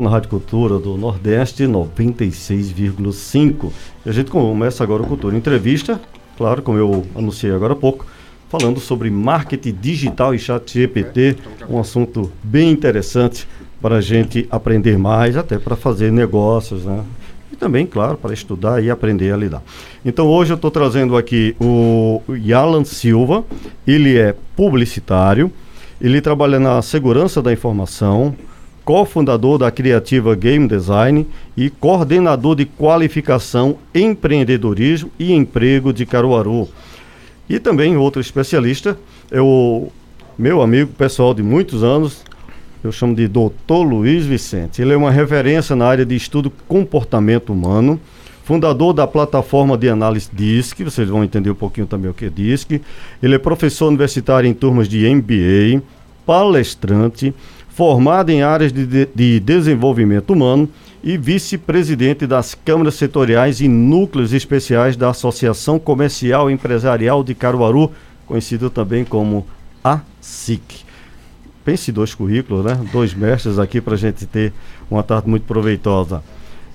na 0.00 0.10
Rádio 0.10 0.30
Cultura 0.30 0.78
do 0.78 0.96
Nordeste 0.96 1.64
96,5. 1.64 3.72
E 4.06 4.08
a 4.08 4.12
gente 4.12 4.30
começa 4.30 4.84
agora 4.84 5.02
o 5.02 5.06
Cultura 5.08 5.36
Entrevista, 5.36 6.00
claro, 6.36 6.62
como 6.62 6.78
eu 6.78 7.04
anunciei 7.16 7.52
agora 7.52 7.72
há 7.72 7.76
pouco, 7.76 8.06
falando 8.48 8.78
sobre 8.78 9.10
marketing 9.10 9.76
digital 9.80 10.32
e 10.32 10.38
chat 10.38 10.72
GPT, 10.72 11.36
um 11.68 11.80
assunto 11.80 12.30
bem 12.44 12.70
interessante 12.70 13.48
para 13.82 13.96
a 13.96 14.00
gente 14.00 14.46
aprender 14.52 14.96
mais, 14.96 15.36
até 15.36 15.58
para 15.58 15.74
fazer 15.74 16.12
negócios, 16.12 16.84
né? 16.84 17.02
E 17.52 17.56
também, 17.56 17.84
claro, 17.84 18.16
para 18.16 18.32
estudar 18.32 18.80
e 18.80 18.88
aprender 18.88 19.32
a 19.32 19.36
lidar. 19.36 19.64
Então 20.04 20.28
hoje 20.28 20.52
eu 20.52 20.56
estou 20.56 20.70
trazendo 20.70 21.16
aqui 21.16 21.56
o 21.60 22.22
Yalan 22.28 22.84
Silva, 22.84 23.44
ele 23.84 24.16
é 24.16 24.32
publicitário, 24.54 25.50
ele 26.00 26.20
trabalha 26.20 26.60
na 26.60 26.80
segurança 26.82 27.42
da 27.42 27.52
informação, 27.52 28.36
cofundador 28.88 29.58
da 29.58 29.70
Criativa 29.70 30.34
Game 30.34 30.66
Design 30.66 31.26
e 31.54 31.68
coordenador 31.68 32.56
de 32.56 32.64
qualificação, 32.64 33.76
empreendedorismo 33.94 35.10
e 35.18 35.34
emprego 35.34 35.92
de 35.92 36.06
Caruaru. 36.06 36.66
E 37.50 37.58
também 37.58 37.98
outro 37.98 38.18
especialista 38.18 38.98
é 39.30 39.42
o 39.42 39.88
meu 40.38 40.62
amigo 40.62 40.90
pessoal 40.94 41.34
de 41.34 41.42
muitos 41.42 41.84
anos, 41.84 42.24
eu 42.82 42.90
chamo 42.90 43.14
de 43.14 43.28
Dr. 43.28 43.84
Luiz 43.86 44.24
Vicente. 44.24 44.80
Ele 44.80 44.94
é 44.94 44.96
uma 44.96 45.10
referência 45.10 45.76
na 45.76 45.84
área 45.84 46.06
de 46.06 46.16
estudo 46.16 46.50
comportamento 46.66 47.52
humano, 47.52 48.00
fundador 48.42 48.94
da 48.94 49.06
plataforma 49.06 49.76
de 49.76 49.90
análise 49.90 50.30
DISC, 50.32 50.82
vocês 50.82 51.10
vão 51.10 51.22
entender 51.22 51.50
um 51.50 51.54
pouquinho 51.54 51.86
também 51.86 52.10
o 52.10 52.14
que 52.14 52.24
é 52.24 52.30
DISC. 52.30 52.80
Ele 53.22 53.34
é 53.34 53.38
professor 53.38 53.88
universitário 53.88 54.48
em 54.48 54.54
turmas 54.54 54.88
de 54.88 55.06
MBA, 55.14 55.82
palestrante, 56.24 57.34
formado 57.78 58.30
em 58.30 58.42
áreas 58.42 58.72
de, 58.72 59.06
de 59.06 59.38
desenvolvimento 59.38 60.32
humano 60.32 60.68
e 61.00 61.16
vice-presidente 61.16 62.26
das 62.26 62.52
câmaras 62.52 62.96
setoriais 62.96 63.60
e 63.60 63.68
núcleos 63.68 64.32
especiais 64.32 64.96
da 64.96 65.10
Associação 65.10 65.78
Comercial 65.78 66.50
e 66.50 66.52
Empresarial 66.54 67.22
de 67.22 67.36
Caruaru, 67.36 67.92
conhecido 68.26 68.68
também 68.68 69.04
como 69.04 69.46
ASIC. 69.84 70.80
Pense 71.64 71.92
dois 71.92 72.16
currículos, 72.16 72.64
né? 72.64 72.80
Dois 72.90 73.14
mestres 73.14 73.60
aqui 73.60 73.80
para 73.80 73.94
a 73.94 73.96
gente 73.96 74.26
ter 74.26 74.52
uma 74.90 75.04
tarde 75.04 75.28
muito 75.28 75.44
proveitosa. 75.46 76.20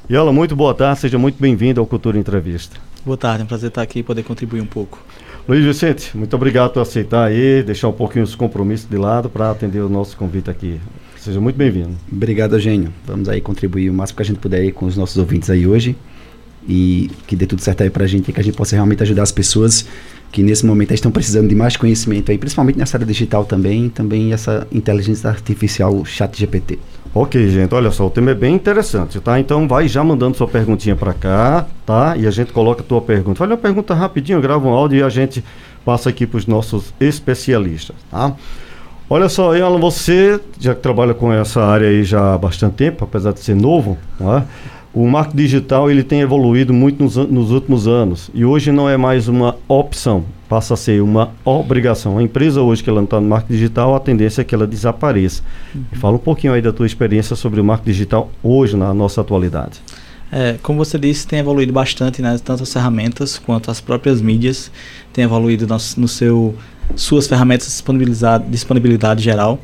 Ela, 0.09 0.31
muito 0.31 0.55
boa 0.55 0.73
tarde, 0.73 1.01
seja 1.01 1.17
muito 1.17 1.37
bem-vindo 1.37 1.81
ao 1.81 1.85
Cultura 1.85 2.17
Entrevista. 2.17 2.77
Boa 3.05 3.17
tarde, 3.17 3.41
é 3.41 3.43
um 3.43 3.47
prazer 3.47 3.67
estar 3.67 3.81
aqui 3.81 3.99
e 3.99 4.03
poder 4.03 4.23
contribuir 4.23 4.61
um 4.61 4.65
pouco. 4.65 4.97
Luiz 5.45 5.65
Vicente, 5.65 6.15
muito 6.15 6.33
obrigado 6.37 6.71
por 6.71 6.81
aceitar 6.81 7.25
aí, 7.25 7.61
deixar 7.63 7.89
um 7.89 7.93
pouquinho 7.93 8.23
os 8.23 8.33
compromissos 8.33 8.89
de 8.89 8.95
lado 8.95 9.29
para 9.29 9.51
atender 9.51 9.81
o 9.81 9.89
nosso 9.89 10.15
convite 10.15 10.49
aqui. 10.49 10.79
Seja 11.17 11.41
muito 11.41 11.57
bem-vindo. 11.57 11.91
Obrigado, 12.09 12.55
Eugênio. 12.55 12.93
Vamos 13.05 13.27
aí 13.27 13.41
contribuir 13.41 13.89
o 13.89 13.93
máximo 13.93 14.17
que 14.17 14.21
a 14.23 14.25
gente 14.25 14.39
puder 14.39 14.61
aí 14.61 14.71
com 14.71 14.85
os 14.85 14.95
nossos 14.95 15.17
ouvintes 15.17 15.49
aí 15.49 15.67
hoje 15.67 15.97
e 16.67 17.09
que 17.27 17.35
dê 17.35 17.45
tudo 17.45 17.61
certo 17.61 17.83
aí 17.83 17.89
para 17.89 18.05
a 18.05 18.07
gente 18.07 18.31
que 18.31 18.39
a 18.39 18.43
gente 18.43 18.55
possa 18.55 18.75
realmente 18.75 19.03
ajudar 19.03 19.23
as 19.23 19.31
pessoas 19.31 19.85
que 20.31 20.41
nesse 20.41 20.65
momento 20.65 20.93
estão 20.93 21.11
precisando 21.11 21.47
de 21.47 21.53
mais 21.53 21.77
conhecimento 21.77 22.31
aí, 22.31 22.37
principalmente 22.39 22.77
nessa 22.77 22.97
área 22.97 23.05
digital 23.05 23.45
também, 23.45 23.87
também 23.87 24.33
essa 24.33 24.67
inteligência 24.71 25.29
artificial 25.29 26.03
chat 26.05 26.35
GPT. 26.37 26.79
Ok, 27.13 27.47
gente, 27.47 27.75
olha 27.75 27.91
só, 27.91 28.07
o 28.07 28.09
tema 28.09 28.31
é 28.31 28.33
bem 28.33 28.55
interessante, 28.55 29.19
tá? 29.19 29.39
Então 29.39 29.67
vai 29.67 29.87
já 29.87 30.03
mandando 30.03 30.35
sua 30.35 30.47
perguntinha 30.47 30.95
para 30.95 31.13
cá, 31.13 31.67
tá? 31.85 32.17
E 32.17 32.25
a 32.25 32.31
gente 32.31 32.51
coloca 32.51 32.81
a 32.81 32.83
tua 32.83 32.99
pergunta. 32.99 33.37
Faz 33.37 33.51
uma 33.51 33.57
pergunta 33.57 33.93
rapidinho, 33.93 34.41
grava 34.41 34.67
um 34.67 34.71
áudio 34.71 34.97
e 34.97 35.03
a 35.03 35.09
gente 35.09 35.43
passa 35.85 36.09
aqui 36.09 36.25
para 36.25 36.39
os 36.39 36.47
nossos 36.47 36.91
especialistas, 36.99 37.95
tá? 38.09 38.35
Olha 39.07 39.29
só, 39.29 39.55
Alan, 39.55 39.79
você 39.79 40.39
já 40.59 40.73
trabalha 40.73 41.13
com 41.13 41.31
essa 41.31 41.61
área 41.61 41.87
aí 41.87 42.03
já 42.03 42.33
há 42.33 42.37
bastante 42.39 42.73
tempo, 42.73 43.03
apesar 43.03 43.33
de 43.33 43.41
ser 43.41 43.55
novo, 43.55 43.95
tá? 44.17 44.47
O 44.93 45.07
marketing 45.07 45.37
digital 45.37 45.89
ele 45.89 46.03
tem 46.03 46.21
evoluído 46.21 46.71
muito 46.71 47.03
nos, 47.03 47.15
nos, 47.15 47.49
últimos 47.49 47.87
anos 47.87 48.29
e 48.33 48.45
hoje 48.45 48.71
não 48.71 48.87
é 48.87 48.95
mais 48.95 49.27
uma 49.27 49.57
opção, 49.67 50.23
passa 50.47 50.75
a 50.75 50.77
ser 50.77 51.01
uma 51.01 51.31
obrigação. 51.43 52.19
A 52.19 52.23
empresa 52.23 52.61
hoje 52.61 52.83
que 52.83 52.89
ela 52.89 52.99
não 52.99 53.05
está 53.05 53.19
no 53.19 53.27
marketing 53.27 53.53
digital, 53.53 53.95
a 53.95 53.99
tendência 53.99 54.41
é 54.41 54.43
que 54.43 54.53
ela 54.53 54.67
desapareça. 54.67 55.41
Uhum. 55.73 55.83
Fala 55.93 56.15
um 56.15 56.19
pouquinho 56.19 56.53
aí 56.53 56.61
da 56.61 56.71
tua 56.71 56.85
experiência 56.85 57.35
sobre 57.35 57.59
o 57.59 57.63
marketing 57.63 57.91
digital 57.91 58.31
hoje 58.43 58.77
na 58.77 58.93
nossa 58.93 59.21
atualidade. 59.21 59.81
É, 60.31 60.57
como 60.61 60.83
você 60.83 60.97
disse, 60.97 61.27
tem 61.27 61.39
evoluído 61.39 61.73
bastante, 61.73 62.21
né? 62.21 62.39
Tanto 62.43 62.63
as 62.63 62.73
ferramentas 62.73 63.37
quanto 63.37 63.69
as 63.69 63.79
próprias 63.79 64.21
mídias 64.21 64.71
têm 65.11 65.23
evoluído 65.23 65.67
no, 65.67 65.77
no 65.97 66.07
seu 66.07 66.55
suas 66.95 67.27
ferramentas 67.27 67.67
de 67.67 67.73
disponibilidade, 67.73 68.45
disponibilidade 68.49 69.23
geral 69.23 69.59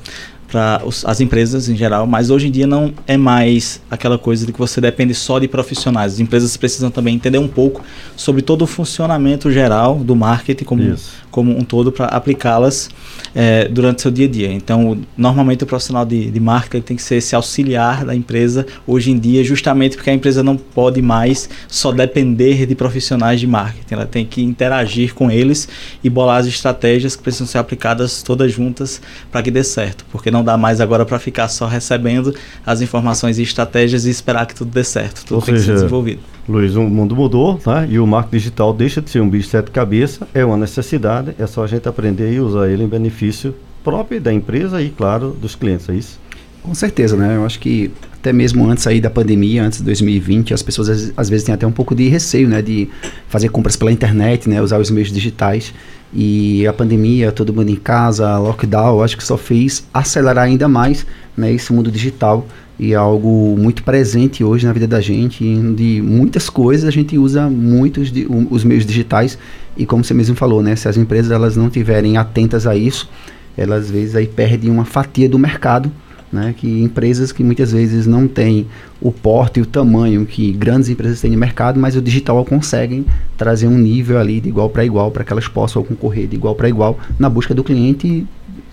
para 0.52 0.82
as 1.06 1.22
empresas 1.22 1.70
em 1.70 1.76
geral, 1.76 2.08
mas 2.08 2.30
hoje 2.30 2.48
em 2.48 2.52
dia 2.52 2.66
não 2.66 2.94
é 3.06 3.16
mais 3.16 3.82
aquela 3.90 4.18
coisa 4.18 4.46
de 4.46 4.52
que 4.52 4.60
você 4.60 4.82
depende 4.82 5.14
só 5.14 5.38
de 5.40 5.48
profissionais. 5.48 6.14
As 6.14 6.20
empresas 6.20 6.58
precisam 6.58 6.90
também 6.90 7.16
entender 7.16 7.38
um 7.38 7.48
pouco 7.48 7.84
sobre 8.16 8.42
todo 8.42 8.64
o 8.64 8.68
funcionamento 8.68 9.52
geral 9.52 9.96
do 9.96 10.16
marketing 10.16 10.64
como, 10.64 10.96
como 11.32 11.58
um 11.58 11.64
todo 11.64 11.92
para 11.92 12.06
aplicá-las 12.08 12.90
é, 13.36 13.68
durante 13.68 14.02
seu 14.02 14.12
dia 14.12 14.26
a 14.26 14.30
dia. 14.30 14.52
Então, 14.52 14.98
normalmente 15.18 15.64
o 15.64 15.68
profissional 15.68 16.06
de, 16.06 16.30
de 16.30 16.40
marketing 16.40 16.84
tem 16.84 16.98
que 16.98 17.04
ser 17.04 17.16
esse 17.16 17.36
auxiliar 17.36 18.06
da 18.06 18.16
empresa 18.16 18.66
hoje 18.88 19.12
em 19.12 19.20
dia, 19.20 19.44
justamente 19.44 19.96
porque 19.96 20.10
a 20.10 20.14
empresa 20.14 20.44
não 20.44 20.58
pode 20.58 21.02
mais 21.02 21.50
só 21.68 21.92
depender 21.92 22.66
de 22.66 22.76
profissionais 22.76 23.40
de 23.40 23.48
marketing. 23.48 23.94
Ela 23.94 24.06
tem 24.06 24.26
que 24.26 24.42
interagir 24.42 25.14
com 25.14 25.30
eles 25.30 25.68
e 26.04 26.10
bolar 26.10 26.38
as 26.38 26.48
estratégias 26.48 27.16
que 27.16 27.24
precisam 27.24 27.48
ser 27.48 27.58
aplicadas 27.58 28.24
todas 28.24 28.52
juntas 28.52 29.02
para 29.32 29.42
que 29.42 29.52
dê 29.52 29.64
certo, 29.64 30.06
porque 30.12 30.32
não 30.32 30.44
dá 30.44 30.58
mais 30.58 30.82
agora 30.82 31.06
para 31.06 31.20
ficar 31.20 31.48
só 31.48 31.68
recebendo 31.68 32.34
as 32.66 32.82
informações 32.82 33.40
e 33.40 33.44
estratégias 33.44 34.06
e 34.06 34.10
esperar 34.10 34.46
que 34.46 34.56
tudo 34.56 34.72
dê 34.72 34.84
certo. 34.84 35.26
Tudo 35.26 35.36
Ou 35.36 35.42
tem 35.42 35.56
seja, 35.56 35.60
que 35.60 35.66
ser 35.66 35.74
desenvolvido. 35.76 36.39
Luiz, 36.48 36.76
o 36.76 36.84
mundo 36.84 37.16
mudou, 37.16 37.58
tá? 37.58 37.86
E 37.86 38.00
o 38.00 38.08
marketing 38.08 38.38
digital 38.38 38.74
deixa 38.74 39.02
de 39.02 39.10
ser 39.10 39.22
um 39.22 39.30
bicho 39.30 39.46
de 39.46 39.52
sete 39.52 39.72
cabeças, 39.72 40.28
é 40.34 40.44
uma 40.44 40.58
necessidade, 40.58 41.36
é 41.38 41.46
só 41.46 41.64
a 41.64 41.68
gente 41.68 41.88
aprender 41.88 42.34
e 42.34 42.40
usar 42.40 42.68
ele 42.68 42.84
em 42.84 42.88
benefício 42.88 43.54
próprio 43.84 44.20
da 44.20 44.34
empresa 44.34 44.82
e, 44.82 44.90
claro, 44.90 45.32
dos 45.40 45.56
clientes, 45.56 45.88
é 45.90 45.96
isso? 45.96 46.20
Com 46.64 46.74
certeza, 46.74 47.16
né? 47.16 47.36
Eu 47.36 47.46
acho 47.46 47.60
que 47.60 47.92
até 48.20 48.34
mesmo 48.34 48.70
antes 48.70 48.86
aí 48.86 49.00
da 49.00 49.10
pandemia, 49.10 49.64
antes 49.64 49.80
de 49.80 49.86
2020, 49.86 50.54
as 50.54 50.62
pessoas 50.62 50.90
às, 50.90 51.14
às 51.16 51.30
vezes 51.30 51.46
têm 51.46 51.56
até 51.56 51.66
um 51.66 51.72
pouco 51.72 51.96
de 51.96 52.10
receio, 52.10 52.50
né? 52.50 52.62
De 52.62 52.90
fazer 53.30 53.50
compras 53.50 53.78
pela 53.78 53.92
internet, 53.92 54.50
né? 54.50 54.62
Usar 54.62 54.78
os 54.78 54.92
meios 54.92 55.10
digitais. 55.10 55.74
E 56.14 56.68
a 56.68 56.74
pandemia, 56.74 57.32
todo 57.32 57.54
mundo 57.54 57.70
em 57.70 57.76
casa, 57.76 58.38
lockdown, 58.38 59.02
acho 59.02 59.16
que 59.16 59.24
só 59.24 59.38
fez 59.38 59.88
acelerar 59.94 60.46
ainda 60.46 60.68
mais 60.68 61.06
né, 61.38 61.54
esse 61.54 61.72
mundo 61.72 61.92
digital 61.92 62.46
e 62.80 62.94
é 62.94 62.96
algo 62.96 63.58
muito 63.58 63.84
presente 63.84 64.44
hoje 64.44 64.66
na 64.66 64.72
vida 64.72 64.88
da 64.88 65.02
gente. 65.02 65.44
de 65.76 66.02
muitas 66.02 66.50
coisas 66.50 66.88
a 66.88 66.92
gente 66.92 67.18
usa 67.18 67.50
muitos 67.50 68.12
de, 68.12 68.26
os 68.50 68.64
meios 68.64 68.86
digitais 68.86 69.38
e 69.76 69.86
como 69.86 70.04
você 70.04 70.14
mesmo 70.14 70.36
falou, 70.36 70.64
né, 70.64 70.76
se 70.76 70.88
as 70.88 70.98
empresas 70.98 71.32
elas 71.32 71.56
não 71.58 71.70
tiverem 71.70 72.18
atentas 72.18 72.66
a 72.66 72.76
isso, 72.76 73.10
elas 73.58 73.86
às 73.86 73.92
vezes 73.92 74.16
aí 74.16 74.28
perdem 74.28 74.72
uma 74.72 74.86
fatia 74.86 75.28
do 75.28 75.38
mercado 75.38 75.92
né, 76.32 76.54
que 76.56 76.82
empresas 76.82 77.32
que 77.32 77.44
muitas 77.44 77.72
vezes 77.72 78.06
não 78.06 78.28
têm 78.28 78.68
o 79.02 79.12
porte 79.12 79.60
e 79.60 79.64
o 79.64 79.66
tamanho 79.66 80.26
que 80.26 80.52
grandes 80.52 80.90
empresas 80.90 81.20
têm 81.20 81.32
no 81.32 81.38
mercado, 81.38 81.80
mas 81.80 81.96
o 81.96 82.02
digital 82.02 82.44
conseguem 82.46 83.06
trazer 83.38 83.68
um 83.68 83.78
nível 83.78 84.20
ali 84.20 84.40
de 84.40 84.50
igual 84.50 84.70
para 84.70 84.86
igual 84.86 85.12
para 85.12 85.24
que 85.24 85.34
elas 85.34 85.48
possam 85.48 85.84
concorrer 85.84 86.28
de 86.28 86.36
igual 86.36 86.56
para 86.56 86.70
igual 86.70 87.00
na 87.18 87.30
busca 87.30 87.54
do 87.54 87.64
cliente, 87.64 88.26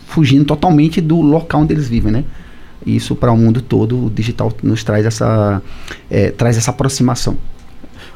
fugindo 0.07 0.45
totalmente 0.45 1.01
do 1.01 1.21
local 1.21 1.63
onde 1.63 1.73
eles 1.73 1.89
vivem, 1.89 2.13
né? 2.13 2.25
Isso 2.87 3.17
para 3.17 3.33
o 3.33 3.37
mundo 3.37 3.61
todo, 3.61 4.07
o 4.07 4.11
digital 4.11 4.53
nos 4.63 4.85
traz 4.85 5.05
essa, 5.05 5.61
é, 6.09 6.31
traz 6.31 6.57
essa 6.57 6.71
aproximação. 6.71 7.37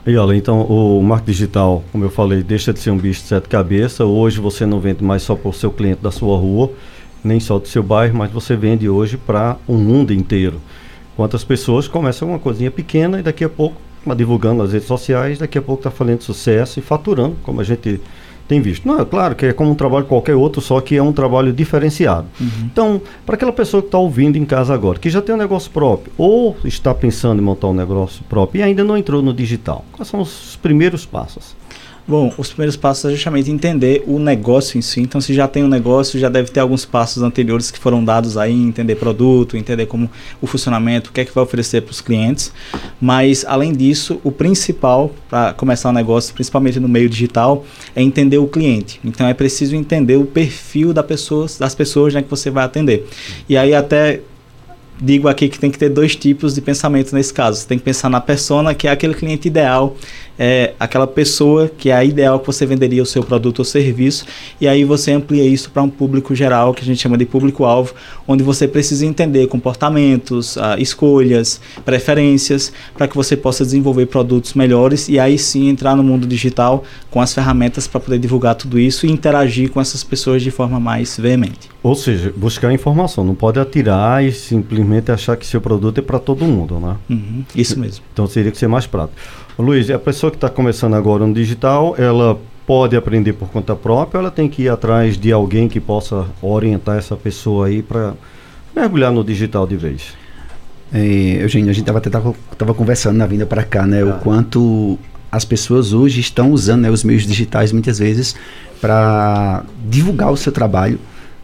E 0.06 0.16
olha, 0.16 0.34
então 0.34 0.62
o 0.62 1.02
marketing 1.02 1.32
digital, 1.32 1.84
como 1.92 2.04
eu 2.04 2.10
falei, 2.10 2.42
deixa 2.42 2.72
de 2.72 2.78
ser 2.78 2.90
um 2.90 2.96
bicho 2.96 3.20
de 3.20 3.28
sete 3.28 3.48
cabeças. 3.48 4.00
Hoje 4.00 4.40
você 4.40 4.64
não 4.64 4.80
vende 4.80 5.04
mais 5.04 5.22
só 5.22 5.34
para 5.34 5.50
o 5.50 5.52
seu 5.52 5.70
cliente 5.70 6.00
da 6.00 6.10
sua 6.10 6.38
rua, 6.38 6.70
nem 7.22 7.38
só 7.38 7.58
do 7.58 7.68
seu 7.68 7.82
bairro, 7.82 8.16
mas 8.16 8.30
você 8.30 8.56
vende 8.56 8.88
hoje 8.88 9.18
para 9.18 9.56
o 9.66 9.74
mundo 9.74 10.12
inteiro. 10.12 10.60
Quantas 11.16 11.44
pessoas 11.44 11.86
começam 11.86 12.28
uma 12.28 12.38
coisinha 12.38 12.70
pequena 12.70 13.20
e 13.20 13.22
daqui 13.22 13.44
a 13.44 13.48
pouco, 13.48 13.76
divulgando 14.16 14.62
nas 14.62 14.72
redes 14.72 14.88
sociais, 14.88 15.38
daqui 15.38 15.58
a 15.58 15.62
pouco 15.62 15.80
está 15.80 15.90
falando 15.90 16.22
sucesso 16.22 16.78
e 16.78 16.82
faturando, 16.82 17.36
como 17.42 17.60
a 17.60 17.64
gente 17.64 18.00
tem 18.50 18.60
visto. 18.60 18.86
Não, 18.86 18.98
é 18.98 19.04
claro 19.04 19.36
que 19.36 19.46
é 19.46 19.52
como 19.52 19.70
um 19.70 19.76
trabalho 19.76 20.06
qualquer 20.06 20.34
outro, 20.34 20.60
só 20.60 20.80
que 20.80 20.96
é 20.96 21.02
um 21.02 21.12
trabalho 21.12 21.52
diferenciado. 21.52 22.26
Uhum. 22.40 22.48
Então, 22.64 23.00
para 23.24 23.36
aquela 23.36 23.52
pessoa 23.52 23.80
que 23.80 23.86
está 23.86 23.98
ouvindo 23.98 24.36
em 24.36 24.44
casa 24.44 24.74
agora, 24.74 24.98
que 24.98 25.08
já 25.08 25.22
tem 25.22 25.32
um 25.32 25.38
negócio 25.38 25.70
próprio, 25.70 26.12
ou 26.18 26.56
está 26.64 26.92
pensando 26.92 27.40
em 27.40 27.44
montar 27.44 27.68
um 27.68 27.74
negócio 27.74 28.24
próprio 28.28 28.58
e 28.58 28.62
ainda 28.64 28.82
não 28.82 28.98
entrou 28.98 29.22
no 29.22 29.32
digital, 29.32 29.84
quais 29.92 30.08
são 30.08 30.20
os 30.20 30.58
primeiros 30.60 31.06
passos? 31.06 31.54
Bom, 32.10 32.34
os 32.36 32.48
primeiros 32.48 32.76
passos 32.76 33.04
é 33.04 33.14
justamente 33.14 33.52
entender 33.52 34.02
o 34.04 34.18
negócio 34.18 34.76
em 34.76 34.82
si. 34.82 35.00
Então, 35.00 35.20
se 35.20 35.32
já 35.32 35.46
tem 35.46 35.62
um 35.62 35.68
negócio, 35.68 36.18
já 36.18 36.28
deve 36.28 36.50
ter 36.50 36.58
alguns 36.58 36.84
passos 36.84 37.22
anteriores 37.22 37.70
que 37.70 37.78
foram 37.78 38.04
dados 38.04 38.36
aí, 38.36 38.52
entender 38.52 38.96
produto, 38.96 39.56
entender 39.56 39.86
como 39.86 40.10
o 40.42 40.46
funcionamento, 40.48 41.10
o 41.10 41.12
que 41.12 41.20
é 41.20 41.24
que 41.24 41.32
vai 41.32 41.44
oferecer 41.44 41.82
para 41.82 41.92
os 41.92 42.00
clientes. 42.00 42.52
Mas, 43.00 43.44
além 43.46 43.72
disso, 43.72 44.20
o 44.24 44.32
principal 44.32 45.12
para 45.28 45.52
começar 45.52 45.90
um 45.90 45.92
negócio, 45.92 46.34
principalmente 46.34 46.80
no 46.80 46.88
meio 46.88 47.08
digital, 47.08 47.64
é 47.94 48.02
entender 48.02 48.38
o 48.38 48.48
cliente. 48.48 48.98
Então, 49.04 49.28
é 49.28 49.32
preciso 49.32 49.76
entender 49.76 50.16
o 50.16 50.26
perfil 50.26 50.92
da 50.92 51.04
pessoa, 51.04 51.46
das 51.60 51.76
pessoas 51.76 52.12
né, 52.12 52.22
que 52.22 52.28
você 52.28 52.50
vai 52.50 52.64
atender. 52.64 53.06
E 53.48 53.56
aí, 53.56 53.72
até 53.72 54.20
digo 55.00 55.28
aqui 55.28 55.48
que 55.48 55.58
tem 55.58 55.70
que 55.70 55.78
ter 55.78 55.88
dois 55.88 56.14
tipos 56.14 56.54
de 56.54 56.60
pensamento 56.60 57.14
nesse 57.14 57.32
caso. 57.32 57.58
Você 57.58 57.66
tem 57.66 57.78
que 57.78 57.84
pensar 57.84 58.08
na 58.10 58.20
persona, 58.20 58.74
que 58.74 58.86
é 58.86 58.90
aquele 58.90 59.14
cliente 59.14 59.48
ideal, 59.48 59.96
é 60.38 60.72
aquela 60.80 61.06
pessoa 61.06 61.68
que 61.68 61.90
é 61.90 61.94
a 61.94 62.04
ideal 62.04 62.40
que 62.40 62.46
você 62.46 62.64
venderia 62.64 63.02
o 63.02 63.06
seu 63.06 63.22
produto 63.22 63.60
ou 63.60 63.64
serviço, 63.64 64.24
e 64.60 64.66
aí 64.66 64.84
você 64.84 65.12
amplia 65.12 65.44
isso 65.44 65.70
para 65.70 65.82
um 65.82 65.90
público 65.90 66.34
geral, 66.34 66.72
que 66.72 66.82
a 66.82 66.84
gente 66.84 67.00
chama 67.00 67.18
de 67.18 67.26
público-alvo, 67.26 67.94
onde 68.26 68.42
você 68.42 68.66
precisa 68.66 69.04
entender 69.04 69.46
comportamentos, 69.48 70.56
uh, 70.56 70.78
escolhas, 70.78 71.60
preferências, 71.84 72.72
para 72.96 73.06
que 73.06 73.16
você 73.16 73.36
possa 73.36 73.64
desenvolver 73.64 74.06
produtos 74.06 74.54
melhores 74.54 75.08
e 75.08 75.18
aí 75.18 75.38
sim 75.38 75.68
entrar 75.68 75.94
no 75.94 76.02
mundo 76.02 76.26
digital 76.26 76.84
com 77.10 77.20
as 77.20 77.34
ferramentas 77.34 77.86
para 77.86 78.00
poder 78.00 78.18
divulgar 78.18 78.54
tudo 78.54 78.78
isso 78.78 79.06
e 79.06 79.10
interagir 79.10 79.70
com 79.70 79.80
essas 79.80 80.02
pessoas 80.02 80.42
de 80.42 80.50
forma 80.50 80.80
mais 80.80 81.18
veemente. 81.18 81.68
Ou 81.82 81.94
seja, 81.94 82.32
buscar 82.36 82.72
informação, 82.72 83.24
não 83.24 83.34
pode 83.34 83.58
atirar 83.58 84.22
e 84.22 84.30
simplesmente 84.32 85.10
achar 85.10 85.36
que 85.36 85.46
seu 85.46 85.60
produto 85.60 85.98
é 85.98 86.02
para 86.02 86.18
todo 86.18 86.44
mundo, 86.44 86.78
né? 86.78 86.96
Uhum, 87.08 87.44
isso 87.56 87.78
mesmo. 87.80 88.04
Então 88.12 88.26
teria 88.26 88.52
que 88.52 88.58
ser 88.58 88.68
mais 88.68 88.86
prático. 88.86 89.18
Luiz, 89.58 89.88
a 89.90 89.98
pessoa 89.98 90.30
que 90.30 90.36
está 90.36 90.50
começando 90.50 90.94
agora 90.94 91.26
no 91.26 91.32
digital, 91.32 91.94
ela 91.96 92.38
pode 92.66 92.94
aprender 92.96 93.32
por 93.32 93.48
conta 93.48 93.74
própria, 93.74 94.18
ela 94.18 94.30
tem 94.30 94.48
que 94.48 94.62
ir 94.62 94.68
atrás 94.68 95.16
de 95.16 95.32
alguém 95.32 95.68
que 95.68 95.80
possa 95.80 96.26
orientar 96.42 96.98
essa 96.98 97.16
pessoa 97.16 97.66
aí 97.66 97.82
para 97.82 98.14
mergulhar 98.76 99.10
no 99.10 99.24
digital 99.24 99.66
de 99.66 99.76
vez. 99.76 100.14
É, 100.92 101.42
Eugênio, 101.42 101.70
a 101.70 101.72
gente 101.72 101.82
estava 101.82 102.00
tava, 102.00 102.34
tava 102.58 102.74
conversando 102.74 103.16
na 103.16 103.26
vinda 103.26 103.46
para 103.46 103.62
cá, 103.62 103.86
né? 103.86 104.02
Ah. 104.02 104.06
O 104.06 104.20
quanto 104.20 104.98
as 105.32 105.44
pessoas 105.44 105.92
hoje 105.92 106.20
estão 106.20 106.50
usando 106.52 106.82
né, 106.82 106.90
os 106.90 107.04
meios 107.04 107.26
digitais 107.26 107.72
muitas 107.72 107.98
vezes 107.98 108.34
para 108.80 109.62
divulgar 109.88 110.30
o 110.30 110.36
seu 110.36 110.50
trabalho, 110.50 110.98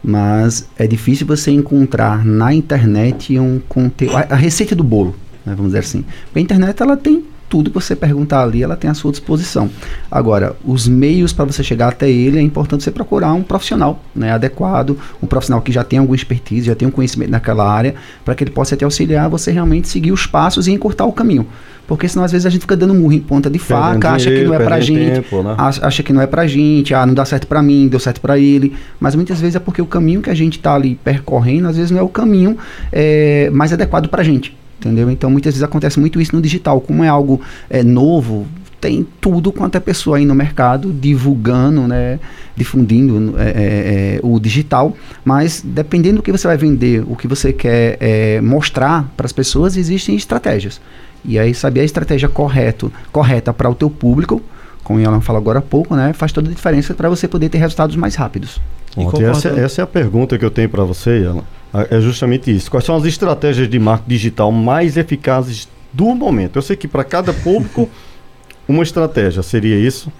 mas 0.07 0.65
é 0.77 0.87
difícil 0.87 1.27
você 1.27 1.51
encontrar 1.51 2.23
na 2.23 2.53
internet 2.53 3.37
um 3.37 3.59
conteúdo, 3.67 4.15
a, 4.15 4.21
a 4.29 4.35
receita 4.35 4.73
do 4.73 4.81
bolo, 4.81 5.13
né, 5.45 5.53
vamos 5.53 5.73
dizer 5.73 5.79
assim. 5.79 6.05
a 6.33 6.39
internet 6.39 6.81
ela 6.81 6.95
tem 6.95 7.25
tudo 7.49 7.69
que 7.69 7.75
você 7.75 7.95
perguntar 7.95 8.43
ali, 8.43 8.63
ela 8.63 8.75
tem 8.75 8.89
à 8.89 8.93
sua 8.93 9.11
disposição. 9.11 9.69
Agora, 10.11 10.55
os 10.65 10.87
meios 10.87 11.31
para 11.33 11.45
você 11.45 11.63
chegar 11.63 11.89
até 11.89 12.09
ele, 12.09 12.37
é 12.37 12.41
importante 12.41 12.83
você 12.83 12.91
procurar 12.91 13.33
um 13.33 13.43
profissional 13.43 14.01
né, 14.15 14.31
adequado, 14.31 14.97
um 15.21 15.27
profissional 15.27 15.61
que 15.61 15.71
já 15.71 15.83
tem 15.83 15.99
alguma 15.99 16.15
expertise, 16.15 16.67
já 16.67 16.75
tem 16.75 16.87
um 16.87 16.91
conhecimento 16.91 17.31
naquela 17.31 17.69
área, 17.69 17.95
para 18.25 18.35
que 18.35 18.43
ele 18.43 18.51
possa 18.51 18.75
te 18.75 18.83
auxiliar 18.83 19.29
você 19.29 19.51
realmente 19.51 19.87
seguir 19.87 20.11
os 20.11 20.25
passos 20.25 20.67
e 20.67 20.71
encurtar 20.71 21.05
o 21.05 21.13
caminho. 21.13 21.47
Porque 21.87 22.07
senão 22.09 22.25
às 22.25 22.33
vezes 22.33 22.45
a 22.45 22.49
gente 22.49 22.61
fica 22.61 22.75
dando 22.75 22.93
murro 22.93 23.13
em 23.13 23.19
ponta 23.19 23.49
de 23.49 23.57
faca, 23.57 24.11
acha 24.11 24.29
que 24.29 24.43
não 24.43 24.53
é 24.53 24.59
pra 24.59 24.79
gente, 24.81 25.21
tempo, 25.21 25.41
né? 25.41 25.55
acha 25.57 26.03
que 26.03 26.11
não 26.11 26.21
é 26.21 26.27
pra 26.27 26.45
gente, 26.45 26.93
ah, 26.93 27.05
não 27.05 27.13
dá 27.13 27.23
certo 27.23 27.47
pra 27.47 27.61
mim, 27.61 27.87
deu 27.87 27.99
certo 27.99 28.19
pra 28.19 28.37
ele. 28.37 28.75
Mas 28.99 29.15
muitas 29.15 29.39
vezes 29.39 29.55
é 29.55 29.59
porque 29.59 29.81
o 29.81 29.85
caminho 29.85 30.21
que 30.21 30.29
a 30.29 30.33
gente 30.33 30.59
tá 30.59 30.75
ali 30.75 30.95
percorrendo, 30.95 31.69
às 31.69 31.77
vezes 31.77 31.89
não 31.89 31.99
é 31.99 32.03
o 32.03 32.09
caminho 32.09 32.57
é, 32.91 33.49
mais 33.51 33.71
adequado 33.71 34.09
pra 34.09 34.21
gente 34.21 34.53
entendeu? 34.79 35.09
Então 35.09 35.29
muitas 35.29 35.53
vezes 35.53 35.63
acontece 35.63 35.99
muito 35.99 36.19
isso 36.21 36.35
no 36.35 36.41
digital, 36.41 36.79
como 36.81 37.03
é 37.03 37.07
algo 37.07 37.41
é, 37.69 37.83
novo, 37.83 38.47
tem 38.79 39.05
tudo 39.19 39.51
quanto 39.51 39.75
é 39.75 39.79
pessoa 39.79 40.17
aí 40.17 40.25
no 40.25 40.35
mercado 40.35 40.91
divulgando, 40.91 41.87
né, 41.87 42.19
difundindo 42.55 43.35
é, 43.37 43.43
é, 43.43 43.51
é, 43.51 44.19
o 44.23 44.39
digital, 44.39 44.95
mas 45.25 45.63
dependendo 45.65 46.17
do 46.17 46.23
que 46.23 46.31
você 46.31 46.47
vai 46.47 46.57
vender, 46.57 47.03
o 47.07 47.15
que 47.15 47.27
você 47.27 47.51
quer 47.51 47.97
é, 47.99 48.41
mostrar 48.41 49.11
para 49.17 49.25
as 49.25 49.31
pessoas, 49.31 49.75
existem 49.77 50.15
estratégias. 50.15 50.79
E 51.25 51.39
aí 51.39 51.53
saber 51.53 51.81
a 51.81 51.83
estratégia 51.83 52.29
correto, 52.29 52.91
correta 53.11 53.51
para 53.51 53.69
o 53.69 53.75
teu 53.75 53.89
público, 53.89 54.41
como 54.83 54.99
ela 54.99 55.19
falou 55.19 55.41
agora 55.41 55.59
há 55.59 55.61
pouco, 55.61 55.95
né, 55.95 56.13
faz 56.13 56.31
toda 56.31 56.49
a 56.49 56.53
diferença 56.53 56.93
para 56.93 57.09
você 57.09 57.27
poder 57.27 57.49
ter 57.49 57.57
resultados 57.57 57.95
mais 57.95 58.15
rápidos. 58.15 58.61
essa, 59.21 59.49
essa, 59.49 59.81
é 59.81 59.83
a 59.83 59.87
pergunta 59.87 60.37
que 60.37 60.45
eu 60.45 60.51
tenho 60.51 60.69
para 60.69 60.83
você, 60.83 61.25
Alan. 61.27 61.43
É 61.89 61.99
justamente 61.99 62.55
isso. 62.55 62.71
Quais 62.71 62.85
são 62.85 62.95
as 62.95 63.05
estratégias 63.05 63.69
de 63.69 63.77
marketing 63.77 64.09
digital 64.09 64.51
mais 64.51 64.97
eficazes 64.97 65.67
do 65.91 66.15
momento? 66.15 66.57
Eu 66.57 66.61
sei 66.61 66.75
que 66.75 66.87
para 66.87 67.03
cada 67.03 67.33
público 67.33 67.89
uma 68.67 68.83
estratégia 68.83 69.43
seria 69.43 69.77
isso. 69.77 70.11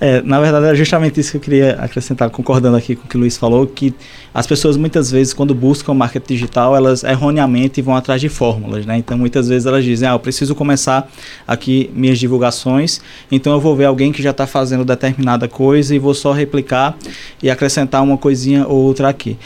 É, 0.00 0.22
na 0.22 0.40
verdade, 0.40 0.64
é 0.64 0.74
justamente 0.74 1.20
isso 1.20 1.32
que 1.32 1.36
eu 1.36 1.40
queria 1.42 1.72
acrescentar, 1.74 2.30
concordando 2.30 2.74
aqui 2.74 2.96
com 2.96 3.04
o 3.04 3.06
que 3.06 3.18
o 3.18 3.20
Luiz 3.20 3.36
falou, 3.36 3.66
que 3.66 3.94
as 4.32 4.46
pessoas 4.46 4.78
muitas 4.78 5.10
vezes, 5.10 5.34
quando 5.34 5.54
buscam 5.54 5.92
marketing 5.92 6.32
digital, 6.32 6.74
elas 6.74 7.04
erroneamente 7.04 7.82
vão 7.82 7.94
atrás 7.94 8.18
de 8.18 8.30
fórmulas, 8.30 8.86
né? 8.86 8.96
Então, 8.96 9.18
muitas 9.18 9.46
vezes 9.46 9.66
elas 9.66 9.84
dizem, 9.84 10.08
ah, 10.08 10.12
eu 10.12 10.18
preciso 10.18 10.54
começar 10.54 11.06
aqui 11.46 11.90
minhas 11.94 12.18
divulgações, 12.18 13.02
então 13.30 13.52
eu 13.52 13.60
vou 13.60 13.76
ver 13.76 13.84
alguém 13.84 14.10
que 14.10 14.22
já 14.22 14.30
está 14.30 14.46
fazendo 14.46 14.86
determinada 14.86 15.46
coisa 15.46 15.94
e 15.94 15.98
vou 15.98 16.14
só 16.14 16.32
replicar 16.32 16.96
e 17.42 17.50
acrescentar 17.50 18.02
uma 18.02 18.16
coisinha 18.16 18.66
ou 18.66 18.78
outra 18.78 19.10
aqui. 19.10 19.36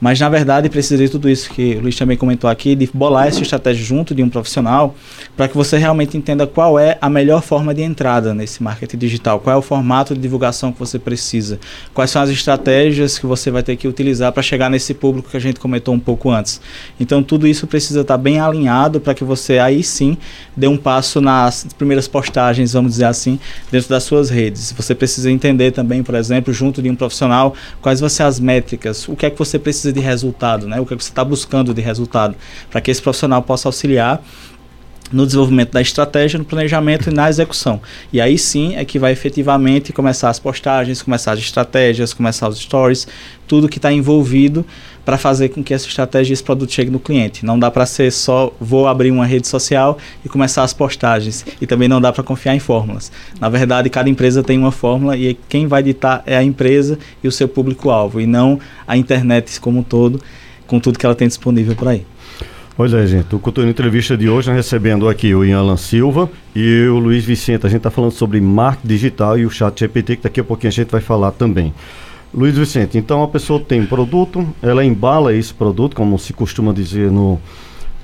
Mas, 0.00 0.18
na 0.18 0.28
verdade, 0.28 0.70
precisa 0.70 1.04
de 1.04 1.10
tudo 1.10 1.28
isso 1.28 1.50
que 1.50 1.74
o 1.76 1.82
Luiz 1.82 1.96
também 1.96 2.16
comentou 2.16 2.48
aqui, 2.48 2.74
de 2.74 2.88
bolar 2.94 3.26
essa 3.26 3.42
estratégia 3.42 3.84
junto 3.84 4.14
de 4.14 4.22
um 4.22 4.30
profissional, 4.30 4.94
para 5.36 5.46
que 5.46 5.54
você 5.54 5.76
realmente 5.76 6.16
entenda 6.16 6.46
qual 6.46 6.78
é 6.78 6.96
a 7.00 7.10
melhor 7.10 7.42
forma 7.42 7.74
de 7.74 7.82
entrada 7.82 8.32
nesse 8.32 8.62
marketing 8.62 8.96
digital, 8.96 9.40
qual 9.40 9.56
é 9.56 9.58
o 9.58 9.62
formato 9.62 10.14
de 10.14 10.20
divulgação 10.20 10.72
que 10.72 10.78
você 10.78 10.98
precisa, 10.98 11.60
quais 11.92 12.10
são 12.10 12.22
as 12.22 12.30
estratégias 12.30 13.18
que 13.18 13.26
você 13.26 13.50
vai 13.50 13.62
ter 13.62 13.76
que 13.76 13.86
utilizar 13.86 14.32
para 14.32 14.42
chegar 14.42 14.70
nesse 14.70 14.94
público 14.94 15.30
que 15.30 15.36
a 15.36 15.40
gente 15.40 15.60
comentou 15.60 15.94
um 15.94 16.00
pouco 16.00 16.30
antes. 16.30 16.60
Então, 16.98 17.22
tudo 17.22 17.46
isso 17.46 17.66
precisa 17.66 18.00
estar 18.00 18.14
tá 18.16 18.18
bem 18.18 18.40
alinhado 18.40 19.00
para 19.00 19.12
que 19.12 19.22
você 19.22 19.58
aí 19.58 19.82
sim 19.82 20.16
dê 20.56 20.66
um 20.66 20.78
passo 20.78 21.20
nas 21.20 21.66
primeiras 21.76 22.08
postagens, 22.08 22.72
vamos 22.72 22.92
dizer 22.92 23.04
assim, 23.04 23.38
dentro 23.70 23.90
das 23.90 24.04
suas 24.04 24.30
redes. 24.30 24.72
Você 24.72 24.94
precisa 24.94 25.30
entender 25.30 25.72
também, 25.72 26.02
por 26.02 26.14
exemplo, 26.14 26.54
junto 26.54 26.80
de 26.80 26.88
um 26.88 26.96
profissional, 26.96 27.54
quais 27.82 28.00
vão 28.00 28.08
ser 28.08 28.22
as 28.22 28.40
métricas, 28.40 29.06
o 29.06 29.14
que 29.14 29.26
é 29.26 29.30
que 29.30 29.38
você 29.38 29.58
precisa 29.58 29.89
precisa 29.90 29.92
de 29.92 30.00
resultado, 30.00 30.66
né? 30.66 30.80
O 30.80 30.86
que, 30.86 30.94
você 30.94 31.10
está 31.10 31.24
buscando 31.24 31.74
de 31.74 31.80
resultado, 31.80 32.34
para 32.70 32.80
que 32.80 32.90
esse 32.90 33.02
profissional 33.02 33.42
possa 33.42 33.68
auxiliar 33.68 34.22
no 35.12 35.26
desenvolvimento 35.26 35.72
da 35.72 35.80
estratégia, 35.80 36.38
no 36.38 36.44
planejamento 36.44 37.10
e 37.10 37.12
na 37.12 37.28
execução. 37.28 37.80
E 38.12 38.20
aí 38.20 38.38
sim 38.38 38.76
é 38.76 38.84
que 38.84 38.98
vai 38.98 39.12
efetivamente 39.12 39.92
começar 39.92 40.30
as 40.30 40.38
postagens, 40.38 41.02
começar 41.02 41.32
as 41.32 41.40
estratégias, 41.40 42.14
começar 42.14 42.48
os 42.48 42.58
stories, 42.58 43.06
tudo 43.46 43.68
que 43.68 43.78
está 43.78 43.92
envolvido 43.92 44.64
para 45.04 45.18
fazer 45.18 45.48
com 45.48 45.62
que 45.64 45.74
essa 45.74 45.86
estratégia 45.88 46.32
e 46.32 46.34
esse 46.34 46.42
produto 46.42 46.72
chegue 46.72 46.90
no 46.90 47.00
cliente. 47.00 47.44
Não 47.44 47.58
dá 47.58 47.70
para 47.70 47.84
ser 47.86 48.12
só 48.12 48.52
vou 48.60 48.86
abrir 48.86 49.10
uma 49.10 49.26
rede 49.26 49.48
social 49.48 49.98
e 50.24 50.28
começar 50.28 50.62
as 50.62 50.72
postagens. 50.72 51.44
E 51.60 51.66
também 51.66 51.88
não 51.88 52.00
dá 52.00 52.12
para 52.12 52.22
confiar 52.22 52.54
em 52.54 52.60
fórmulas. 52.60 53.10
Na 53.40 53.48
verdade, 53.48 53.90
cada 53.90 54.08
empresa 54.08 54.42
tem 54.42 54.58
uma 54.58 54.70
fórmula 54.70 55.16
e 55.16 55.34
quem 55.48 55.66
vai 55.66 55.82
ditar 55.82 56.22
é 56.26 56.36
a 56.36 56.42
empresa 56.42 56.98
e 57.24 57.28
o 57.28 57.32
seu 57.32 57.48
público-alvo, 57.48 58.20
e 58.20 58.26
não 58.26 58.60
a 58.86 58.96
internet 58.96 59.60
como 59.60 59.80
um 59.80 59.82
todo, 59.82 60.20
com 60.66 60.78
tudo 60.78 60.98
que 60.98 61.04
ela 61.04 61.14
tem 61.14 61.26
disponível 61.26 61.74
por 61.74 61.88
aí. 61.88 62.06
Pois 62.80 62.94
é, 62.94 63.06
gente. 63.06 63.34
O 63.34 63.38
Cultura 63.38 63.68
Entrevista 63.68 64.16
de 64.16 64.26
hoje, 64.26 64.48
nós 64.48 64.56
recebendo 64.56 65.06
aqui 65.06 65.34
o 65.34 65.44
Ian 65.44 65.76
Silva 65.76 66.30
e 66.56 66.86
o 66.86 66.98
Luiz 66.98 67.26
Vicente. 67.26 67.66
A 67.66 67.68
gente 67.68 67.80
está 67.80 67.90
falando 67.90 68.12
sobre 68.12 68.40
marketing 68.40 68.88
digital 68.88 69.38
e 69.38 69.44
o 69.44 69.50
chat 69.50 69.78
GPT, 69.78 70.16
que 70.16 70.22
daqui 70.22 70.40
a 70.40 70.44
pouquinho 70.44 70.70
a 70.70 70.72
gente 70.72 70.90
vai 70.90 71.02
falar 71.02 71.30
também. 71.32 71.74
Luiz 72.32 72.56
Vicente, 72.56 72.96
então 72.96 73.22
a 73.22 73.28
pessoa 73.28 73.60
tem 73.60 73.84
produto, 73.84 74.48
ela 74.62 74.82
embala 74.82 75.34
esse 75.34 75.52
produto, 75.52 75.94
como 75.94 76.18
se 76.18 76.32
costuma 76.32 76.72
dizer 76.72 77.10
no, 77.10 77.38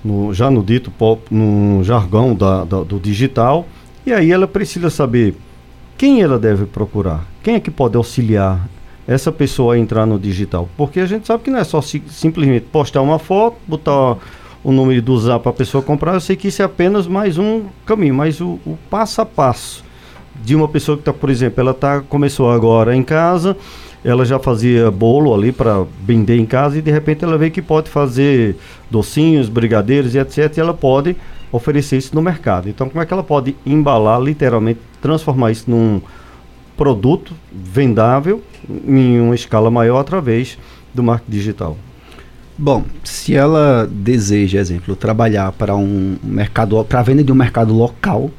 no 0.04 0.34
já 0.34 0.50
no 0.50 0.62
dito 0.62 0.90
pop, 0.90 1.22
no 1.30 1.82
jargão 1.82 2.34
da, 2.34 2.64
da, 2.64 2.82
do 2.82 3.00
digital, 3.00 3.66
e 4.04 4.12
aí 4.12 4.30
ela 4.30 4.46
precisa 4.46 4.90
saber 4.90 5.34
quem 5.96 6.20
ela 6.20 6.38
deve 6.38 6.66
procurar, 6.66 7.24
quem 7.42 7.54
é 7.54 7.60
que 7.60 7.70
pode 7.70 7.96
auxiliar 7.96 8.68
essa 9.08 9.32
pessoa 9.32 9.72
a 9.72 9.78
entrar 9.78 10.04
no 10.04 10.18
digital, 10.18 10.68
porque 10.76 11.00
a 11.00 11.06
gente 11.06 11.26
sabe 11.26 11.44
que 11.44 11.50
não 11.50 11.60
é 11.60 11.64
só 11.64 11.80
si, 11.80 12.02
simplesmente 12.10 12.66
postar 12.70 13.00
uma 13.00 13.18
foto, 13.18 13.56
botar 13.66 14.18
o 14.66 14.72
número 14.72 15.00
do 15.00 15.16
zap 15.16 15.44
para 15.44 15.50
a 15.50 15.54
pessoa 15.54 15.80
comprar, 15.80 16.14
eu 16.14 16.20
sei 16.20 16.34
que 16.34 16.48
isso 16.48 16.60
é 16.60 16.64
apenas 16.64 17.06
mais 17.06 17.38
um 17.38 17.66
caminho, 17.86 18.16
mas 18.16 18.40
o, 18.40 18.58
o 18.66 18.76
passo 18.90 19.20
a 19.20 19.24
passo 19.24 19.84
de 20.42 20.56
uma 20.56 20.66
pessoa 20.66 20.96
que 20.96 21.02
está, 21.02 21.12
por 21.12 21.30
exemplo, 21.30 21.60
ela 21.60 21.72
tá, 21.72 22.00
começou 22.00 22.50
agora 22.50 22.96
em 22.96 23.04
casa, 23.04 23.56
ela 24.04 24.24
já 24.24 24.40
fazia 24.40 24.90
bolo 24.90 25.32
ali 25.32 25.52
para 25.52 25.86
vender 26.04 26.36
em 26.36 26.44
casa 26.44 26.78
e 26.78 26.82
de 26.82 26.90
repente 26.90 27.22
ela 27.22 27.38
vê 27.38 27.48
que 27.48 27.62
pode 27.62 27.88
fazer 27.88 28.56
docinhos, 28.90 29.48
brigadeiros 29.48 30.16
e 30.16 30.18
etc. 30.18 30.56
E 30.56 30.60
ela 30.60 30.74
pode 30.74 31.14
oferecer 31.52 31.98
isso 31.98 32.12
no 32.12 32.20
mercado. 32.20 32.68
Então, 32.68 32.88
como 32.88 33.00
é 33.00 33.06
que 33.06 33.12
ela 33.12 33.22
pode 33.22 33.54
embalar, 33.64 34.20
literalmente, 34.20 34.80
transformar 35.00 35.52
isso 35.52 35.70
num 35.70 36.00
produto 36.76 37.32
vendável 37.52 38.42
em 38.68 39.20
uma 39.20 39.34
escala 39.36 39.70
maior 39.70 40.00
através 40.00 40.58
do 40.92 41.04
marketing 41.04 41.30
digital? 41.30 41.76
Bom, 42.58 42.84
se 43.04 43.34
ela 43.34 43.86
deseja, 43.90 44.58
exemplo, 44.58 44.96
trabalhar 44.96 45.52
para 45.52 45.76
um 45.76 46.16
mercado, 46.22 46.82
para 46.84 47.00
a 47.00 47.02
venda 47.02 47.22
de 47.22 47.30
um 47.30 47.34
mercado 47.34 47.74
local, 47.74 48.30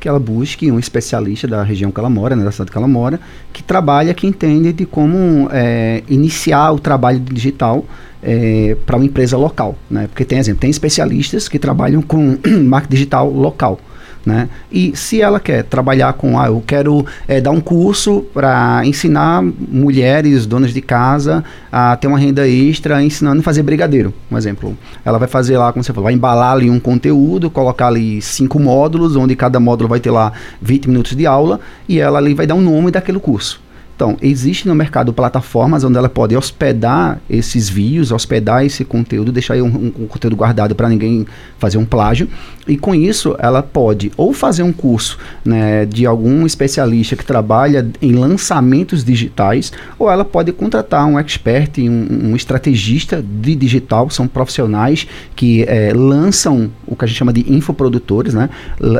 que 0.00 0.08
ela 0.08 0.18
busque 0.18 0.72
um 0.72 0.78
especialista 0.78 1.46
da 1.46 1.62
região 1.62 1.90
que 1.90 2.00
ela 2.00 2.08
mora, 2.08 2.34
né, 2.34 2.42
da 2.42 2.50
cidade 2.50 2.70
que 2.70 2.78
ela 2.78 2.88
mora, 2.88 3.20
que 3.52 3.62
trabalha, 3.62 4.14
que 4.14 4.26
entende 4.26 4.72
de 4.72 4.86
como 4.86 5.46
é, 5.52 6.02
iniciar 6.08 6.72
o 6.72 6.78
trabalho 6.78 7.20
digital 7.20 7.84
é, 8.22 8.76
para 8.86 8.96
uma 8.96 9.04
empresa 9.04 9.36
local, 9.36 9.76
né? 9.90 10.06
Porque 10.06 10.24
tem 10.24 10.38
exemplo, 10.38 10.60
tem 10.60 10.70
especialistas 10.70 11.46
que 11.46 11.58
trabalham 11.58 12.00
com 12.00 12.38
marketing 12.64 12.94
digital 12.94 13.30
local. 13.30 13.78
Né? 14.24 14.48
E 14.70 14.94
se 14.94 15.20
ela 15.20 15.40
quer 15.40 15.64
trabalhar 15.64 16.12
com, 16.12 16.38
ah, 16.38 16.48
eu 16.48 16.62
quero 16.66 17.06
é, 17.26 17.40
dar 17.40 17.50
um 17.52 17.60
curso 17.60 18.26
para 18.34 18.82
ensinar 18.84 19.42
mulheres, 19.42 20.44
donas 20.44 20.74
de 20.74 20.82
casa, 20.82 21.42
a 21.72 21.96
ter 21.96 22.06
uma 22.06 22.18
renda 22.18 22.46
extra 22.46 23.02
ensinando 23.02 23.40
a 23.40 23.42
fazer 23.42 23.62
brigadeiro, 23.62 24.12
um 24.30 24.36
exemplo. 24.36 24.76
Ela 25.04 25.18
vai 25.18 25.26
fazer 25.26 25.56
lá, 25.56 25.72
como 25.72 25.82
você 25.82 25.92
falou, 25.92 26.04
vai 26.04 26.12
embalar 26.12 26.52
ali 26.52 26.68
um 26.68 26.78
conteúdo, 26.78 27.50
colocar 27.50 27.86
ali 27.86 28.20
cinco 28.20 28.60
módulos, 28.60 29.16
onde 29.16 29.34
cada 29.34 29.58
módulo 29.58 29.88
vai 29.88 30.00
ter 30.00 30.10
lá 30.10 30.32
20 30.60 30.88
minutos 30.88 31.16
de 31.16 31.26
aula, 31.26 31.58
e 31.88 31.98
ela 31.98 32.18
ali 32.18 32.34
vai 32.34 32.46
dar 32.46 32.54
um 32.54 32.60
nome 32.60 32.90
daquele 32.90 33.18
curso. 33.18 33.60
Então, 34.00 34.16
existe 34.22 34.66
no 34.66 34.74
mercado 34.74 35.12
plataformas 35.12 35.84
onde 35.84 35.98
ela 35.98 36.08
pode 36.08 36.34
hospedar 36.34 37.20
esses 37.28 37.68
vídeos, 37.68 38.10
hospedar 38.10 38.64
esse 38.64 38.82
conteúdo, 38.82 39.30
deixar 39.30 39.52
aí 39.52 39.60
um, 39.60 39.66
um, 39.66 39.92
um 40.04 40.06
conteúdo 40.06 40.34
guardado 40.34 40.74
para 40.74 40.88
ninguém 40.88 41.26
fazer 41.58 41.76
um 41.76 41.84
plágio. 41.84 42.26
E 42.66 42.78
com 42.78 42.94
isso, 42.94 43.36
ela 43.38 43.62
pode 43.62 44.10
ou 44.16 44.32
fazer 44.32 44.62
um 44.62 44.72
curso 44.72 45.18
né, 45.44 45.84
de 45.84 46.06
algum 46.06 46.46
especialista 46.46 47.14
que 47.14 47.26
trabalha 47.26 47.86
em 48.00 48.12
lançamentos 48.12 49.04
digitais, 49.04 49.70
ou 49.98 50.10
ela 50.10 50.24
pode 50.24 50.50
contratar 50.50 51.04
um 51.04 51.18
expert, 51.18 51.76
um, 51.80 52.30
um 52.30 52.36
estrategista 52.36 53.22
de 53.22 53.54
digital, 53.54 54.08
são 54.08 54.26
profissionais 54.26 55.06
que 55.36 55.62
é, 55.64 55.92
lançam 55.92 56.70
o 56.86 56.96
que 56.96 57.04
a 57.04 57.08
gente 57.08 57.18
chama 57.18 57.34
de 57.34 57.52
infoprodutores, 57.52 58.32
né? 58.32 58.48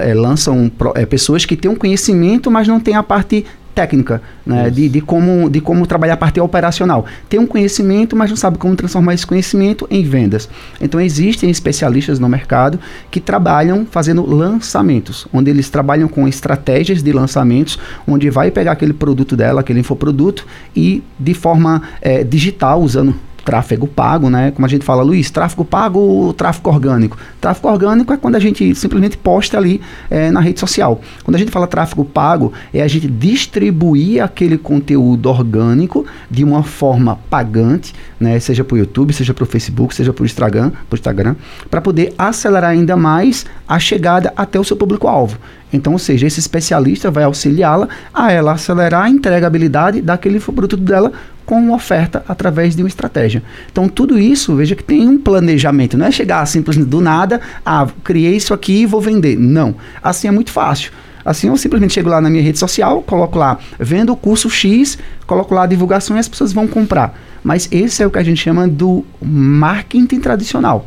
É, 0.02 0.12
lançam 0.12 0.70
é, 0.94 1.06
pessoas 1.06 1.46
que 1.46 1.56
têm 1.56 1.70
um 1.70 1.76
conhecimento, 1.76 2.50
mas 2.50 2.68
não 2.68 2.78
têm 2.78 2.96
a 2.96 3.02
parte 3.02 3.46
técnica, 3.74 4.20
né, 4.44 4.70
de, 4.70 4.88
de, 4.88 5.00
como, 5.00 5.48
de 5.48 5.60
como 5.60 5.86
trabalhar 5.86 6.14
a 6.14 6.16
parte 6.16 6.40
operacional. 6.40 7.06
Tem 7.28 7.38
um 7.38 7.46
conhecimento, 7.46 8.16
mas 8.16 8.30
não 8.30 8.36
sabe 8.36 8.58
como 8.58 8.74
transformar 8.76 9.14
esse 9.14 9.26
conhecimento 9.26 9.86
em 9.90 10.02
vendas. 10.02 10.48
Então, 10.80 11.00
existem 11.00 11.50
especialistas 11.50 12.18
no 12.18 12.28
mercado 12.28 12.78
que 13.10 13.20
trabalham 13.20 13.86
fazendo 13.90 14.24
lançamentos, 14.24 15.26
onde 15.32 15.50
eles 15.50 15.70
trabalham 15.70 16.08
com 16.08 16.26
estratégias 16.26 17.02
de 17.02 17.12
lançamentos, 17.12 17.78
onde 18.06 18.28
vai 18.30 18.50
pegar 18.50 18.72
aquele 18.72 18.92
produto 18.92 19.36
dela, 19.36 19.60
aquele 19.60 19.80
infoproduto, 19.80 20.46
e 20.74 21.02
de 21.18 21.34
forma 21.34 21.82
é, 22.00 22.24
digital, 22.24 22.80
usando 22.80 23.14
tráfego 23.50 23.88
pago, 23.88 24.30
né? 24.30 24.52
Como 24.52 24.64
a 24.64 24.68
gente 24.68 24.84
fala, 24.84 25.02
Luiz, 25.02 25.28
tráfego 25.28 25.64
pago 25.64 26.32
tráfego 26.34 26.70
orgânico? 26.70 27.18
Tráfego 27.40 27.66
orgânico 27.66 28.12
é 28.12 28.16
quando 28.16 28.36
a 28.36 28.38
gente 28.38 28.76
simplesmente 28.76 29.18
posta 29.18 29.58
ali 29.58 29.80
é, 30.08 30.30
na 30.30 30.38
rede 30.38 30.60
social. 30.60 31.00
Quando 31.24 31.34
a 31.34 31.38
gente 31.38 31.50
fala 31.50 31.66
tráfego 31.66 32.04
pago, 32.04 32.52
é 32.72 32.80
a 32.80 32.86
gente 32.86 33.08
distribuir 33.08 34.22
aquele 34.22 34.56
conteúdo 34.56 35.28
orgânico 35.28 36.06
de 36.30 36.44
uma 36.44 36.62
forma 36.62 37.18
pagante, 37.28 37.92
né? 38.20 38.38
Seja 38.38 38.62
para 38.62 38.76
o 38.76 38.78
YouTube, 38.78 39.12
seja 39.12 39.34
para 39.34 39.42
o 39.42 39.46
Facebook, 39.46 39.96
seja 39.96 40.12
para 40.12 40.22
o 40.22 40.26
Instagram, 40.26 40.70
Instagram 40.92 41.34
para 41.68 41.80
poder 41.80 42.14
acelerar 42.16 42.70
ainda 42.70 42.96
mais 42.96 43.44
a 43.66 43.80
chegada 43.80 44.32
até 44.36 44.60
o 44.60 44.64
seu 44.64 44.76
público-alvo. 44.76 45.36
Então, 45.72 45.92
ou 45.92 45.98
seja, 45.98 46.26
esse 46.26 46.38
especialista 46.38 47.10
vai 47.10 47.24
auxiliá-la 47.24 47.88
a 48.14 48.30
ela 48.30 48.52
acelerar 48.52 49.04
a 49.04 49.10
entregabilidade 49.10 50.00
daquele 50.00 50.38
produto 50.38 50.76
dela 50.76 51.12
com 51.50 51.56
uma 51.56 51.74
oferta 51.74 52.24
através 52.28 52.76
de 52.76 52.82
uma 52.84 52.88
estratégia. 52.88 53.42
Então, 53.72 53.88
tudo 53.88 54.16
isso, 54.16 54.54
veja 54.54 54.76
que 54.76 54.84
tem 54.84 55.08
um 55.08 55.18
planejamento. 55.18 55.98
Não 55.98 56.06
é 56.06 56.12
chegar 56.12 56.46
simplesmente 56.46 56.88
do 56.88 57.00
nada, 57.00 57.40
ah, 57.66 57.88
criei 58.04 58.36
isso 58.36 58.54
aqui 58.54 58.82
e 58.82 58.86
vou 58.86 59.00
vender. 59.00 59.36
Não. 59.36 59.74
Assim 60.00 60.28
é 60.28 60.30
muito 60.30 60.52
fácil. 60.52 60.92
Assim, 61.24 61.48
eu 61.48 61.56
simplesmente 61.56 61.92
chego 61.92 62.08
lá 62.08 62.20
na 62.20 62.30
minha 62.30 62.40
rede 62.40 62.56
social, 62.56 63.02
coloco 63.02 63.36
lá, 63.36 63.58
vendo 63.80 64.12
o 64.12 64.16
curso 64.16 64.48
X, 64.48 64.96
coloco 65.26 65.52
lá 65.52 65.64
a 65.64 65.66
divulgação 65.66 66.16
e 66.16 66.20
as 66.20 66.28
pessoas 66.28 66.52
vão 66.52 66.68
comprar. 66.68 67.18
Mas 67.42 67.68
esse 67.72 68.00
é 68.00 68.06
o 68.06 68.12
que 68.12 68.18
a 68.20 68.22
gente 68.22 68.40
chama 68.40 68.68
do 68.68 69.04
marketing 69.20 70.20
tradicional. 70.20 70.86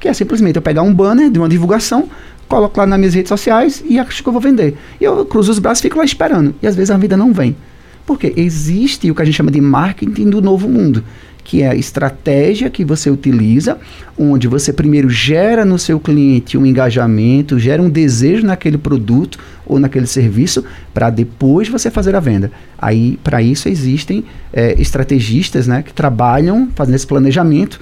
Que 0.00 0.08
é 0.08 0.12
simplesmente 0.12 0.56
eu 0.56 0.62
pegar 0.62 0.82
um 0.82 0.92
banner 0.92 1.30
de 1.30 1.38
uma 1.38 1.48
divulgação, 1.48 2.08
coloco 2.48 2.76
lá 2.76 2.86
nas 2.86 2.98
minhas 2.98 3.14
redes 3.14 3.28
sociais 3.28 3.84
e 3.86 4.00
acho 4.00 4.20
que 4.20 4.28
eu 4.28 4.32
vou 4.32 4.42
vender. 4.42 4.76
E 5.00 5.04
eu 5.04 5.24
cruzo 5.26 5.52
os 5.52 5.60
braços 5.60 5.78
e 5.78 5.82
fico 5.84 5.96
lá 5.96 6.04
esperando. 6.04 6.56
E 6.60 6.66
às 6.66 6.74
vezes 6.74 6.90
a 6.90 6.96
vida 6.96 7.16
não 7.16 7.32
vem. 7.32 7.54
Porque 8.12 8.34
existe 8.36 9.10
o 9.10 9.14
que 9.14 9.22
a 9.22 9.24
gente 9.24 9.34
chama 9.34 9.50
de 9.50 9.58
marketing 9.58 10.28
do 10.28 10.42
novo 10.42 10.68
mundo, 10.68 11.02
que 11.42 11.62
é 11.62 11.68
a 11.68 11.74
estratégia 11.74 12.68
que 12.68 12.84
você 12.84 13.08
utiliza, 13.08 13.78
onde 14.18 14.46
você 14.46 14.70
primeiro 14.70 15.08
gera 15.08 15.64
no 15.64 15.78
seu 15.78 15.98
cliente 15.98 16.58
um 16.58 16.66
engajamento, 16.66 17.58
gera 17.58 17.80
um 17.80 17.88
desejo 17.88 18.44
naquele 18.44 18.76
produto 18.76 19.38
ou 19.64 19.78
naquele 19.78 20.06
serviço, 20.06 20.62
para 20.92 21.08
depois 21.08 21.70
você 21.70 21.90
fazer 21.90 22.14
a 22.14 22.20
venda. 22.20 22.52
Aí, 22.78 23.18
para 23.24 23.40
isso, 23.40 23.66
existem 23.66 24.26
é, 24.52 24.78
estrategistas 24.78 25.66
né, 25.66 25.82
que 25.82 25.94
trabalham 25.94 26.68
fazendo 26.74 26.96
esse 26.96 27.06
planejamento 27.06 27.80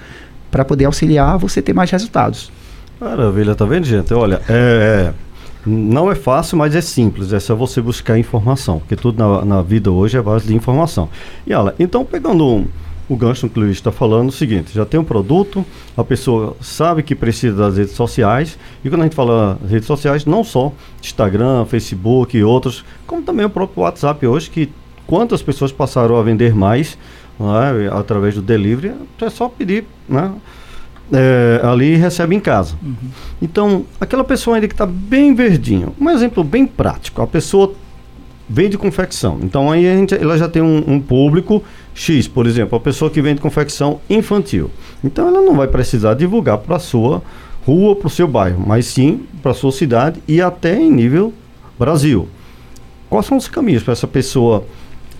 para 0.49 0.65
poder 0.65 0.85
auxiliar 0.85 1.39
você 1.39 1.61
ter 1.61 1.73
mais 1.73 1.91
resultados. 1.91 2.53
Maravilha, 3.01 3.57
tá 3.57 3.65
vendo, 3.65 3.85
gente? 3.85 4.15
Olha, 4.15 4.41
é, 4.49 5.09
é 5.09 5.13
não 5.67 6.11
é 6.11 6.15
fácil, 6.15 6.57
mas 6.57 6.75
é 6.75 6.81
simples. 6.81 7.33
É 7.33 7.41
só 7.41 7.55
você 7.55 7.81
buscar 7.81 8.19
informação, 8.19 8.79
porque 8.79 8.97
tudo 8.97 9.19
na, 9.19 9.45
na 9.45 9.63
vida 9.63 9.91
hoje 9.91 10.17
é 10.17 10.23
base 10.23 10.47
de 10.47 10.55
informação. 10.55 11.09
E 11.47 11.53
olha, 11.53 11.75
então 11.79 12.05
pegando 12.05 12.47
um, 12.47 12.67
o 13.09 13.17
gancho 13.17 13.49
que 13.49 13.59
o 13.59 13.63
Luiz 13.63 13.77
está 13.77 13.91
falando, 13.91 14.29
o 14.29 14.33
seguinte, 14.33 14.73
já 14.73 14.87
tem 14.87 14.99
um 14.99 15.05
produto, 15.05 15.65
a 15.97 16.05
pessoa 16.05 16.57
sabe 16.61 17.03
que 17.03 17.15
precisa 17.15 17.57
das 17.57 17.77
redes 17.77 17.95
sociais, 17.95 18.57
e 18.85 18.89
quando 18.89 19.01
a 19.01 19.05
gente 19.05 19.17
fala 19.17 19.59
redes 19.69 19.87
sociais, 19.87 20.25
não 20.25 20.45
só 20.45 20.73
Instagram, 21.03 21.65
Facebook 21.65 22.39
e 22.39 22.45
outros, 22.45 22.85
como 23.07 23.23
também 23.23 23.45
o 23.45 23.51
próprio 23.51 23.83
WhatsApp 23.83 24.25
hoje, 24.25 24.49
que 24.49 24.71
quantas 25.09 25.43
pessoas 25.43 25.73
passaram 25.73 26.17
a 26.17 26.23
vender 26.23 26.55
mais 26.55 26.97
né, 27.39 27.91
através 27.93 28.37
do 28.37 28.43
delivery, 28.43 28.95
é 29.21 29.31
só 29.31 29.49
pedir, 29.49 29.85
né? 30.09 30.33
É, 31.13 31.61
ali 31.63 31.95
e 31.95 31.97
recebe 31.97 32.35
em 32.35 32.41
casa. 32.41 32.75
Uhum. 32.83 32.95
Então, 33.41 33.85
aquela 34.01 34.25
pessoa 34.25 34.57
ainda 34.57 34.69
que 34.69 34.75
está 34.75 34.87
bem 34.87 35.35
verdinho, 35.35 35.95
um 36.01 36.11
exemplo 36.11 36.45
bem 36.45 36.67
prático, 36.67 37.23
a 37.23 37.27
pessoa 37.27 37.75
vende 38.51 38.77
confecção. 38.77 39.39
Então 39.43 39.71
aí 39.71 39.89
a 39.89 39.95
gente, 39.95 40.13
ela 40.13 40.37
já 40.37 40.49
tem 40.49 40.61
um, 40.61 40.83
um, 40.85 41.01
público 41.01 41.63
X, 41.95 42.27
por 42.27 42.49
exemplo, 42.49 42.77
a 42.77 42.81
pessoa 42.81 43.09
que 43.09 43.23
vende 43.23 43.41
confecção 43.41 44.01
infantil. 44.11 44.69
Então 45.05 45.29
ela 45.29 45.41
não 45.41 45.55
vai 45.55 45.69
precisar 45.69 46.15
divulgar 46.15 46.59
para 46.59 46.75
a 46.75 46.81
sua 46.81 47.23
rua, 47.65 47.95
para 47.95 48.09
o 48.09 48.11
seu 48.11 48.27
bairro, 48.27 48.65
mas 48.67 48.87
sim 48.87 49.25
para 49.41 49.53
a 49.53 49.55
sua 49.55 49.71
cidade 49.71 50.21
e 50.27 50.43
até 50.43 50.77
em 50.77 50.91
nível 50.91 51.33
Brasil. 51.79 52.29
Quais 53.09 53.27
são 53.27 53.37
os 53.37 53.47
caminhos 53.47 53.85
para 53.85 53.93
essa 53.93 54.09
pessoa 54.09 54.65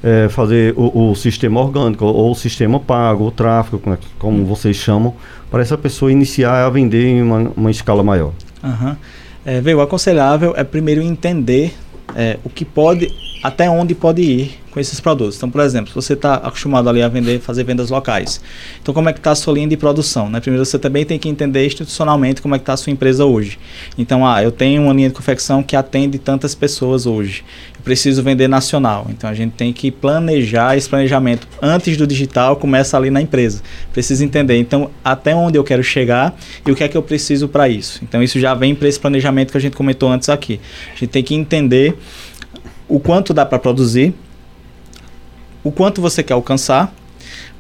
é, 0.03 0.29
fazer 0.29 0.75
o, 0.77 1.11
o, 1.11 1.15
sistema 1.15 1.61
orgânico 1.61 2.05
ou 2.05 2.31
o 2.31 2.35
sistema 2.35 2.81
pago, 2.81 3.27
o 3.27 3.31
tráfego, 3.31 3.79
como, 3.79 3.95
é 3.95 3.99
como 4.19 4.45
vocês 4.45 4.77
chamam, 4.77 5.15
para 5.51 5.63
essa 5.63 5.77
pessoa 5.77 6.11
iniciar 6.11 6.65
a 6.65 6.71
vender 6.71 7.07
em 7.07 7.23
uma, 7.23 7.53
uma 7.57 7.71
escala 7.71 8.03
maior? 8.03 8.33
Uhum. 8.63 8.97
É, 9.45 9.61
veio, 9.61 9.79
o 9.79 9.81
aconselhável 9.81 10.55
é 10.57 10.65
primeiro 10.65 11.03
entender 11.03 11.75
é, 12.15 12.39
o 12.45 12.51
que 12.51 12.65
pode, 12.65 13.09
até 13.43 13.71
onde 13.71 13.95
pode 13.95 14.23
ir 14.23 14.61
com 14.71 14.79
esses 14.79 15.01
produtos. 15.01 15.37
Então, 15.37 15.51
por 15.51 15.61
exemplo, 15.61 15.93
você 15.95 16.13
está 16.13 16.35
acostumado 16.35 16.89
ali 16.89 17.03
a 17.03 17.09
vender, 17.09 17.41
fazer 17.41 17.65
vendas 17.65 17.91
locais, 17.91 18.41
então 18.81 18.95
como 18.95 19.09
é 19.09 19.13
que 19.13 19.19
está 19.19 19.33
a 19.33 19.35
sua 19.35 19.55
linha 19.55 19.67
de 19.67 19.77
produção? 19.77 20.29
Né? 20.31 20.41
Primeiro, 20.41 20.65
você 20.65 20.79
também 20.79 21.05
tem 21.05 21.19
que 21.19 21.29
entender 21.29 21.67
institucionalmente 21.67 22.41
como 22.41 22.55
é 22.55 22.59
que 22.59 22.63
está 22.63 22.75
a 22.75 22.77
sua 22.77 22.93
empresa 22.93 23.25
hoje. 23.25 23.59
Então, 23.99 24.27
ah, 24.27 24.43
eu 24.43 24.53
tenho 24.53 24.83
uma 24.83 24.93
linha 24.93 25.09
de 25.09 25.15
confecção 25.15 25.63
que 25.63 25.75
atende 25.75 26.19
tantas 26.19 26.55
pessoas 26.55 27.07
hoje. 27.07 27.45
Eu 27.77 27.83
preciso 27.83 28.23
vender 28.23 28.47
nacional. 28.47 29.07
Então, 29.09 29.29
a 29.29 29.35
gente 29.35 29.53
tem 29.53 29.73
que 29.73 29.91
planejar 29.91 30.77
esse 30.77 30.89
planejamento 30.89 31.49
antes 31.61 31.97
do 31.97 32.07
digital, 32.07 32.57
começa 32.57 32.97
ali 32.97 33.11
na 33.11 33.21
empresa. 33.21 33.63
Precisa 33.93 34.25
entender, 34.25 34.59
então, 34.59 34.91
até 35.05 35.35
onde 35.35 35.59
eu 35.59 35.65
quero 35.65 35.83
chegar 35.83 36.37
e 36.67 36.71
o 36.71 36.77
que 36.77 36.85
é 36.85 36.89
que 36.89 36.97
eu 36.97 37.03
preciso 37.03 37.49
para 37.49 37.69
isso. 37.69 38.01
Então, 38.03 38.23
isso 38.23 38.39
já 38.39 38.55
vem 38.55 38.75
para 38.75 38.87
esse 38.87 39.01
planejamento 39.01 39.51
que 39.51 39.57
a 39.57 39.61
gente 39.61 39.77
comentou 39.77 40.11
antes 40.11 40.29
aqui. 40.29 40.61
A 40.95 40.99
gente 40.99 41.09
tem 41.09 41.23
que 41.23 41.35
entender 41.35 41.97
o 42.91 42.99
quanto 42.99 43.33
dá 43.33 43.47
para 43.47 43.59
produzir, 43.59 44.13
o 45.63 45.71
quanto 45.71 46.01
você 46.03 46.23
quer 46.23 46.33
alcançar, 46.35 46.93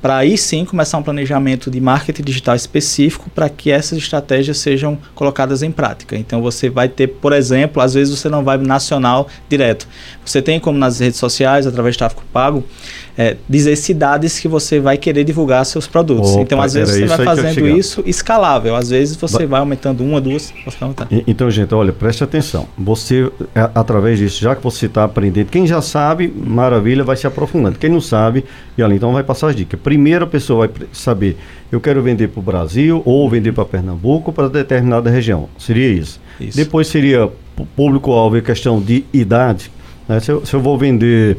para 0.02 0.16
aí 0.16 0.36
sim 0.36 0.64
começar 0.64 0.96
um 0.98 1.02
planejamento 1.02 1.70
de 1.70 1.80
marketing 1.80 2.22
digital 2.22 2.56
específico 2.56 3.30
para 3.30 3.48
que 3.48 3.70
essas 3.70 3.98
estratégias 3.98 4.58
sejam 4.58 4.98
colocadas 5.14 5.62
em 5.62 5.70
prática. 5.70 6.16
Então 6.16 6.40
você 6.40 6.70
vai 6.70 6.88
ter, 6.88 7.06
por 7.06 7.32
exemplo, 7.32 7.82
às 7.82 7.94
vezes 7.94 8.18
você 8.18 8.28
não 8.28 8.42
vai 8.42 8.56
nacional 8.56 9.28
direto. 9.48 9.86
Você 10.24 10.40
tem 10.40 10.58
como 10.58 10.78
nas 10.78 10.98
redes 10.98 11.18
sociais, 11.18 11.66
através 11.66 11.94
de 11.94 11.98
tráfego 11.98 12.22
pago, 12.32 12.64
é, 13.20 13.36
dizer 13.46 13.76
cidades 13.76 14.38
que 14.38 14.48
você 14.48 14.80
vai 14.80 14.96
querer 14.96 15.24
divulgar 15.24 15.66
seus 15.66 15.86
produtos. 15.86 16.30
Opa, 16.30 16.40
então, 16.40 16.58
às 16.58 16.72
vezes, 16.72 16.94
você 16.94 17.04
vai 17.04 17.22
fazendo 17.22 17.68
isso 17.68 18.02
escalável. 18.06 18.74
Às 18.74 18.88
vezes, 18.88 19.14
você 19.14 19.44
vai 19.44 19.60
aumentando 19.60 20.02
uma, 20.02 20.18
duas. 20.18 20.54
Então, 21.26 21.50
gente, 21.50 21.74
olha, 21.74 21.92
preste 21.92 22.24
atenção. 22.24 22.66
Você, 22.78 23.30
é, 23.54 23.68
através 23.74 24.18
disso, 24.18 24.40
já 24.40 24.56
que 24.56 24.64
você 24.64 24.86
está 24.86 25.04
aprendendo, 25.04 25.48
quem 25.48 25.66
já 25.66 25.82
sabe, 25.82 26.32
maravilha, 26.34 27.04
vai 27.04 27.14
se 27.14 27.26
aprofundando. 27.26 27.78
Quem 27.78 27.90
não 27.90 28.00
sabe, 28.00 28.42
e 28.78 28.82
olha, 28.82 28.94
então 28.94 29.12
vai 29.12 29.22
passar 29.22 29.48
as 29.48 29.56
dicas. 29.56 29.78
Primeiro, 29.78 30.24
a 30.24 30.26
pessoa 30.26 30.66
vai 30.66 30.86
saber, 30.90 31.36
eu 31.70 31.78
quero 31.78 32.02
vender 32.02 32.28
para 32.28 32.40
o 32.40 32.42
Brasil 32.42 33.02
ou 33.04 33.28
vender 33.28 33.52
para 33.52 33.66
Pernambuco, 33.66 34.32
para 34.32 34.48
determinada 34.48 35.10
região. 35.10 35.46
Seria 35.58 35.88
isso. 35.88 36.18
isso. 36.40 36.56
Depois 36.56 36.88
seria 36.88 37.28
público-alvo 37.76 38.38
e 38.38 38.40
questão 38.40 38.80
de 38.80 39.04
idade. 39.12 39.70
Né? 40.08 40.18
Se, 40.20 40.32
eu, 40.32 40.46
se 40.46 40.54
eu 40.54 40.60
vou 40.62 40.78
vender 40.78 41.36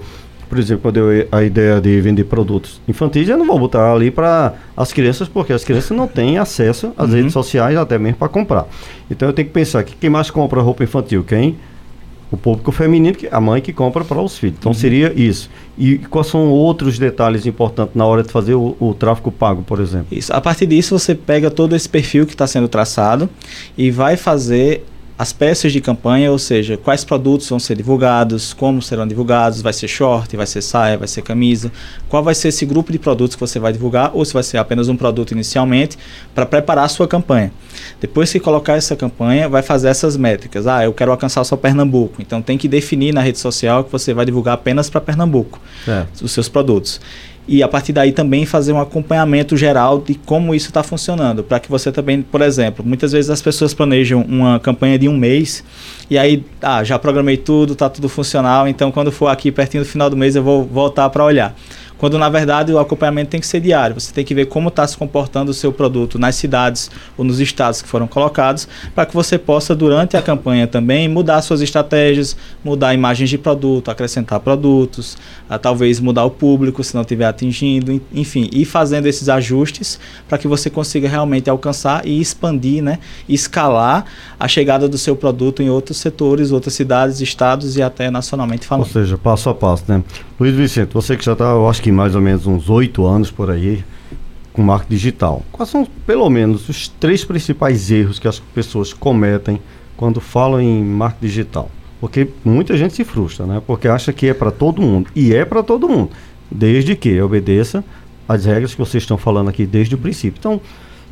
por 0.51 0.59
exemplo, 0.59 0.81
quando 0.81 0.97
eu 0.97 1.29
a 1.31 1.45
ideia 1.45 1.79
de 1.79 2.01
vender 2.01 2.25
produtos 2.25 2.81
infantis, 2.85 3.29
eu 3.29 3.37
não 3.37 3.47
vou 3.47 3.57
botar 3.57 3.93
ali 3.93 4.11
para 4.11 4.53
as 4.75 4.91
crianças, 4.91 5.29
porque 5.29 5.53
as 5.53 5.63
crianças 5.63 5.95
não 5.95 6.09
têm 6.09 6.37
acesso 6.37 6.91
às 6.97 7.07
uhum. 7.09 7.15
redes 7.15 7.31
sociais 7.31 7.77
até 7.77 7.97
mesmo 7.97 8.17
para 8.17 8.27
comprar. 8.27 8.67
Então 9.09 9.29
eu 9.29 9.33
tenho 9.33 9.47
que 9.47 9.53
pensar 9.53 9.81
que 9.85 9.95
quem 9.95 10.09
mais 10.09 10.29
compra 10.29 10.61
roupa 10.61 10.83
infantil? 10.83 11.23
Quem? 11.23 11.55
O 12.29 12.35
público 12.35 12.69
feminino, 12.69 13.15
a 13.31 13.39
mãe 13.39 13.61
que 13.61 13.71
compra 13.71 14.03
para 14.03 14.21
os 14.21 14.37
filhos. 14.37 14.57
Então 14.59 14.73
uhum. 14.73 14.77
seria 14.77 15.13
isso. 15.15 15.49
E 15.77 15.99
quais 15.99 16.27
são 16.27 16.49
outros 16.49 16.99
detalhes 16.99 17.45
importantes 17.45 17.95
na 17.95 18.05
hora 18.05 18.21
de 18.21 18.29
fazer 18.29 18.55
o, 18.55 18.75
o 18.77 18.93
tráfego 18.93 19.31
pago, 19.31 19.63
por 19.63 19.79
exemplo? 19.79 20.07
Isso. 20.11 20.33
A 20.33 20.41
partir 20.41 20.65
disso, 20.65 20.99
você 20.99 21.15
pega 21.15 21.49
todo 21.49 21.77
esse 21.77 21.87
perfil 21.87 22.25
que 22.25 22.33
está 22.33 22.45
sendo 22.45 22.67
traçado 22.67 23.29
e 23.77 23.89
vai 23.89 24.17
fazer 24.17 24.83
as 25.21 25.31
peças 25.31 25.71
de 25.71 25.79
campanha, 25.79 26.31
ou 26.31 26.39
seja, 26.39 26.77
quais 26.77 27.03
produtos 27.03 27.47
vão 27.47 27.59
ser 27.59 27.77
divulgados, 27.77 28.55
como 28.55 28.81
serão 28.81 29.05
divulgados, 29.05 29.61
vai 29.61 29.71
ser 29.71 29.87
short, 29.87 30.35
vai 30.35 30.47
ser 30.47 30.63
saia, 30.63 30.97
vai 30.97 31.07
ser 31.07 31.21
camisa, 31.21 31.71
qual 32.09 32.23
vai 32.23 32.33
ser 32.33 32.47
esse 32.47 32.65
grupo 32.65 32.91
de 32.91 32.97
produtos 32.97 33.35
que 33.35 33.39
você 33.39 33.59
vai 33.59 33.71
divulgar, 33.71 34.09
ou 34.15 34.25
se 34.25 34.33
vai 34.33 34.41
ser 34.41 34.57
apenas 34.57 34.89
um 34.89 34.97
produto 34.97 35.33
inicialmente, 35.33 35.95
para 36.33 36.43
preparar 36.43 36.85
a 36.85 36.87
sua 36.87 37.07
campanha. 37.07 37.53
Depois 37.99 38.31
que 38.31 38.39
colocar 38.39 38.73
essa 38.73 38.95
campanha, 38.95 39.47
vai 39.47 39.61
fazer 39.61 39.89
essas 39.89 40.17
métricas. 40.17 40.65
Ah, 40.65 40.85
eu 40.85 40.91
quero 40.91 41.11
alcançar 41.11 41.43
só 41.43 41.55
Pernambuco, 41.55 42.19
então 42.19 42.41
tem 42.41 42.57
que 42.57 42.67
definir 42.67 43.13
na 43.13 43.21
rede 43.21 43.37
social 43.37 43.83
que 43.83 43.91
você 43.91 44.15
vai 44.15 44.25
divulgar 44.25 44.55
apenas 44.55 44.89
para 44.89 44.99
Pernambuco 44.99 45.61
é. 45.87 46.03
os 46.19 46.31
seus 46.31 46.49
produtos 46.49 46.99
e 47.47 47.61
a 47.63 47.67
partir 47.67 47.93
daí 47.93 48.11
também 48.11 48.45
fazer 48.45 48.71
um 48.73 48.79
acompanhamento 48.79 49.57
geral 49.57 49.99
de 49.99 50.15
como 50.15 50.53
isso 50.53 50.69
está 50.69 50.83
funcionando, 50.83 51.43
para 51.43 51.59
que 51.59 51.69
você 51.69 51.91
também, 51.91 52.21
por 52.21 52.41
exemplo, 52.41 52.85
muitas 52.85 53.11
vezes 53.11 53.29
as 53.29 53.41
pessoas 53.41 53.73
planejam 53.73 54.21
uma 54.21 54.59
campanha 54.59 54.97
de 54.97 55.07
um 55.09 55.17
mês 55.17 55.63
e 56.09 56.17
aí, 56.17 56.43
ah, 56.61 56.83
já 56.83 56.99
programei 56.99 57.37
tudo, 57.37 57.73
está 57.73 57.89
tudo 57.89 58.07
funcional, 58.09 58.67
então 58.67 58.91
quando 58.91 59.11
for 59.11 59.27
aqui 59.27 59.51
pertinho 59.51 59.83
do 59.83 59.89
final 59.89 60.09
do 60.09 60.17
mês 60.17 60.35
eu 60.35 60.43
vou 60.43 60.63
voltar 60.63 61.09
para 61.09 61.23
olhar. 61.23 61.55
Quando 62.01 62.17
na 62.17 62.29
verdade 62.29 62.73
o 62.73 62.79
acompanhamento 62.79 63.29
tem 63.29 63.39
que 63.39 63.45
ser 63.45 63.59
diário. 63.59 63.93
Você 63.93 64.11
tem 64.11 64.25
que 64.25 64.33
ver 64.33 64.47
como 64.47 64.69
está 64.69 64.87
se 64.87 64.97
comportando 64.97 65.51
o 65.51 65.53
seu 65.53 65.71
produto 65.71 66.17
nas 66.17 66.33
cidades 66.33 66.89
ou 67.15 67.23
nos 67.23 67.39
estados 67.39 67.79
que 67.79 67.87
foram 67.87 68.07
colocados, 68.07 68.67
para 68.95 69.05
que 69.05 69.13
você 69.13 69.37
possa, 69.37 69.75
durante 69.75 70.17
a 70.17 70.21
campanha 70.21 70.65
também, 70.65 71.07
mudar 71.07 71.39
suas 71.43 71.61
estratégias, 71.61 72.35
mudar 72.63 72.95
imagens 72.95 73.29
de 73.29 73.37
produto, 73.37 73.91
acrescentar 73.91 74.39
produtos, 74.39 75.15
a, 75.47 75.59
talvez 75.59 75.99
mudar 75.99 76.25
o 76.25 76.31
público 76.31 76.83
se 76.83 76.95
não 76.95 77.01
estiver 77.01 77.25
atingindo, 77.25 78.01
enfim, 78.11 78.49
e 78.51 78.65
fazendo 78.65 79.05
esses 79.05 79.29
ajustes 79.29 79.99
para 80.27 80.39
que 80.39 80.47
você 80.47 80.71
consiga 80.71 81.07
realmente 81.07 81.51
alcançar 81.51 82.03
e 82.03 82.19
expandir, 82.19 82.81
né, 82.81 82.97
escalar 83.29 84.05
a 84.39 84.47
chegada 84.47 84.89
do 84.89 84.97
seu 84.97 85.15
produto 85.15 85.61
em 85.61 85.69
outros 85.69 85.97
setores, 85.97 86.51
outras 86.51 86.73
cidades, 86.73 87.21
estados 87.21 87.77
e 87.77 87.83
até 87.83 88.09
nacionalmente 88.09 88.65
falando. 88.65 88.87
Ou 88.87 88.91
seja, 88.91 89.19
passo 89.19 89.51
a 89.51 89.53
passo, 89.53 89.83
né? 89.87 90.03
Luiz 90.39 90.55
Vicente, 90.55 90.91
você 90.91 91.15
que 91.15 91.23
já 91.23 91.33
está, 91.33 91.51
eu 91.51 91.69
acho 91.69 91.79
que 91.79 91.90
mais 91.91 92.15
ou 92.15 92.21
menos 92.21 92.47
uns 92.47 92.69
oito 92.69 93.05
anos 93.05 93.29
por 93.29 93.49
aí 93.49 93.83
com 94.53 94.61
marketing 94.61 94.93
digital. 94.93 95.43
Quais 95.51 95.69
são, 95.69 95.87
pelo 96.05 96.29
menos, 96.29 96.67
os 96.67 96.87
três 96.87 97.23
principais 97.23 97.89
erros 97.91 98.19
que 98.19 98.27
as 98.27 98.39
pessoas 98.39 98.93
cometem 98.93 99.61
quando 99.95 100.19
falam 100.19 100.61
em 100.61 100.83
marketing 100.83 101.25
digital? 101.25 101.71
Porque 101.99 102.27
muita 102.43 102.75
gente 102.77 102.93
se 102.93 103.03
frustra, 103.03 103.45
né? 103.45 103.61
Porque 103.65 103.87
acha 103.87 104.11
que 104.11 104.27
é 104.27 104.33
para 104.33 104.51
todo 104.51 104.81
mundo. 104.81 105.09
E 105.15 105.33
é 105.33 105.45
para 105.45 105.61
todo 105.61 105.87
mundo, 105.87 106.09
desde 106.49 106.95
que 106.95 107.21
obedeça 107.21 107.83
as 108.27 108.45
regras 108.45 108.73
que 108.73 108.79
vocês 108.79 109.03
estão 109.03 109.17
falando 109.17 109.49
aqui 109.49 109.65
desde 109.65 109.95
o 109.95 109.97
princípio. 109.97 110.39
Então, 110.39 110.59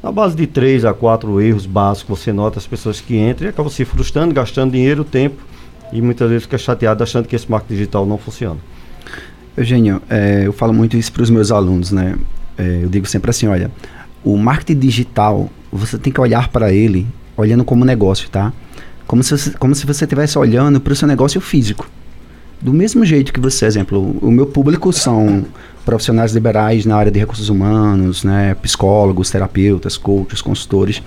na 0.02 0.12
base 0.12 0.36
de 0.36 0.48
três 0.48 0.86
a 0.86 0.94
quatro 0.94 1.40
erros 1.42 1.66
básicos, 1.66 2.20
você 2.20 2.34
nota 2.34 2.58
as 2.58 2.66
pessoas 2.66 3.00
que 3.00 3.18
entram 3.18 3.48
e 3.48 3.50
acabam 3.50 3.72
se 3.72 3.86
frustrando, 3.86 4.34
gastando 4.34 4.72
dinheiro, 4.72 5.04
tempo 5.04 5.38
e 5.92 6.02
muitas 6.02 6.30
vezes 6.30 6.44
fica 6.44 6.58
chateado 6.58 7.04
achando 7.04 7.28
que 7.28 7.36
esse 7.36 7.50
marketing 7.50 7.74
digital 7.74 8.06
não 8.06 8.18
funciona. 8.18 8.60
Eugênio, 9.60 10.02
é, 10.10 10.44
eu 10.46 10.54
falo 10.54 10.74
muito 10.74 10.96
isso 10.96 11.12
para 11.12 11.24
os 11.24 11.30
meus 11.30 11.52
alunos, 11.52 11.92
né? 11.92 12.16
É, 12.58 12.80
eu 12.84 12.90
digo 12.90 13.06
sempre 13.06 13.30
assim, 13.30 13.48
olha, 13.48 13.70
o 14.24 14.38
marketing 14.38 14.80
digital, 14.80 15.50
você 15.72 15.98
tem 15.98 16.12
que 16.12 16.20
olhar 16.20 16.48
para 16.50 16.74
ele 16.74 17.06
olhando 17.36 17.64
como 17.64 17.84
negócio, 17.86 18.30
tá? 18.30 18.54
Como 19.06 19.24
se 19.24 19.38
você, 19.38 19.52
como 19.52 19.76
se 19.76 19.86
você 19.86 20.06
estivesse 20.06 20.38
olhando 20.38 20.80
para 20.80 20.94
o 20.94 20.96
seu 20.96 21.08
negócio 21.08 21.42
físico. 21.42 21.90
Do 22.62 22.74
mesmo 22.74 23.06
jeito 23.06 23.32
que 23.32 23.40
você, 23.40 23.66
exemplo, 23.66 24.18
o 24.22 24.30
meu 24.30 24.46
público 24.46 24.92
são 24.92 25.46
profissionais 25.86 26.34
liberais 26.34 26.86
na 26.86 26.96
área 26.96 27.12
de 27.12 27.18
recursos 27.18 27.50
humanos, 27.50 28.24
né, 28.24 28.54
psicólogos, 28.62 29.30
terapeutas, 29.30 29.98
coaches, 29.98 30.42
consultores, 30.42 31.02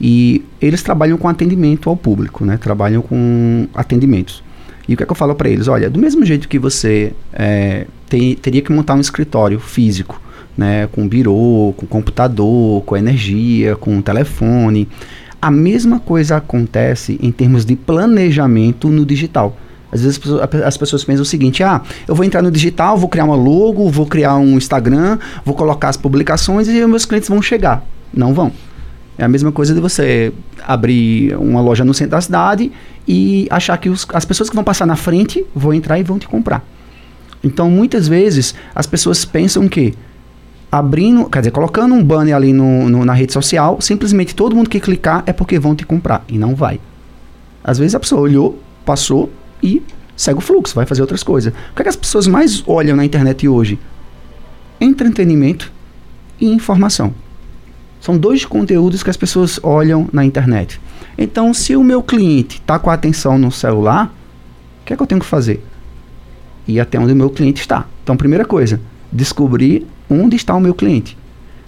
e 0.00 0.44
eles 0.60 0.82
trabalham 0.82 1.18
com 1.18 1.28
atendimento 1.28 1.90
ao 1.90 1.96
público, 1.96 2.44
né, 2.44 2.56
trabalham 2.56 3.02
com 3.02 3.68
atendimentos. 3.74 4.42
E 4.88 4.94
o 4.94 4.96
que 4.96 5.02
é 5.02 5.06
que 5.06 5.12
eu 5.12 5.16
falo 5.16 5.34
para 5.34 5.48
eles? 5.48 5.68
Olha, 5.68 5.88
do 5.88 5.98
mesmo 5.98 6.24
jeito 6.24 6.48
que 6.48 6.58
você 6.58 7.12
é, 7.32 7.86
tem, 8.08 8.34
teria 8.34 8.62
que 8.62 8.72
montar 8.72 8.94
um 8.94 9.00
escritório 9.00 9.60
físico, 9.60 10.20
né, 10.56 10.88
com 10.92 11.06
birô, 11.06 11.72
com 11.76 11.86
computador, 11.86 12.82
com 12.82 12.96
energia, 12.96 13.76
com 13.76 14.00
telefone, 14.02 14.88
a 15.40 15.50
mesma 15.50 15.98
coisa 15.98 16.36
acontece 16.36 17.18
em 17.20 17.32
termos 17.32 17.64
de 17.64 17.74
planejamento 17.74 18.88
no 18.88 19.04
digital. 19.04 19.56
Às 19.90 20.02
vezes 20.02 20.20
as 20.64 20.76
pessoas 20.76 21.04
pensam 21.04 21.22
o 21.22 21.26
seguinte: 21.26 21.62
ah, 21.62 21.82
eu 22.08 22.14
vou 22.14 22.24
entrar 22.24 22.40
no 22.40 22.50
digital, 22.50 22.96
vou 22.96 23.08
criar 23.08 23.24
uma 23.24 23.34
logo, 23.34 23.90
vou 23.90 24.06
criar 24.06 24.36
um 24.36 24.56
Instagram, 24.56 25.18
vou 25.44 25.54
colocar 25.54 25.90
as 25.90 25.96
publicações 25.96 26.68
e 26.68 26.86
meus 26.86 27.04
clientes 27.04 27.28
vão 27.28 27.42
chegar. 27.42 27.84
Não 28.14 28.32
vão. 28.32 28.52
É 29.18 29.24
a 29.24 29.28
mesma 29.28 29.52
coisa 29.52 29.74
de 29.74 29.80
você 29.80 30.32
abrir 30.66 31.36
uma 31.36 31.60
loja 31.60 31.84
no 31.84 31.92
centro 31.92 32.12
da 32.12 32.20
cidade 32.20 32.72
e 33.06 33.46
achar 33.50 33.76
que 33.78 33.88
os, 33.88 34.06
as 34.12 34.24
pessoas 34.24 34.48
que 34.48 34.54
vão 34.54 34.64
passar 34.64 34.86
na 34.86 34.96
frente 34.96 35.44
vão 35.54 35.74
entrar 35.74 35.98
e 35.98 36.02
vão 36.02 36.18
te 36.18 36.26
comprar. 36.26 36.64
Então, 37.44 37.70
muitas 37.70 38.08
vezes, 38.08 38.54
as 38.74 38.86
pessoas 38.86 39.24
pensam 39.24 39.68
que 39.68 39.94
abrindo, 40.70 41.28
quer 41.28 41.40
dizer, 41.40 41.50
colocando 41.50 41.94
um 41.94 42.02
banner 42.02 42.34
ali 42.34 42.52
no, 42.52 42.88
no, 42.88 43.04
na 43.04 43.12
rede 43.12 43.32
social, 43.32 43.78
simplesmente 43.80 44.34
todo 44.34 44.56
mundo 44.56 44.70
que 44.70 44.80
clicar 44.80 45.22
é 45.26 45.32
porque 45.32 45.58
vão 45.58 45.74
te 45.74 45.84
comprar. 45.84 46.24
E 46.28 46.38
não 46.38 46.54
vai. 46.54 46.80
Às 47.62 47.78
vezes 47.78 47.94
a 47.94 48.00
pessoa 48.00 48.22
olhou, 48.22 48.58
passou 48.84 49.30
e 49.62 49.82
segue 50.16 50.38
o 50.38 50.40
fluxo, 50.40 50.74
vai 50.74 50.86
fazer 50.86 51.02
outras 51.02 51.22
coisas. 51.22 51.52
O 51.52 51.74
que, 51.74 51.82
é 51.82 51.84
que 51.84 51.88
as 51.88 51.96
pessoas 51.96 52.26
mais 52.26 52.62
olham 52.66 52.96
na 52.96 53.04
internet 53.04 53.46
hoje? 53.46 53.78
Entretenimento 54.80 55.70
e 56.40 56.48
informação. 56.48 57.12
São 58.02 58.18
dois 58.18 58.44
conteúdos 58.44 59.00
que 59.04 59.10
as 59.10 59.16
pessoas 59.16 59.60
olham 59.62 60.08
na 60.12 60.24
internet. 60.24 60.80
Então, 61.16 61.54
se 61.54 61.76
o 61.76 61.84
meu 61.84 62.02
cliente 62.02 62.56
está 62.56 62.76
com 62.76 62.90
a 62.90 62.94
atenção 62.94 63.38
no 63.38 63.52
celular, 63.52 64.06
o 64.06 64.84
que 64.84 64.92
é 64.92 64.96
que 64.96 65.02
eu 65.02 65.06
tenho 65.06 65.20
que 65.20 65.26
fazer? 65.26 65.64
Ir 66.66 66.80
até 66.80 66.98
onde 66.98 67.12
o 67.12 67.16
meu 67.16 67.30
cliente 67.30 67.60
está. 67.60 67.86
Então, 68.02 68.16
primeira 68.16 68.44
coisa, 68.44 68.80
descobrir 69.12 69.86
onde 70.10 70.34
está 70.34 70.52
o 70.52 70.60
meu 70.60 70.74
cliente. 70.74 71.16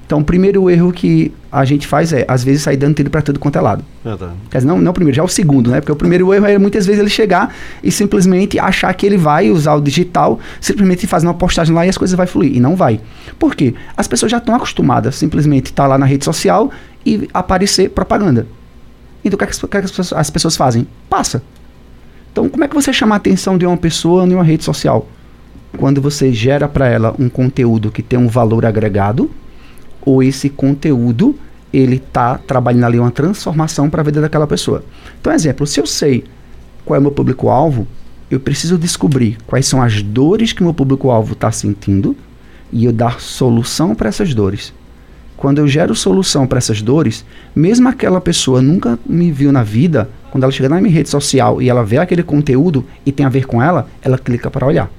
Então, 0.07 0.19
o 0.19 0.25
primeiro 0.25 0.69
erro 0.69 0.93
que 0.93 1.33
a 1.51 1.65
gente 1.65 1.87
faz 1.87 2.13
é, 2.13 2.25
às 2.29 2.45
vezes, 2.45 2.63
sair 2.63 2.77
dando 2.77 2.95
tiro 2.95 3.09
para 3.09 3.23
tudo 3.23 3.39
quanto 3.39 3.57
é 3.57 3.61
lado. 3.61 3.85
Ah, 4.05 4.17
tá. 4.19 4.33
Quer 4.51 4.59
dizer, 4.59 4.69
não, 4.69 4.79
não 4.79 4.91
o 4.91 4.95
primeiro, 4.95 5.17
já 5.17 5.23
é 5.23 5.25
o 5.25 5.29
segundo, 5.29 5.71
né? 5.71 5.81
Porque 5.81 5.93
o 5.93 5.97
primeiro 5.97 6.33
erro 6.35 6.45
é 6.45 6.59
muitas 6.59 6.85
vezes 6.85 7.01
ele 7.01 7.09
chegar 7.09 7.55
e 7.83 7.91
simplesmente 7.91 8.59
achar 8.59 8.93
que 8.93 9.07
ele 9.07 9.17
vai 9.17 9.51
usar 9.51 9.75
o 9.75 9.81
digital, 9.81 10.39
simplesmente 10.61 11.07
fazer 11.07 11.27
uma 11.27 11.35
postagem 11.35 11.75
lá 11.75 11.87
e 11.87 11.89
as 11.89 11.97
coisas 11.97 12.15
vão 12.15 12.27
fluir. 12.27 12.55
E 12.55 12.61
não 12.61 12.77
vai. 12.77 13.01
Por 13.39 13.55
quê? 13.55 13.75
As 13.97 14.07
pessoas 14.07 14.31
já 14.31 14.39
estão 14.39 14.55
acostumadas 14.55 15.15
simplesmente 15.15 15.67
estar 15.67 15.85
tá 15.85 15.89
lá 15.89 15.97
na 15.97 16.05
rede 16.05 16.25
social 16.25 16.71
e 17.05 17.29
aparecer 17.33 17.89
propaganda. 17.89 18.47
Então, 19.25 19.37
o 19.37 19.39
que, 19.39 19.45
é 19.45 19.47
que, 19.47 19.77
as, 19.87 19.91
pessoas, 19.91 20.13
as 20.13 20.29
pessoas 20.29 20.57
fazem? 20.57 20.87
Passa. 21.09 21.43
Então, 22.31 22.49
como 22.49 22.63
é 22.63 22.69
que 22.69 22.75
você 22.75 22.93
chama 22.93 23.15
a 23.15 23.17
atenção 23.17 23.57
de 23.57 23.65
uma 23.65 23.77
pessoa 23.77 24.27
em 24.27 24.35
uma 24.35 24.45
rede 24.45 24.65
social? 24.65 25.09
Quando 25.79 26.01
você 26.01 26.31
gera 26.33 26.69
para 26.69 26.89
ela 26.89 27.15
um 27.19 27.29
conteúdo 27.29 27.91
que 27.91 28.03
tem 28.03 28.19
um 28.19 28.29
valor 28.29 28.67
agregado, 28.67 29.31
ou 30.05 30.23
esse 30.23 30.49
conteúdo 30.49 31.37
ele 31.73 31.97
está 31.97 32.39
trabalhando 32.39 32.85
ali 32.85 32.99
uma 33.01 33.11
transformação 33.11 33.91
para 33.91 34.01
a 34.01 34.05
vida 34.05 34.21
daquela 34.21 34.47
pessoa. 34.47 34.85
Então, 35.21 35.33
exemplo, 35.33 35.67
se 35.67 35.81
eu 35.81 35.87
sei 35.87 36.25
qual 36.85 36.97
é 36.97 37.01
o 37.01 37.03
meu 37.03 37.11
público-alvo, 37.11 37.87
eu 38.31 38.39
preciso 38.39 38.79
descobrir 38.79 39.39
quais 39.47 39.67
são 39.67 39.83
as 39.83 40.03
dores 40.03 40.53
que 40.53 40.63
meu 40.63 40.73
público-alvo 40.73 41.33
está 41.33 41.51
sentindo 41.51 42.17
e 42.73 42.85
eu 42.85 42.93
dar 42.93 43.21
solução 43.21 43.95
para 43.95 44.09
essas 44.09 44.33
dores. 44.35 44.73
Quando 45.37 45.59
eu 45.59 45.67
gero 45.67 45.95
solução 45.95 46.47
para 46.47 46.59
essas 46.59 46.81
dores, 46.81 47.25
mesmo 47.55 47.89
aquela 47.89 48.21
pessoa 48.21 48.63
nunca 48.63 48.99
me 49.05 49.33
viu 49.33 49.51
na 49.51 49.63
vida, 49.63 50.09
quando 50.31 50.45
ela 50.45 50.53
chega 50.53 50.69
na 50.69 50.81
minha 50.81 50.95
rede 50.95 51.09
social 51.09 51.61
e 51.61 51.69
ela 51.69 51.85
vê 51.85 51.99
aquele 51.99 52.23
conteúdo 52.23 52.85
e 53.05 53.13
tem 53.13 53.27
a 53.27 53.29
ver 53.29 53.47
com 53.47 53.61
ela, 53.61 53.89
ela 54.01 54.17
clica 54.17 54.51
para 54.51 54.67
olhar. 54.67 54.91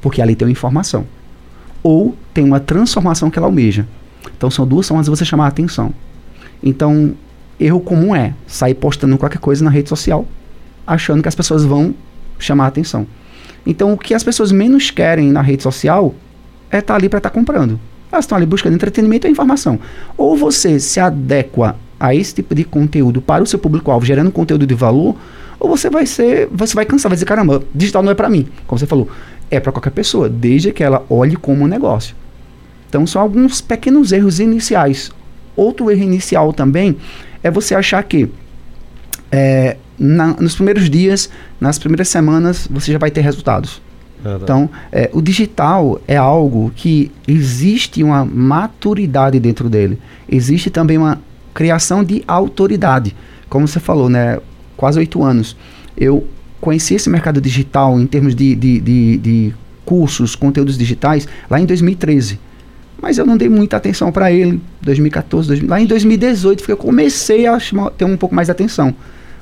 Porque 0.00 0.22
ali 0.22 0.36
tem 0.36 0.46
uma 0.46 0.52
informação. 0.52 1.06
Ou 1.82 2.14
tem 2.32 2.44
uma 2.44 2.60
transformação 2.60 3.30
que 3.30 3.38
ela 3.38 3.48
almeja. 3.48 3.86
Então 4.36 4.50
são 4.50 4.66
duas 4.66 4.86
formas 4.86 5.06
de 5.06 5.10
você 5.10 5.24
chamar 5.24 5.44
a 5.44 5.48
atenção. 5.48 5.92
Então, 6.62 7.14
erro 7.58 7.80
comum 7.80 8.14
é 8.14 8.34
sair 8.46 8.74
postando 8.74 9.16
qualquer 9.18 9.38
coisa 9.38 9.64
na 9.64 9.70
rede 9.70 9.88
social, 9.88 10.26
achando 10.86 11.22
que 11.22 11.28
as 11.28 11.34
pessoas 11.34 11.64
vão 11.64 11.94
chamar 12.38 12.64
a 12.64 12.68
atenção. 12.68 13.06
Então, 13.66 13.92
o 13.92 13.98
que 13.98 14.14
as 14.14 14.24
pessoas 14.24 14.50
menos 14.50 14.90
querem 14.90 15.30
na 15.30 15.42
rede 15.42 15.62
social 15.62 16.14
é 16.70 16.78
estar 16.78 16.94
tá 16.94 16.98
ali 16.98 17.08
para 17.08 17.18
estar 17.18 17.30
tá 17.30 17.34
comprando. 17.34 17.78
Elas 18.10 18.24
estão 18.24 18.36
ali 18.36 18.46
buscando 18.46 18.74
entretenimento 18.74 19.26
e 19.26 19.30
informação. 19.30 19.78
Ou 20.16 20.36
você 20.36 20.80
se 20.80 20.98
adequa 20.98 21.76
a 22.00 22.14
esse 22.14 22.34
tipo 22.34 22.54
de 22.54 22.64
conteúdo 22.64 23.20
para 23.20 23.42
o 23.42 23.46
seu 23.46 23.58
público-alvo, 23.58 24.06
gerando 24.06 24.30
conteúdo 24.30 24.66
de 24.66 24.74
valor, 24.74 25.16
ou 25.60 25.68
você 25.68 25.90
vai 25.90 26.06
ser, 26.06 26.48
você 26.50 26.74
vai 26.74 26.86
cansar, 26.86 27.10
vai 27.10 27.16
dizer, 27.16 27.26
caramba, 27.26 27.62
digital 27.74 28.02
não 28.02 28.12
é 28.12 28.14
para 28.14 28.30
mim. 28.30 28.46
Como 28.66 28.78
você 28.78 28.86
falou, 28.86 29.08
é 29.50 29.58
para 29.58 29.72
qualquer 29.72 29.90
pessoa, 29.90 30.28
desde 30.28 30.72
que 30.72 30.82
ela 30.82 31.04
olhe 31.10 31.36
como 31.36 31.64
um 31.64 31.66
negócio. 31.66 32.14
Então 32.88 33.06
são 33.06 33.20
alguns 33.20 33.60
pequenos 33.60 34.12
erros 34.12 34.40
iniciais. 34.40 35.10
Outro 35.56 35.90
erro 35.90 36.02
inicial 36.02 36.52
também 36.52 36.96
é 37.42 37.50
você 37.50 37.74
achar 37.74 38.02
que 38.02 38.28
é, 39.30 39.76
na, 39.98 40.28
nos 40.34 40.54
primeiros 40.54 40.88
dias, 40.88 41.28
nas 41.60 41.78
primeiras 41.78 42.08
semanas, 42.08 42.68
você 42.70 42.92
já 42.92 42.98
vai 42.98 43.10
ter 43.10 43.20
resultados. 43.20 43.82
Verdade. 44.22 44.44
Então, 44.44 44.70
é, 44.90 45.10
o 45.12 45.22
digital 45.22 46.00
é 46.06 46.16
algo 46.16 46.72
que 46.74 47.10
existe 47.26 48.02
uma 48.02 48.24
maturidade 48.24 49.38
dentro 49.38 49.68
dele. 49.68 49.98
Existe 50.28 50.70
também 50.70 50.98
uma 50.98 51.20
criação 51.54 52.02
de 52.02 52.22
autoridade. 52.26 53.14
Como 53.48 53.66
você 53.66 53.80
falou, 53.80 54.08
né? 54.08 54.38
Quase 54.76 54.98
oito 54.98 55.22
anos. 55.22 55.56
Eu 55.96 56.26
conheci 56.60 56.94
esse 56.94 57.08
mercado 57.08 57.40
digital 57.40 57.98
em 57.98 58.06
termos 58.06 58.34
de, 58.34 58.54
de, 58.54 58.80
de, 58.80 59.16
de 59.18 59.54
cursos, 59.84 60.34
conteúdos 60.34 60.76
digitais, 60.76 61.26
lá 61.48 61.60
em 61.60 61.66
2013. 61.66 62.38
Mas 63.00 63.16
eu 63.16 63.24
não 63.24 63.36
dei 63.36 63.48
muita 63.48 63.76
atenção 63.76 64.10
para 64.10 64.32
ele. 64.32 64.60
2014, 64.82 65.48
2000, 65.48 65.70
lá 65.70 65.80
em 65.80 65.86
2018 65.86 66.60
foi 66.60 66.66
que 66.66 66.72
eu 66.72 66.76
comecei 66.76 67.46
a 67.46 67.58
ter 67.96 68.04
um 68.04 68.16
pouco 68.16 68.34
mais 68.34 68.48
de 68.48 68.52
atenção. 68.52 68.94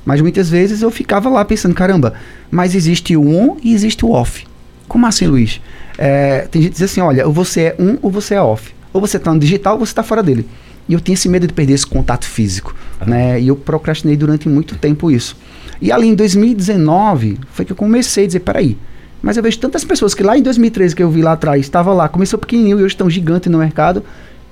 Mas 0.05 0.21
muitas 0.21 0.49
vezes 0.49 0.81
eu 0.81 0.91
ficava 0.91 1.27
lá 1.29 1.43
pensando, 1.43 1.75
caramba, 1.75 2.13
mas 2.49 2.75
existe 2.75 3.17
o 3.17 3.27
on 3.27 3.57
e 3.61 3.73
existe 3.73 4.05
o 4.05 4.11
off. 4.11 4.45
Como 4.87 5.05
assim, 5.05 5.27
Luiz? 5.27 5.59
É, 5.97 6.47
tem 6.49 6.61
gente 6.61 6.71
que 6.71 6.79
diz 6.79 6.89
assim, 6.89 7.01
olha, 7.01 7.27
ou 7.27 7.33
você 7.33 7.61
é 7.61 7.75
um 7.77 7.97
ou 8.01 8.09
você 8.09 8.35
é 8.35 8.41
off. 8.41 8.73
Ou 8.93 9.01
você 9.01 9.17
está 9.17 9.33
no 9.33 9.39
digital 9.39 9.73
ou 9.73 9.85
você 9.85 9.91
está 9.91 10.03
fora 10.03 10.23
dele. 10.23 10.47
E 10.87 10.93
eu 10.93 11.01
tinha 11.01 11.13
esse 11.13 11.27
medo 11.27 11.45
de 11.45 11.53
perder 11.53 11.73
esse 11.73 11.85
contato 11.85 12.25
físico. 12.25 12.73
Ah. 13.01 13.05
Né? 13.05 13.41
E 13.41 13.47
eu 13.49 13.55
procrastinei 13.55 14.15
durante 14.15 14.47
muito 14.47 14.75
tempo 14.77 15.11
isso. 15.11 15.35
E 15.81 15.91
ali 15.91 16.07
em 16.07 16.15
2019 16.15 17.37
foi 17.51 17.65
que 17.65 17.71
eu 17.71 17.75
comecei 17.75 18.23
a 18.23 18.27
dizer, 18.27 18.39
peraí, 18.39 18.77
mas 19.21 19.37
eu 19.37 19.43
vejo 19.43 19.59
tantas 19.59 19.83
pessoas 19.83 20.13
que 20.13 20.23
lá 20.23 20.37
em 20.37 20.41
2013 20.41 20.95
que 20.95 21.03
eu 21.03 21.09
vi 21.09 21.21
lá 21.21 21.33
atrás, 21.33 21.61
estava 21.61 21.93
lá, 21.93 22.07
começou 22.07 22.39
pequenininho 22.39 22.79
e 22.79 22.83
hoje 22.83 22.93
estão 22.93 23.09
gigantes 23.09 23.51
no 23.51 23.57
mercado, 23.57 24.03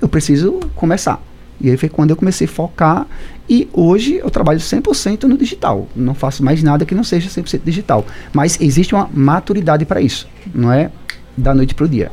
eu 0.02 0.08
preciso 0.08 0.60
começar. 0.76 1.22
E 1.60 1.70
aí 1.70 1.78
foi 1.78 1.88
quando 1.88 2.10
eu 2.10 2.16
comecei 2.16 2.46
a 2.46 2.50
focar 2.50 3.08
e 3.50 3.70
hoje 3.72 4.16
eu 4.16 4.30
trabalho 4.30 4.60
100% 4.60 5.24
no 5.24 5.38
digital. 5.38 5.88
Não 5.96 6.14
faço 6.14 6.44
mais 6.44 6.62
nada 6.62 6.86
que 6.86 6.94
não 6.94 7.04
seja 7.04 7.30
100% 7.30 7.62
digital. 7.64 8.06
Mas 8.34 8.60
existe 8.60 8.94
uma 8.94 9.10
maturidade 9.14 9.86
para 9.86 10.02
isso. 10.02 10.28
Não 10.54 10.72
é 10.72 10.92
da 11.38 11.54
noite 11.54 11.74
para 11.74 11.86
o 11.86 11.88
dia. 11.88 12.12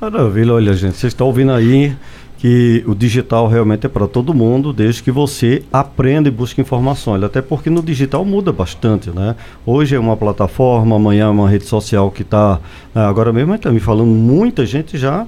Maravilha, 0.00 0.52
olha 0.52 0.74
gente, 0.74 0.96
vocês 0.96 1.12
estão 1.12 1.28
ouvindo 1.28 1.52
aí 1.52 1.96
que 2.42 2.82
o 2.88 2.94
digital 2.96 3.46
realmente 3.46 3.86
é 3.86 3.88
para 3.88 4.08
todo 4.08 4.34
mundo, 4.34 4.72
desde 4.72 5.00
que 5.00 5.12
você 5.12 5.62
aprenda 5.72 6.28
e 6.28 6.32
busque 6.32 6.60
informações. 6.60 7.22
Até 7.22 7.40
porque 7.40 7.70
no 7.70 7.80
digital 7.80 8.24
muda 8.24 8.50
bastante, 8.50 9.10
né? 9.10 9.36
Hoje 9.64 9.94
é 9.94 9.98
uma 10.00 10.16
plataforma, 10.16 10.96
amanhã 10.96 11.26
é 11.26 11.28
uma 11.28 11.48
rede 11.48 11.66
social 11.66 12.10
que 12.10 12.22
está. 12.22 12.58
Né, 12.92 13.00
agora 13.00 13.32
mesmo 13.32 13.54
está 13.54 13.70
me 13.70 13.78
falando 13.78 14.08
muita 14.08 14.66
gente 14.66 14.98
já 14.98 15.24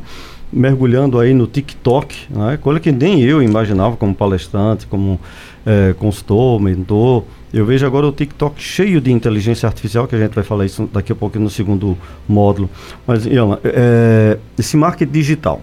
mergulhando 0.53 1.21
aí 1.21 1.33
no 1.33 1.47
TikTok, 1.47 2.17
né? 2.31 2.59
coisa 2.61 2.81
que 2.81 2.91
nem 2.91 3.23
eu 3.23 3.41
imaginava 3.41 3.97
como 3.97 4.13
palestrante, 4.13 4.85
como 4.89 5.21
é, 5.65 5.95
consultor, 5.97 6.61
mentor. 6.61 7.23
Eu 7.53 7.65
vejo 7.65 7.87
agora 7.87 8.09
o 8.09 8.13
TikTok 8.13 8.61
cheio 8.61 9.01
de 9.01 9.13
inteligência 9.13 9.69
artificial, 9.69 10.09
que 10.09 10.17
a 10.17 10.19
gente 10.19 10.35
vai 10.35 10.43
falar 10.43 10.67
isso 10.67 10.91
daqui 10.93 11.13
a 11.13 11.15
pouco 11.15 11.39
no 11.39 11.49
segundo 11.49 11.97
módulo. 12.29 12.69
Mas, 13.07 13.25
Iana, 13.25 13.61
é, 13.63 14.37
esse 14.59 14.77
marketing 14.77 15.13
digital, 15.13 15.63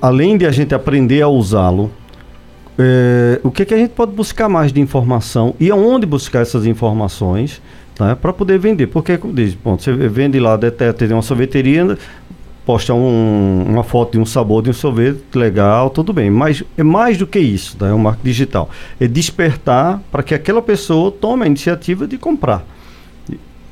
além 0.00 0.36
de 0.36 0.46
a 0.46 0.50
gente 0.50 0.74
aprender 0.74 1.20
a 1.22 1.28
usá-lo, 1.28 1.90
é, 2.78 3.40
o 3.42 3.50
que, 3.50 3.62
é 3.62 3.64
que 3.64 3.74
a 3.74 3.76
gente 3.76 3.90
pode 3.90 4.12
buscar 4.12 4.48
mais 4.48 4.72
de 4.72 4.80
informação 4.80 5.54
e 5.60 5.70
aonde 5.70 6.06
buscar 6.06 6.40
essas 6.40 6.66
informações 6.66 7.62
né, 7.98 8.16
para 8.20 8.32
poder 8.32 8.58
vender? 8.58 8.88
Porque, 8.88 9.16
como 9.16 9.32
diz, 9.32 9.54
bom, 9.54 9.78
você 9.78 9.92
vende 9.92 10.40
lá, 10.40 10.58
tem 10.58 11.12
uma 11.12 11.22
sorveteria, 11.22 11.96
posta 12.66 12.92
um, 12.94 13.64
uma 13.68 13.84
foto 13.84 14.12
de 14.12 14.18
um 14.18 14.26
sabor 14.26 14.62
de 14.62 14.70
um 14.70 14.72
sorvete 14.72 15.22
legal, 15.34 15.90
tudo 15.90 16.12
bem. 16.12 16.30
Mas 16.30 16.64
é 16.76 16.82
mais 16.82 17.16
do 17.16 17.26
que 17.26 17.38
isso, 17.38 17.76
é 17.84 17.92
o 17.92 17.98
marketing 17.98 18.28
digital. 18.28 18.70
É 18.98 19.06
despertar 19.06 20.02
para 20.10 20.22
que 20.22 20.34
aquela 20.34 20.62
pessoa 20.62 21.12
tome 21.12 21.44
a 21.44 21.46
iniciativa 21.46 22.06
de 22.06 22.18
comprar. 22.18 22.64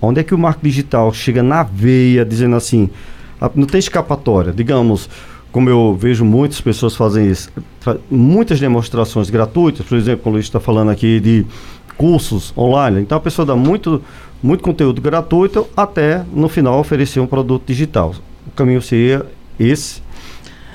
Onde 0.00 0.20
é 0.20 0.22
que 0.22 0.34
o 0.34 0.38
marketing 0.38 0.68
digital 0.68 1.12
chega 1.12 1.42
na 1.42 1.62
veia, 1.62 2.24
dizendo 2.24 2.54
assim, 2.54 2.90
não 3.54 3.66
tem 3.66 3.78
escapatória, 3.78 4.52
digamos 4.52 5.08
como 5.52 5.68
eu 5.68 5.94
vejo 5.94 6.24
muitas 6.24 6.60
pessoas 6.60 6.96
fazem 6.96 7.30
isso, 7.30 7.50
muitas 8.10 8.58
demonstrações 8.58 9.28
gratuitas, 9.28 9.84
por 9.86 9.96
exemplo, 9.96 10.24
como 10.24 10.34
o 10.34 10.36
Luiz 10.36 10.46
está 10.46 10.58
falando 10.58 10.90
aqui 10.90 11.20
de 11.20 11.46
cursos 11.96 12.52
online, 12.56 13.02
então 13.02 13.18
a 13.18 13.20
pessoa 13.20 13.44
dá 13.44 13.54
muito, 13.54 14.02
muito 14.42 14.64
conteúdo 14.64 15.00
gratuito 15.00 15.68
até 15.76 16.24
no 16.32 16.48
final 16.48 16.80
oferecer 16.80 17.20
um 17.20 17.26
produto 17.26 17.64
digital. 17.66 18.14
O 18.46 18.50
caminho 18.52 18.80
seria 18.80 19.26
esse. 19.60 20.02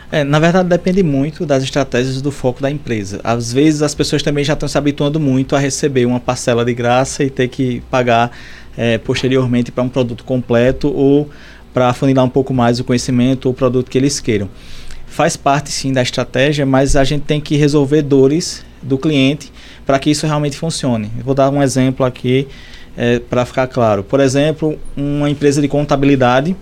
É, 0.09 0.23
na 0.23 0.39
verdade, 0.39 0.69
depende 0.69 1.03
muito 1.03 1.45
das 1.45 1.63
estratégias 1.63 2.21
do 2.21 2.31
foco 2.31 2.61
da 2.61 2.71
empresa. 2.71 3.19
Às 3.23 3.51
vezes, 3.51 3.81
as 3.81 3.93
pessoas 3.93 4.23
também 4.23 4.43
já 4.43 4.53
estão 4.53 4.69
se 4.69 4.77
habituando 4.77 5.19
muito 5.19 5.53
a 5.53 5.59
receber 5.59 6.05
uma 6.05 6.19
parcela 6.19 6.63
de 6.63 6.73
graça 6.73 7.25
e 7.25 7.29
ter 7.29 7.49
que 7.49 7.81
pagar 7.91 8.31
é, 8.77 8.97
posteriormente 8.97 9.69
para 9.69 9.83
um 9.83 9.89
produto 9.89 10.23
completo 10.23 10.87
ou 10.87 11.29
para 11.77 11.89
afunilar 11.89 12.25
um 12.25 12.29
pouco 12.29 12.55
mais 12.55 12.79
o 12.79 12.83
conhecimento 12.83 13.45
ou 13.45 13.51
o 13.51 13.55
produto 13.55 13.91
que 13.91 13.99
eles 13.99 14.19
queiram. 14.19 14.49
Faz 15.05 15.37
parte 15.37 15.69
sim 15.69 15.93
da 15.93 16.01
estratégia, 16.01 16.65
mas 16.65 16.95
a 16.95 17.03
gente 17.03 17.21
tem 17.21 17.39
que 17.39 17.55
resolver 17.55 18.01
dores 18.01 18.65
do 18.81 18.97
cliente 18.97 19.51
para 19.85 19.99
que 19.99 20.09
isso 20.09 20.25
realmente 20.25 20.57
funcione. 20.57 21.11
Eu 21.15 21.23
vou 21.23 21.35
dar 21.35 21.51
um 21.51 21.61
exemplo 21.61 22.03
aqui 22.03 22.47
é, 22.97 23.19
para 23.19 23.45
ficar 23.45 23.67
claro. 23.67 24.03
Por 24.03 24.19
exemplo, 24.19 24.75
uma 24.95 25.29
empresa 25.29 25.61
de 25.61 25.67
contabilidade 25.67 26.55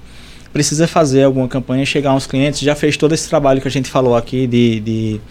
precisa 0.51 0.85
fazer 0.85 1.23
alguma 1.23 1.47
campanha, 1.47 1.85
chegar 1.85 2.09
aos 2.09 2.27
clientes, 2.27 2.59
já 2.59 2.75
fez 2.75 2.97
todo 2.97 3.13
esse 3.13 3.29
trabalho 3.29 3.61
que 3.61 3.69
a 3.69 3.71
gente 3.71 3.89
falou 3.89 4.17
aqui 4.17 4.45
de, 4.45 4.81
de 4.81 5.21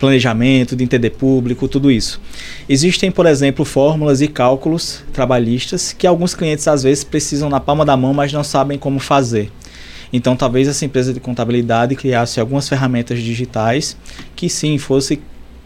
planejamento, 0.00 0.74
de 0.74 0.82
entender 0.82 1.10
público, 1.10 1.68
tudo 1.68 1.90
isso. 1.90 2.20
Existem, 2.66 3.10
por 3.10 3.26
exemplo, 3.26 3.66
fórmulas 3.66 4.22
e 4.22 4.26
cálculos 4.26 5.04
trabalhistas 5.12 5.92
que 5.92 6.06
alguns 6.06 6.34
clientes 6.34 6.66
às 6.66 6.82
vezes 6.82 7.04
precisam 7.04 7.50
na 7.50 7.60
palma 7.60 7.84
da 7.84 7.96
mão, 7.96 8.14
mas 8.14 8.32
não 8.32 8.42
sabem 8.42 8.78
como 8.78 8.98
fazer. 8.98 9.52
Então, 10.10 10.34
talvez 10.34 10.66
essa 10.66 10.84
empresa 10.84 11.12
de 11.12 11.20
contabilidade 11.20 11.94
criasse 11.94 12.40
algumas 12.40 12.68
ferramentas 12.68 13.20
digitais 13.20 13.96
que 14.34 14.48
sim 14.48 14.78
fosse 14.78 15.20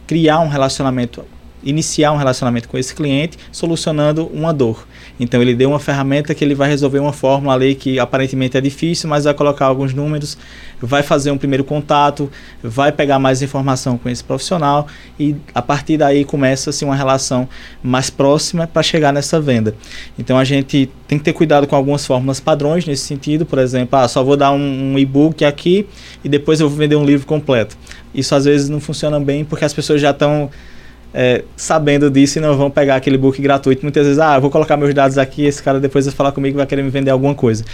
criar 0.07 0.40
um 0.40 0.49
relacionamento 0.49 1.25
iniciar 1.62 2.12
um 2.12 2.16
relacionamento 2.16 2.68
com 2.68 2.77
esse 2.77 2.94
cliente 2.94 3.38
solucionando 3.51 4.27
uma 4.27 4.53
dor. 4.53 4.87
Então 5.18 5.40
ele 5.40 5.55
deu 5.55 5.70
uma 5.70 5.79
ferramenta 5.79 6.35
que 6.35 6.44
ele 6.44 6.55
vai 6.55 6.68
resolver 6.68 6.98
uma 6.98 7.12
fórmula 7.12 7.55
ali 7.55 7.74
que 7.74 7.98
aparentemente 7.98 8.57
é 8.57 8.61
difícil, 8.61 9.09
mas 9.09 9.24
vai 9.24 9.35
colocar 9.35 9.66
alguns 9.66 9.94
números, 9.94 10.37
vai 10.81 11.03
fazer 11.03 11.31
um 11.31 11.38
primeiro 11.38 11.62
contato, 11.62 12.31
vai 12.62 12.90
pegar 12.90 13.18
mais 13.18 13.40
informação 13.40 13.96
com 13.96 14.09
esse 14.09 14.24
profissional 14.24 14.87
e 15.18 15.37
a 15.55 15.62
partir 15.62 15.96
daí 15.96 16.24
começa-se 16.24 16.85
uma 16.85 16.96
relação 16.96 17.48
mais 17.83 18.11
próxima 18.11 18.66
para 18.66 18.83
chegar 18.83 19.12
nessa 19.12 19.40
venda. 19.40 19.74
Então 20.18 20.37
a 20.37 20.44
gente 20.44 20.90
tem 21.07 21.18
que 21.18 21.24
ter 21.24 21.33
cuidado 21.33 21.66
com 21.66 21.77
algumas 21.77 22.05
fórmulas 22.05 22.40
padrões 22.40 22.85
nesse 22.85 23.05
sentido, 23.05 23.46
por 23.46 23.59
exemplo, 23.59 23.98
ah, 23.98 24.09
só 24.09 24.24
vou 24.24 24.37
dar 24.37 24.50
um, 24.50 24.94
um 24.94 24.98
e-book 24.98 25.44
aqui 25.44 25.87
e 26.24 26.29
depois 26.29 26.61
eu 26.61 26.68
vou 26.68 26.77
vender 26.77 26.96
um 26.96 27.05
livro 27.05 27.27
completo. 27.27 27.77
Isso 28.12 28.35
às 28.35 28.44
vezes 28.44 28.68
não 28.68 28.81
funciona 28.81 29.20
bem 29.20 29.44
porque 29.44 29.64
as 29.64 29.72
pessoas 29.72 30.00
já 30.00 30.11
estão 30.11 30.50
é, 31.14 31.44
sabendo 31.57 32.11
disso 32.11 32.38
e 32.38 32.40
não 32.40 32.57
vão 32.57 32.68
pegar 32.68 32.96
aquele 32.96 33.16
book 33.16 33.40
gratuito. 33.40 33.83
Muitas 33.83 34.05
vezes, 34.05 34.18
ah, 34.18 34.37
vou 34.40 34.50
colocar 34.50 34.77
meus 34.77 34.92
dados 34.92 35.16
aqui, 35.16 35.44
esse 35.44 35.62
cara 35.62 35.79
depois 35.79 36.05
vai 36.05 36.14
falar 36.14 36.33
comigo 36.33 36.57
e 36.57 36.59
vai 36.59 36.66
querer 36.66 36.83
me 36.83 36.90
vender 36.90 37.12
alguma 37.12 37.35
coisa. 37.37 37.64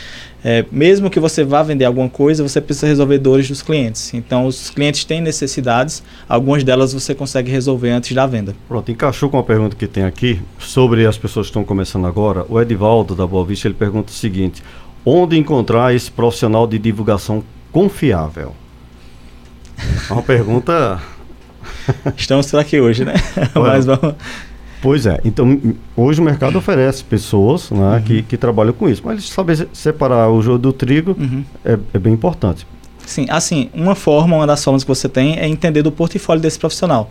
É, 0.45 0.65
mesmo 0.71 1.09
que 1.09 1.19
você 1.19 1.43
vá 1.43 1.63
vender 1.63 1.87
alguma 1.87 2.09
coisa, 2.09 2.43
você 2.43 2.61
precisa 2.61 2.87
resolver 2.87 3.17
dores 3.19 3.49
dos 3.49 3.63
clientes. 3.63 4.13
Então, 4.13 4.45
os 4.45 4.69
clientes 4.69 5.05
têm 5.05 5.23
necessidades, 5.23 6.03
algumas 6.29 6.63
delas 6.63 6.93
você 6.93 7.15
consegue 7.15 7.51
resolver 7.51 7.91
antes 7.91 8.15
da 8.15 8.27
venda. 8.27 8.55
Pronto, 8.69 8.93
encaixou 8.93 9.31
com 9.31 9.39
a 9.39 9.43
pergunta 9.43 9.75
que 9.75 9.87
tem 9.87 10.05
aqui 10.05 10.39
sobre 10.59 11.07
as 11.07 11.17
pessoas 11.17 11.47
que 11.47 11.51
estão 11.51 11.65
começando 11.65 12.07
agora. 12.07 12.45
O 12.47 12.61
Edivaldo 12.61 13.15
da 13.15 13.27
Boa 13.27 13.45
Vista, 13.45 13.67
ele 13.67 13.75
pergunta 13.75 14.13
o 14.13 14.15
seguinte: 14.15 14.63
onde 15.05 15.39
encontrar 15.39 15.95
esse 15.95 16.11
profissional 16.11 16.67
de 16.67 16.79
divulgação 16.79 17.43
confiável? 17.73 18.53
É 20.11 20.13
uma 20.13 20.23
pergunta 20.23 21.01
Estamos 22.17 22.51
por 22.51 22.61
aqui 22.61 22.81
hoje, 22.81 23.05
né? 23.05 23.15
Mas 23.55 23.87
vamos... 23.87 24.15
Pois 24.83 25.05
é, 25.05 25.21
então 25.27 25.61
hoje 25.95 26.23
o 26.23 26.25
mercado 26.25 26.57
oferece 26.57 27.05
pessoas 27.05 27.71
né, 27.71 27.97
uhum. 27.97 28.03
que, 28.03 28.23
que 28.23 28.37
trabalham 28.39 28.73
com 28.73 28.89
isso, 28.89 29.03
mas 29.05 29.29
saber 29.29 29.69
separar 29.75 30.31
o 30.31 30.41
jogo 30.41 30.59
do 30.59 30.73
trigo 30.73 31.15
uhum. 31.21 31.45
é, 31.63 31.79
é 31.93 31.99
bem 31.99 32.15
importante. 32.15 32.67
Sim, 33.11 33.27
assim, 33.29 33.69
uma 33.75 33.97
forma, 33.97 34.37
uma 34.37 34.47
das 34.47 34.63
formas 34.63 34.85
que 34.85 34.89
você 34.89 35.09
tem 35.09 35.37
é 35.37 35.49
entender 35.49 35.83
do 35.83 35.91
portfólio 35.91 36.41
desse 36.41 36.59
profissional. 36.59 37.11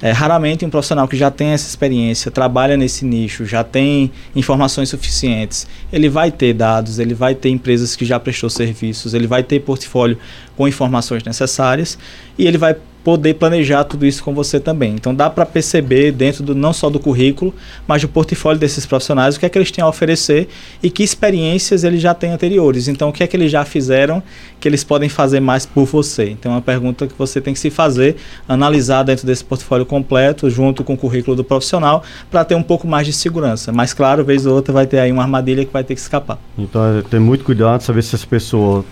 É, 0.00 0.12
raramente 0.12 0.64
um 0.64 0.70
profissional 0.70 1.08
que 1.08 1.16
já 1.16 1.30
tem 1.30 1.48
essa 1.48 1.68
experiência, 1.68 2.30
trabalha 2.30 2.76
nesse 2.76 3.04
nicho, 3.04 3.44
já 3.44 3.64
tem 3.64 4.12
informações 4.34 4.88
suficientes, 4.88 5.66
ele 5.92 6.08
vai 6.08 6.30
ter 6.30 6.54
dados, 6.54 6.98
ele 6.98 7.14
vai 7.14 7.34
ter 7.34 7.50
empresas 7.50 7.96
que 7.96 8.04
já 8.04 8.18
prestou 8.20 8.48
serviços, 8.48 9.12
ele 9.12 9.26
vai 9.26 9.42
ter 9.42 9.60
portfólio 9.60 10.16
com 10.60 10.68
informações 10.68 11.24
necessárias 11.24 11.96
e 12.36 12.46
ele 12.46 12.58
vai 12.58 12.76
poder 13.02 13.32
planejar 13.32 13.82
tudo 13.84 14.04
isso 14.04 14.22
com 14.22 14.34
você 14.34 14.60
também. 14.60 14.92
Então 14.92 15.14
dá 15.14 15.30
para 15.30 15.46
perceber 15.46 16.12
dentro 16.12 16.44
do 16.44 16.54
não 16.54 16.70
só 16.70 16.90
do 16.90 17.00
currículo, 17.00 17.54
mas 17.88 18.02
do 18.02 18.08
portfólio 18.08 18.60
desses 18.60 18.84
profissionais 18.84 19.36
o 19.36 19.40
que 19.40 19.46
é 19.46 19.48
que 19.48 19.56
eles 19.56 19.70
têm 19.70 19.82
a 19.82 19.88
oferecer 19.88 20.48
e 20.82 20.90
que 20.90 21.02
experiências 21.02 21.82
eles 21.82 22.02
já 22.02 22.12
têm 22.12 22.30
anteriores. 22.32 22.88
Então 22.88 23.08
o 23.08 23.12
que 23.12 23.22
é 23.22 23.26
que 23.26 23.34
eles 23.34 23.50
já 23.50 23.64
fizeram 23.64 24.22
que 24.60 24.68
eles 24.68 24.84
podem 24.84 25.08
fazer 25.08 25.40
mais 25.40 25.64
por 25.64 25.86
você. 25.86 26.28
Então 26.28 26.52
é 26.52 26.56
uma 26.56 26.60
pergunta 26.60 27.06
que 27.06 27.14
você 27.16 27.40
tem 27.40 27.54
que 27.54 27.60
se 27.60 27.70
fazer, 27.70 28.16
analisar 28.46 29.02
dentro 29.02 29.26
desse 29.26 29.42
portfólio 29.42 29.86
completo 29.86 30.50
junto 30.50 30.84
com 30.84 30.92
o 30.92 30.96
currículo 30.98 31.34
do 31.34 31.42
profissional 31.42 32.02
para 32.30 32.44
ter 32.44 32.54
um 32.54 32.62
pouco 32.62 32.86
mais 32.86 33.06
de 33.06 33.14
segurança. 33.14 33.72
Mas 33.72 33.94
claro, 33.94 34.22
vez 34.22 34.44
ou 34.44 34.54
outra 34.54 34.74
vai 34.74 34.86
ter 34.86 34.98
aí 34.98 35.10
uma 35.10 35.22
armadilha 35.22 35.64
que 35.64 35.72
vai 35.72 35.82
ter 35.82 35.94
que 35.94 36.00
escapar. 36.02 36.38
Então 36.58 36.98
é, 36.98 37.00
tem 37.00 37.18
muito 37.18 37.44
cuidado, 37.44 37.82
saber 37.82 38.02
se 38.02 38.14
essa 38.14 38.26
pessoa 38.26 38.84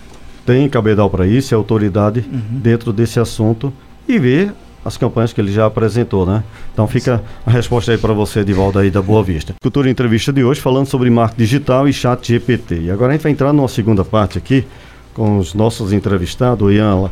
tem 0.49 0.67
cabedal 0.67 1.11
para 1.11 1.27
isso, 1.27 1.53
é 1.53 1.55
autoridade 1.55 2.21
uhum. 2.21 2.59
dentro 2.59 2.91
desse 2.91 3.19
assunto 3.19 3.71
e 4.07 4.17
ver 4.17 4.51
as 4.83 4.97
campanhas 4.97 5.31
que 5.31 5.39
ele 5.39 5.51
já 5.51 5.67
apresentou, 5.67 6.25
né? 6.25 6.43
Então 6.73 6.87
fica 6.87 7.23
a 7.45 7.51
resposta 7.51 7.91
aí 7.91 7.99
para 7.99 8.13
você, 8.13 8.39
Edivaldo, 8.39 8.79
aí 8.79 8.89
da 8.89 8.99
Boa 8.99 9.23
Vista. 9.23 9.53
Cultura 9.61 9.91
Entrevista 9.91 10.33
de 10.33 10.43
hoje 10.43 10.59
falando 10.59 10.87
sobre 10.87 11.07
marketing 11.11 11.43
digital 11.43 11.87
e 11.87 11.93
chat 11.93 12.27
GPT. 12.27 12.81
E 12.85 12.89
agora 12.89 13.11
a 13.11 13.15
gente 13.15 13.21
vai 13.21 13.31
entrar 13.31 13.53
numa 13.53 13.67
segunda 13.67 14.03
parte 14.03 14.39
aqui 14.39 14.65
com 15.13 15.37
os 15.37 15.53
nossos 15.53 15.93
entrevistados, 15.93 16.67
o 16.67 16.71
Ian, 16.71 17.11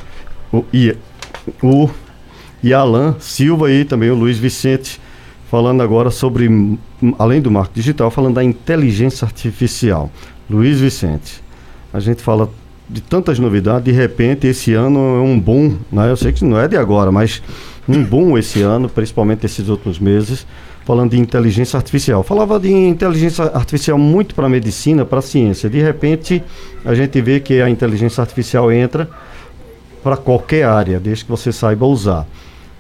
o, 0.52 0.66
o 1.62 1.90
Alan 2.74 3.18
Silva 3.20 3.72
e 3.72 3.86
também 3.86 4.10
o 4.10 4.16
Luiz 4.16 4.40
Vicente, 4.40 5.00
falando 5.48 5.84
agora 5.84 6.10
sobre, 6.10 6.50
além 7.20 7.40
do 7.40 7.52
marketing 7.52 7.82
digital, 7.82 8.10
falando 8.10 8.34
da 8.34 8.44
inteligência 8.44 9.26
artificial. 9.26 10.10
Luiz 10.50 10.80
Vicente, 10.80 11.44
a 11.94 12.00
gente 12.00 12.24
fala 12.24 12.50
de 12.90 13.02
tantas 13.02 13.38
novidades, 13.38 13.84
de 13.84 13.92
repente 13.92 14.48
esse 14.48 14.74
ano 14.74 15.00
é 15.00 15.22
um 15.22 15.40
boom, 15.40 15.78
né? 15.92 16.10
eu 16.10 16.16
sei 16.16 16.32
que 16.32 16.46
não 16.46 16.60
é 16.60 16.68
de 16.68 16.78
agora, 16.78 17.12
mas 17.12 17.42
um 17.88 18.04
boom 18.04 18.38
esse 18.38 18.62
ano, 18.62 18.88
principalmente 18.88 19.46
esses 19.46 19.68
últimos 19.68 20.00
meses, 20.00 20.46
falando 20.86 21.12
de 21.12 21.20
inteligência 21.20 21.76
artificial. 21.76 22.24
Falava 22.24 22.58
de 22.60 22.72
inteligência 22.72 23.44
artificial 23.46 23.98
muito 23.98 24.34
para 24.34 24.46
a 24.46 24.50
medicina, 24.50 25.04
para 25.04 25.20
a 25.20 25.22
ciência. 25.22 25.70
De 25.70 25.82
repente, 25.82 26.42
a 26.86 26.96
gente 26.96 27.22
vê 27.22 27.42
que 27.42 27.62
a 27.62 27.70
inteligência 27.70 28.22
artificial 28.22 28.72
entra 28.72 29.10
para 30.02 30.16
qualquer 30.16 30.64
área, 30.64 31.00
desde 31.00 31.26
que 31.26 31.30
você 31.30 31.52
saiba 31.52 31.86
usar. 31.86 32.26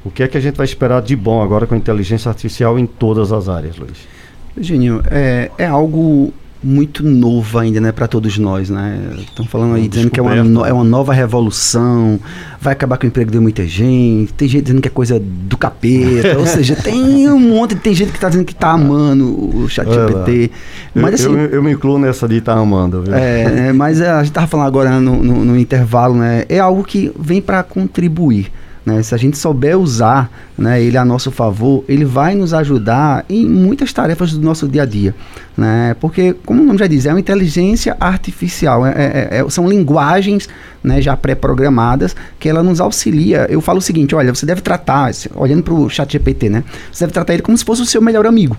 O 0.05 0.09
que 0.09 0.23
é 0.23 0.27
que 0.27 0.37
a 0.37 0.39
gente 0.39 0.55
vai 0.55 0.65
esperar 0.65 1.01
de 1.01 1.17
bom 1.17 1.41
agora 1.41 1.67
com 1.67 1.75
a 1.75 1.77
inteligência 1.77 2.29
artificial 2.29 2.79
em 2.79 2.85
todas 2.85 3.33
as 3.33 3.49
áreas, 3.49 3.75
Luiz? 3.75 4.07
Eugênio, 4.55 5.03
é, 5.11 5.51
é 5.57 5.65
algo 5.65 6.33
muito 6.63 7.03
novo 7.03 7.59
ainda, 7.59 7.79
né, 7.79 7.91
para 7.91 8.07
todos 8.07 8.37
nós, 8.37 8.69
né? 8.69 8.99
Estão 9.19 9.45
falando 9.45 9.75
aí 9.75 9.87
dizendo 9.87 10.09
que 10.09 10.19
é 10.19 10.23
uma, 10.23 10.35
no, 10.43 10.65
é 10.65 10.73
uma 10.73 10.83
nova 10.83 11.13
revolução, 11.13 12.19
vai 12.59 12.73
acabar 12.73 12.97
com 12.97 13.05
o 13.05 13.07
emprego 13.07 13.29
de 13.29 13.39
muita 13.39 13.65
gente, 13.65 14.33
tem 14.33 14.47
gente 14.47 14.63
dizendo 14.63 14.81
que 14.81 14.87
é 14.87 14.91
coisa 14.91 15.19
do 15.19 15.57
capeta, 15.57 16.37
ou 16.37 16.45
seja, 16.45 16.75
tem 16.81 17.29
um 17.29 17.39
monte, 17.39 17.75
tem 17.75 17.93
gente 17.93 18.09
que 18.09 18.17
está 18.17 18.29
dizendo 18.29 18.45
que 18.45 18.53
está 18.53 18.71
amando 18.71 19.57
o 19.57 19.69
chat 19.69 19.87
GPT. 19.87 20.51
Mas 20.95 21.15
assim, 21.15 21.31
eu, 21.31 21.47
eu, 21.47 21.63
me 21.63 21.71
incluo 21.71 21.99
nessa 21.99 22.27
de 22.27 22.37
estar 22.37 22.55
tá 22.55 22.59
amando, 22.59 23.03
viu? 23.03 23.13
É, 23.13 23.67
é, 23.67 23.73
mas 23.73 24.01
a 24.01 24.19
gente 24.19 24.31
estava 24.31 24.47
falando 24.47 24.67
agora 24.67 24.99
no, 24.99 25.23
no, 25.23 25.45
no 25.45 25.57
intervalo, 25.57 26.15
né? 26.15 26.45
É 26.49 26.59
algo 26.59 26.83
que 26.83 27.11
vem 27.19 27.41
para 27.41 27.61
contribuir. 27.63 28.51
Né? 28.87 29.03
Se 29.03 29.13
a 29.13 29.17
gente 29.17 29.37
souber 29.37 29.77
usar 29.77 30.31
né, 30.57 30.81
ele 30.81 30.97
a 30.97 31.03
nosso 31.03 31.29
favor, 31.29 31.83
ele 31.89 32.05
vai 32.05 32.35
nos 32.35 32.53
ajudar 32.53 33.25
em 33.27 33.45
muitas 33.45 33.91
tarefas 33.91 34.31
do 34.31 34.39
nosso 34.39 34.65
dia 34.65 34.83
a 34.83 34.85
dia. 34.85 35.13
Né? 35.57 35.93
Porque, 35.99 36.33
como 36.45 36.63
o 36.63 36.65
nome 36.65 36.79
já 36.79 36.87
diz, 36.87 37.05
é 37.05 37.11
uma 37.11 37.19
inteligência 37.19 37.97
artificial, 37.99 38.85
é, 38.85 38.91
é, 38.91 39.27
é, 39.39 39.49
são 39.49 39.67
linguagens 39.67 40.47
né, 40.81 41.01
já 41.01 41.17
pré-programadas 41.17 42.15
que 42.39 42.47
ela 42.47 42.63
nos 42.63 42.79
auxilia. 42.79 43.45
Eu 43.49 43.59
falo 43.59 43.79
o 43.79 43.81
seguinte: 43.81 44.15
olha, 44.15 44.33
você 44.33 44.45
deve 44.45 44.61
tratar, 44.61 45.11
olhando 45.35 45.63
para 45.63 45.73
o 45.73 45.89
chat 45.89 46.09
GPT, 46.09 46.49
né? 46.49 46.63
Você 46.89 47.03
deve 47.03 47.11
tratar 47.11 47.33
ele 47.33 47.43
como 47.43 47.57
se 47.57 47.65
fosse 47.65 47.81
o 47.81 47.85
seu 47.85 48.01
melhor 48.01 48.25
amigo. 48.25 48.55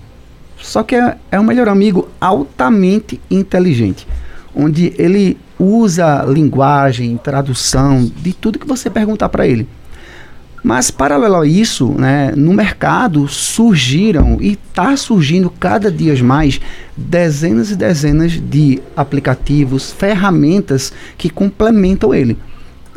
Só 0.61 0.83
que 0.83 0.95
é, 0.95 1.17
é 1.31 1.39
um 1.39 1.43
melhor 1.43 1.67
amigo 1.67 2.07
altamente 2.21 3.19
inteligente, 3.31 4.07
onde 4.55 4.93
ele 4.95 5.39
usa 5.57 6.23
linguagem, 6.27 7.17
tradução, 7.17 8.05
de 8.15 8.31
tudo 8.31 8.59
que 8.59 8.67
você 8.67 8.91
perguntar 8.91 9.29
para 9.29 9.47
ele. 9.47 9.67
Mas, 10.63 10.91
paralelo 10.91 11.37
a 11.37 11.47
isso, 11.47 11.93
né, 11.97 12.33
no 12.35 12.53
mercado 12.53 13.27
surgiram 13.27 14.37
e 14.41 14.53
está 14.53 14.95
surgindo 14.97 15.49
cada 15.49 15.91
dia 15.91 16.21
mais 16.23 16.59
dezenas 16.97 17.71
e 17.71 17.75
dezenas 17.75 18.33
de 18.33 18.81
aplicativos, 18.95 19.91
ferramentas 19.91 20.91
que 21.17 21.29
complementam 21.29 22.13
ele 22.13 22.37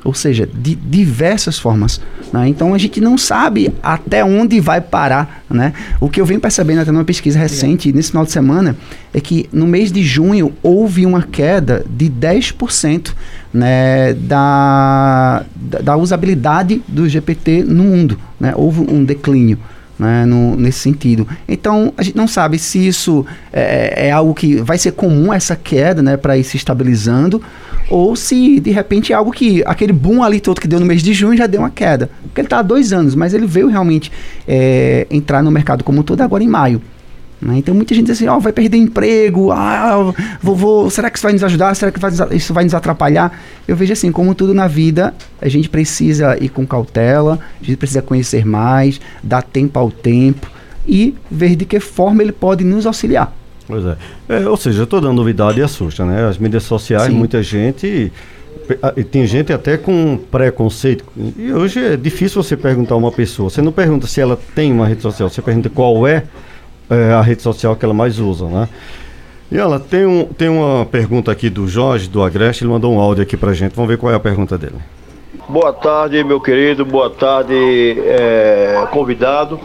ou 0.04 0.14
seja, 0.14 0.48
de 0.52 0.74
diversas 0.74 1.58
formas. 1.58 2.00
Né? 2.32 2.48
Então 2.48 2.74
a 2.74 2.78
gente 2.78 3.00
não 3.00 3.16
sabe 3.16 3.72
até 3.82 4.24
onde 4.24 4.60
vai 4.60 4.80
parar. 4.80 5.44
Né? 5.48 5.72
O 6.00 6.08
que 6.08 6.20
eu 6.20 6.26
venho 6.26 6.40
percebendo 6.40 6.80
até 6.80 6.90
numa 6.90 7.04
pesquisa 7.04 7.38
recente, 7.38 7.92
nesse 7.92 8.10
final 8.10 8.24
de 8.24 8.32
semana, 8.32 8.76
é 9.14 9.20
que 9.20 9.48
no 9.52 9.66
mês 9.66 9.92
de 9.92 10.02
junho 10.02 10.52
houve 10.62 11.06
uma 11.06 11.22
queda 11.22 11.84
de 11.88 12.10
10% 12.10 13.12
né, 13.52 14.14
da, 14.14 15.44
da 15.54 15.96
usabilidade 15.96 16.82
do 16.88 17.08
GPT 17.08 17.62
no 17.62 17.84
mundo. 17.84 18.18
Né? 18.40 18.52
Houve 18.56 18.80
um 18.80 19.04
declínio. 19.04 19.58
Né, 19.98 20.24
no, 20.24 20.56
nesse 20.56 20.80
sentido. 20.80 21.28
Então, 21.46 21.92
a 21.96 22.02
gente 22.02 22.16
não 22.16 22.26
sabe 22.26 22.58
se 22.58 22.84
isso 22.84 23.24
é, 23.52 24.08
é 24.08 24.10
algo 24.10 24.34
que 24.34 24.56
vai 24.56 24.76
ser 24.76 24.92
comum, 24.92 25.32
essa 25.32 25.54
queda, 25.54 26.02
né, 26.02 26.16
para 26.16 26.36
ir 26.36 26.42
se 26.42 26.56
estabilizando, 26.56 27.40
ou 27.88 28.16
se 28.16 28.58
de 28.58 28.70
repente 28.70 29.12
é 29.12 29.16
algo 29.16 29.30
que 29.30 29.62
aquele 29.66 29.92
boom 29.92 30.22
ali 30.22 30.40
todo 30.40 30.60
que 30.60 30.66
deu 30.66 30.80
no 30.80 30.86
mês 30.86 31.02
de 31.02 31.12
junho 31.12 31.36
já 31.36 31.46
deu 31.46 31.60
uma 31.60 31.70
queda. 31.70 32.10
Porque 32.22 32.40
ele 32.40 32.46
está 32.46 32.58
há 32.58 32.62
dois 32.62 32.92
anos, 32.92 33.14
mas 33.14 33.34
ele 33.34 33.46
veio 33.46 33.68
realmente 33.68 34.10
é, 34.48 35.06
entrar 35.10 35.42
no 35.42 35.50
mercado 35.50 35.84
como 35.84 36.02
todo 36.02 36.22
agora 36.22 36.42
em 36.42 36.48
maio. 36.48 36.80
Né? 37.42 37.58
Então 37.58 37.74
muita 37.74 37.92
gente 37.92 38.06
diz 38.06 38.16
assim, 38.16 38.28
ó, 38.28 38.36
oh, 38.36 38.40
vai 38.40 38.52
perder 38.52 38.76
emprego, 38.76 39.50
ah, 39.50 40.14
vou, 40.40 40.54
vou, 40.54 40.90
será 40.90 41.10
que 41.10 41.18
isso 41.18 41.26
vai 41.26 41.32
nos 41.32 41.42
ajudar? 41.42 41.74
Será 41.74 41.90
que 41.90 41.98
vai, 41.98 42.12
isso 42.30 42.54
vai 42.54 42.62
nos 42.62 42.72
atrapalhar? 42.72 43.36
Eu 43.66 43.74
vejo 43.74 43.92
assim, 43.92 44.12
como 44.12 44.32
tudo 44.32 44.54
na 44.54 44.68
vida, 44.68 45.12
a 45.40 45.48
gente 45.48 45.68
precisa 45.68 46.38
ir 46.40 46.50
com 46.50 46.64
cautela, 46.64 47.40
a 47.60 47.64
gente 47.64 47.76
precisa 47.76 48.00
conhecer 48.00 48.46
mais, 48.46 49.00
dar 49.22 49.42
tempo 49.42 49.76
ao 49.76 49.90
tempo 49.90 50.48
e 50.86 51.16
ver 51.28 51.56
de 51.56 51.64
que 51.64 51.80
forma 51.80 52.22
ele 52.22 52.32
pode 52.32 52.62
nos 52.62 52.86
auxiliar. 52.86 53.34
Pois 53.66 53.84
é. 53.84 53.96
é 54.28 54.48
ou 54.48 54.56
seja, 54.56 54.86
toda 54.86 55.12
novidade 55.12 55.60
assusta, 55.60 56.04
né? 56.04 56.28
As 56.28 56.38
mídias 56.38 56.62
sociais, 56.62 57.08
Sim. 57.08 57.18
muita 57.18 57.42
gente. 57.42 58.12
E 58.96 59.02
tem 59.02 59.26
gente 59.26 59.52
até 59.52 59.76
com 59.76 60.18
preconceito. 60.30 61.04
E 61.36 61.52
hoje 61.52 61.84
é 61.84 61.96
difícil 61.96 62.42
você 62.42 62.56
perguntar 62.56 62.94
a 62.94 62.98
uma 62.98 63.10
pessoa. 63.10 63.50
Você 63.50 63.60
não 63.60 63.72
pergunta 63.72 64.06
se 64.06 64.20
ela 64.20 64.38
tem 64.54 64.72
uma 64.72 64.86
rede 64.86 65.02
social, 65.02 65.28
você 65.28 65.42
pergunta 65.42 65.68
qual 65.68 66.06
é, 66.06 66.24
é 66.92 67.12
a 67.12 67.20
rede 67.20 67.42
social 67.42 67.74
que 67.76 67.84
ela 67.84 67.94
mais 67.94 68.18
usa, 68.18 68.46
né? 68.46 68.68
E 69.50 69.58
ela 69.58 69.78
tem, 69.78 70.06
um, 70.06 70.24
tem 70.24 70.48
uma 70.48 70.86
pergunta 70.86 71.30
aqui 71.30 71.50
do 71.50 71.68
Jorge, 71.68 72.08
do 72.08 72.22
Agreste, 72.22 72.64
ele 72.64 72.72
mandou 72.72 72.92
um 72.94 72.98
áudio 72.98 73.22
aqui 73.22 73.36
pra 73.36 73.52
gente. 73.52 73.74
Vamos 73.74 73.90
ver 73.90 73.98
qual 73.98 74.10
é 74.12 74.16
a 74.16 74.20
pergunta 74.20 74.56
dele. 74.56 74.76
Boa 75.48 75.72
tarde, 75.72 76.24
meu 76.24 76.40
querido. 76.40 76.84
Boa 76.84 77.10
tarde, 77.10 77.54
é, 77.98 78.86
convidado. 78.90 79.60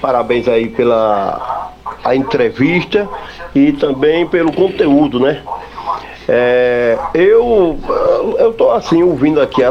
Parabéns 0.00 0.46
aí 0.46 0.68
pela 0.68 1.72
a 2.04 2.14
entrevista 2.14 3.08
e 3.54 3.72
também 3.72 4.26
pelo 4.26 4.52
conteúdo, 4.52 5.20
né? 5.20 5.42
É, 6.28 6.96
eu 7.14 7.78
eu 8.38 8.52
tô 8.52 8.70
assim 8.70 9.02
ouvindo 9.02 9.40
aqui 9.40 9.62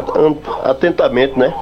atentamente, 0.64 1.38
né? 1.38 1.52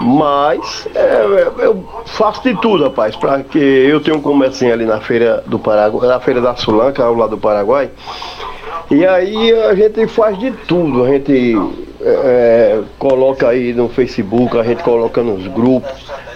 Mas 0.00 0.86
é, 0.94 1.48
eu 1.58 1.84
faço 2.06 2.42
de 2.42 2.54
tudo, 2.60 2.84
rapaz, 2.84 3.16
para 3.16 3.42
que 3.42 3.58
eu 3.58 4.00
tenho 4.00 4.18
um 4.18 4.20
comércio 4.20 4.70
ali 4.72 4.84
na 4.84 5.00
feira 5.00 5.42
do 5.46 5.58
Paraguai, 5.58 6.08
na 6.08 6.20
feira 6.20 6.40
da 6.40 6.54
Sulanca, 6.54 7.04
ao 7.04 7.14
lado 7.14 7.30
do 7.30 7.38
Paraguai. 7.38 7.90
E 8.90 9.04
aí 9.06 9.52
a 9.52 9.74
gente 9.74 10.06
faz 10.06 10.38
de 10.38 10.50
tudo, 10.50 11.04
a 11.04 11.08
gente 11.08 11.56
é, 12.00 12.08
é 12.08 12.82
coloca 12.98 13.48
aí 13.48 13.72
no 13.72 13.88
Facebook, 13.88 14.56
a 14.58 14.62
gente 14.62 14.82
coloca 14.82 15.22
nos 15.22 15.46
grupos, 15.48 15.90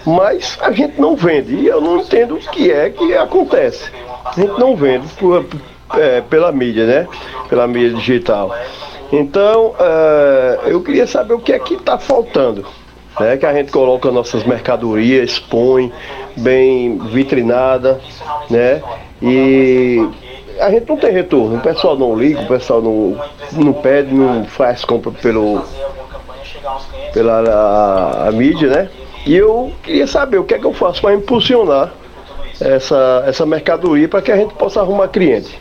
mas 0.04 0.58
a 0.60 0.72
gente 0.72 1.00
não 1.00 1.14
vende. 1.14 1.54
E 1.54 1.66
eu 1.66 1.80
não 1.80 1.98
entendo 1.98 2.36
o 2.36 2.38
que 2.38 2.72
é 2.72 2.90
que 2.90 3.14
acontece 3.14 3.90
a 4.24 4.32
gente 4.40 4.58
não 4.58 4.76
vende 4.76 5.08
por, 5.14 5.44
é, 5.94 6.20
pela 6.20 6.52
mídia, 6.52 6.86
né? 6.86 7.08
Pela 7.48 7.66
mídia 7.66 7.94
digital. 7.94 8.54
Então, 9.12 9.74
é, 9.78 10.60
eu 10.66 10.80
queria 10.82 11.06
saber 11.06 11.34
o 11.34 11.40
que 11.40 11.52
é 11.52 11.58
que 11.58 11.74
está 11.74 11.98
faltando. 11.98 12.64
Né? 13.18 13.36
Que 13.36 13.46
a 13.46 13.52
gente 13.52 13.72
coloca 13.72 14.10
nossas 14.10 14.44
mercadorias, 14.44 15.32
expõe 15.32 15.92
bem 16.36 16.98
vitrinada, 16.98 18.00
né? 18.48 18.82
E 19.20 20.08
a 20.60 20.70
gente 20.70 20.88
não 20.88 20.96
tem 20.96 21.12
retorno. 21.12 21.56
O 21.56 21.60
pessoal 21.60 21.96
não 21.96 22.14
liga, 22.14 22.42
o 22.42 22.46
pessoal 22.46 22.80
não, 22.80 23.20
não 23.52 23.72
pede, 23.72 24.14
não 24.14 24.44
faz 24.44 24.84
compra 24.84 25.10
pelo, 25.10 25.62
pela 27.12 27.40
a, 27.40 28.28
a 28.28 28.32
mídia, 28.32 28.68
né? 28.68 28.90
E 29.26 29.36
eu 29.36 29.72
queria 29.82 30.06
saber 30.06 30.38
o 30.38 30.44
que 30.44 30.54
é 30.54 30.58
que 30.58 30.64
eu 30.64 30.72
faço 30.72 31.00
para 31.02 31.14
impulsionar 31.14 31.92
essa, 32.60 33.24
essa 33.26 33.46
mercadoria 33.46 34.08
para 34.08 34.22
que 34.22 34.30
a 34.30 34.36
gente 34.36 34.54
possa 34.54 34.80
arrumar 34.80 35.08
cliente. 35.08 35.56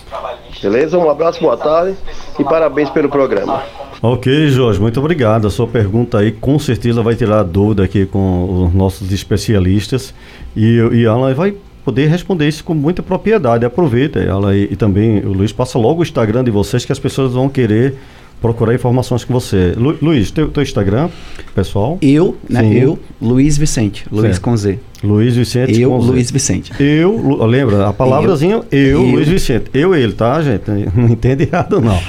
Beleza? 0.62 0.98
Um 0.98 1.10
abraço, 1.10 1.42
boa 1.42 1.58
tarde 1.58 1.98
e 2.38 2.44
parabéns 2.44 2.90
pelo 2.90 3.10
programa. 3.10 3.64
Ok, 4.02 4.48
Jorge, 4.48 4.80
muito 4.80 4.98
obrigado. 4.98 5.46
A 5.46 5.50
sua 5.50 5.68
pergunta 5.68 6.20
aí 6.20 6.32
com 6.32 6.58
certeza 6.58 7.04
vai 7.04 7.16
tirar 7.16 7.44
dúvida 7.44 7.84
aqui 7.84 8.06
com 8.06 8.66
os 8.66 8.74
nossos 8.74 9.12
especialistas 9.12 10.14
e, 10.56 10.78
e 10.94 11.06
Alan 11.06 11.34
vai 11.34 11.54
poder 11.84 12.08
responder 12.08 12.48
isso 12.48 12.64
com 12.64 12.74
muita 12.74 13.04
propriedade. 13.04 13.66
Aproveita, 13.66 14.26
Alan, 14.32 14.56
e, 14.56 14.70
e 14.72 14.76
também 14.78 15.20
o 15.20 15.34
Luiz 15.34 15.52
passa 15.52 15.78
logo 15.78 16.00
o 16.00 16.04
Instagram 16.04 16.46
de 16.46 16.52
vocês 16.52 16.86
que 16.86 16.94
as 16.94 17.00
pessoas 17.00 17.34
vão 17.34 17.50
querer 17.50 17.96
procurar 18.42 18.74
informações 18.74 19.24
com 19.24 19.34
você. 19.34 19.74
Lu, 19.76 19.98
Luiz, 20.02 20.32
teu, 20.32 20.50
teu 20.50 20.64
Instagram, 20.64 21.10
pessoal? 21.54 21.98
Eu, 22.02 22.38
né? 22.50 22.62
Sim. 22.62 22.74
Eu, 22.74 23.00
Luiz 23.22 23.58
Vicente. 23.58 24.06
Luiz 24.12 24.36
certo. 24.36 24.42
com 24.42 24.56
Z. 24.56 24.80
Luiz 25.02 25.36
Vicente 25.36 25.80
Eu, 25.80 25.96
Luiz 25.96 26.30
Vicente. 26.30 26.74
Eu, 26.80 27.46
lembra, 27.46 27.88
a 27.88 27.94
palavrazinha 27.94 28.56
eu, 28.56 28.80
eu, 28.80 28.88
eu, 28.88 29.02
Luiz 29.02 29.28
Vicente. 29.28 29.66
Eu 29.74 29.96
ele, 29.96 30.14
tá, 30.14 30.42
gente? 30.42 30.70
Não 30.94 31.08
entende 31.10 31.44
errado, 31.44 31.80
não. 31.80 32.00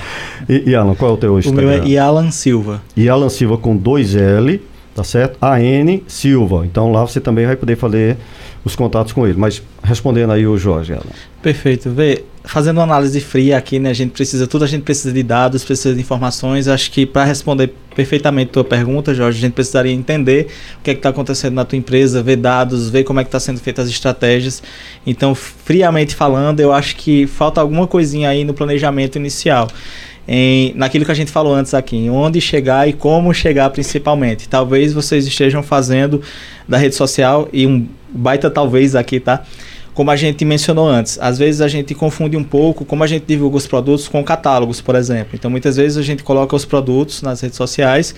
E, 0.49 0.71
e 0.71 0.75
Alan, 0.75 0.95
qual 0.95 1.13
é 1.13 1.15
o 1.15 1.17
teu 1.17 1.39
Instagram? 1.39 1.63
O 1.63 1.67
meu 1.67 1.83
é 1.83 1.87
Ialan 1.87 2.31
Silva. 2.31 2.83
Ialan 2.97 3.29
Silva 3.29 3.57
com 3.59 3.77
dois 3.77 4.17
L, 4.17 4.61
tá 4.95 5.05
certo? 5.05 5.37
A-N 5.41 6.03
Silva. 6.09 6.67
Então 6.67 6.91
lá 6.91 7.07
você 7.07 7.21
também 7.21 7.47
vai 7.47 7.57
poder 7.57 7.77
fazer 7.77 8.17
os 8.65 8.75
contatos 8.75 9.13
com 9.13 9.27
ele. 9.27 9.39
Mas 9.39 9.63
respondendo 9.83 10.33
aí 10.33 10.47
o 10.47 10.57
Jorge, 10.57 10.93
Alan. 10.93 11.05
Perfeito. 11.43 11.91
Vê, 11.91 12.25
fazendo 12.45 12.79
uma 12.79 12.85
análise 12.85 13.21
fria 13.21 13.57
aqui, 13.57 13.79
né? 13.79 13.91
A 13.91 13.95
gente 13.95 14.13
precisa, 14.13 14.47
tudo 14.47 14.65
a 14.65 14.67
gente 14.67 14.83
precisa 14.83 15.13
de 15.13 15.23
dados, 15.23 15.65
precisa 15.65 15.95
de 15.95 16.01
informações. 16.01 16.69
Acho 16.69 16.91
que 16.91 17.05
para 17.05 17.25
responder 17.25 17.73
perfeitamente 17.95 18.51
tua 18.51 18.65
pergunta, 18.65 19.15
Jorge, 19.15 19.39
a 19.39 19.41
gente 19.43 19.53
precisaria 19.53 19.93
entender 19.93 20.47
o 20.79 20.83
que 20.83 20.91
é 20.91 20.95
está 20.95 21.11
acontecendo 21.11 21.55
na 21.55 21.65
tua 21.65 21.77
empresa, 21.77 22.23
ver 22.23 22.37
dados, 22.37 22.89
ver 22.89 23.05
como 23.05 23.21
é 23.21 23.25
que 23.25 23.29
está 23.29 23.39
sendo 23.39 23.61
feitas 23.61 23.87
as 23.87 23.91
estratégias. 23.91 24.63
Então, 25.07 25.35
friamente 25.35 26.15
falando, 26.15 26.61
eu 26.61 26.73
acho 26.73 26.97
que 26.97 27.27
falta 27.27 27.61
alguma 27.61 27.87
coisinha 27.87 28.29
aí 28.29 28.45
no 28.45 28.55
planejamento 28.55 29.17
inicial. 29.17 29.69
Em, 30.27 30.73
naquilo 30.77 31.05
que 31.05 31.11
a 31.11 31.15
gente 31.15 31.31
falou 31.31 31.55
antes 31.55 31.75
aqui, 31.75 31.97
em 31.97 32.09
onde 32.09 32.41
chegar 32.41 32.89
e 32.89 32.93
como 32.93 33.35
chegar 33.35 33.69
principalmente. 33.71 34.49
Talvez 34.49 34.93
vocês 34.93 35.27
estejam 35.27 35.63
fazendo 35.63 36.23
da 36.69 36.79
rede 36.79 36.95
social 36.95 37.49
e 37.53 37.67
um 37.67 37.89
baita 38.09 38.49
talvez 38.49 38.95
aqui, 38.95 39.19
tá? 39.19 39.45
Como 39.95 40.11
a 40.11 40.17
gente 40.17 40.45
mencionou 40.45 40.89
antes, 40.89 41.19
às 41.21 41.39
vezes 41.39 41.61
a 41.61 41.69
gente 41.69 41.95
confunde 41.95 42.37
um 42.37 42.45
pouco 42.45 42.85
como 42.85 43.03
a 43.05 43.07
gente 43.07 43.25
divulga 43.27 43.57
os 43.57 43.67
produtos 43.67 44.09
com 44.09 44.23
catálogos, 44.23 44.81
por 44.81 44.95
exemplo. 44.95 45.31
Então, 45.35 45.51
muitas 45.51 45.77
vezes 45.77 45.99
a 45.99 46.03
gente 46.03 46.23
coloca 46.23 46.55
os 46.55 46.65
produtos 46.65 47.23
nas 47.23 47.41
redes 47.41 47.57
sociais 47.57 48.15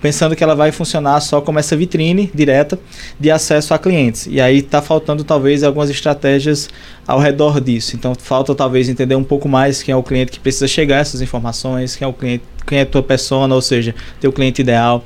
pensando 0.00 0.36
que 0.36 0.44
ela 0.44 0.54
vai 0.54 0.70
funcionar 0.70 1.20
só 1.20 1.40
como 1.40 1.58
essa 1.58 1.76
vitrine 1.76 2.30
direta 2.34 2.78
de 3.18 3.30
acesso 3.30 3.74
a 3.74 3.78
clientes. 3.78 4.26
E 4.30 4.40
aí 4.40 4.58
está 4.58 4.80
faltando 4.80 5.24
talvez 5.24 5.62
algumas 5.62 5.90
estratégias 5.90 6.68
ao 7.06 7.18
redor 7.18 7.60
disso. 7.60 7.96
Então 7.96 8.14
falta 8.14 8.54
talvez 8.54 8.88
entender 8.88 9.16
um 9.16 9.24
pouco 9.24 9.48
mais 9.48 9.82
quem 9.82 9.92
é 9.92 9.96
o 9.96 10.02
cliente 10.02 10.32
que 10.32 10.40
precisa 10.40 10.68
chegar 10.68 10.98
a 10.98 11.00
essas 11.00 11.20
informações, 11.20 11.96
quem 11.96 12.04
é 12.06 12.08
o 12.08 12.12
cliente, 12.12 12.44
quem 12.66 12.78
é 12.78 12.82
a 12.82 12.86
tua 12.86 13.02
persona, 13.02 13.54
ou 13.54 13.62
seja, 13.62 13.94
teu 14.20 14.32
cliente 14.32 14.62
ideal 14.62 15.04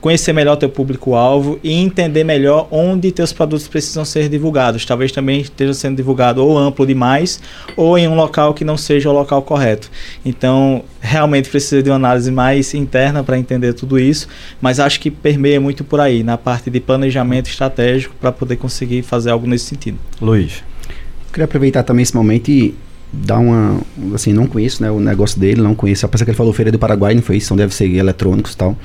conhecer 0.00 0.32
melhor 0.32 0.56
teu 0.56 0.68
público-alvo 0.68 1.58
e 1.62 1.72
entender 1.72 2.24
melhor 2.24 2.66
onde 2.70 3.12
teus 3.12 3.32
produtos 3.32 3.68
precisam 3.68 4.04
ser 4.04 4.28
divulgados. 4.28 4.84
Talvez 4.84 5.12
também 5.12 5.40
esteja 5.40 5.74
sendo 5.74 5.96
divulgado 5.96 6.44
ou 6.44 6.56
amplo 6.56 6.86
demais 6.86 7.40
ou 7.76 7.98
em 7.98 8.08
um 8.08 8.14
local 8.14 8.54
que 8.54 8.64
não 8.64 8.76
seja 8.76 9.10
o 9.10 9.12
local 9.12 9.42
correto. 9.42 9.90
Então, 10.24 10.82
realmente 11.00 11.48
precisa 11.48 11.82
de 11.82 11.90
uma 11.90 11.96
análise 11.96 12.30
mais 12.30 12.72
interna 12.74 13.22
para 13.22 13.38
entender 13.38 13.74
tudo 13.74 13.98
isso, 13.98 14.26
mas 14.60 14.80
acho 14.80 14.98
que 15.00 15.10
permeia 15.10 15.60
muito 15.60 15.84
por 15.84 16.00
aí, 16.00 16.22
na 16.22 16.38
parte 16.38 16.70
de 16.70 16.80
planejamento 16.80 17.48
estratégico 17.48 18.14
para 18.20 18.32
poder 18.32 18.56
conseguir 18.56 19.02
fazer 19.02 19.30
algo 19.30 19.46
nesse 19.46 19.66
sentido. 19.66 19.98
Luiz. 20.20 20.62
Queria 21.32 21.44
aproveitar 21.44 21.84
também 21.84 22.02
esse 22.02 22.14
momento 22.14 22.50
e 22.50 22.74
dar 23.12 23.38
uma. 23.38 23.80
Assim, 24.14 24.32
não 24.32 24.46
conheço 24.46 24.82
né, 24.82 24.90
o 24.90 25.00
negócio 25.00 25.38
dele, 25.38 25.60
não 25.60 25.74
conheço. 25.74 26.06
Apesar 26.06 26.24
que 26.24 26.30
ele 26.30 26.36
falou 26.36 26.52
Feira 26.52 26.70
do 26.70 26.78
Paraguai, 26.78 27.14
não 27.14 27.22
foi 27.22 27.36
isso, 27.36 27.46
então 27.46 27.56
deve 27.56 27.74
ser 27.74 27.88
eletrônicos 27.94 28.52
e 28.52 28.56
tal. 28.56 28.76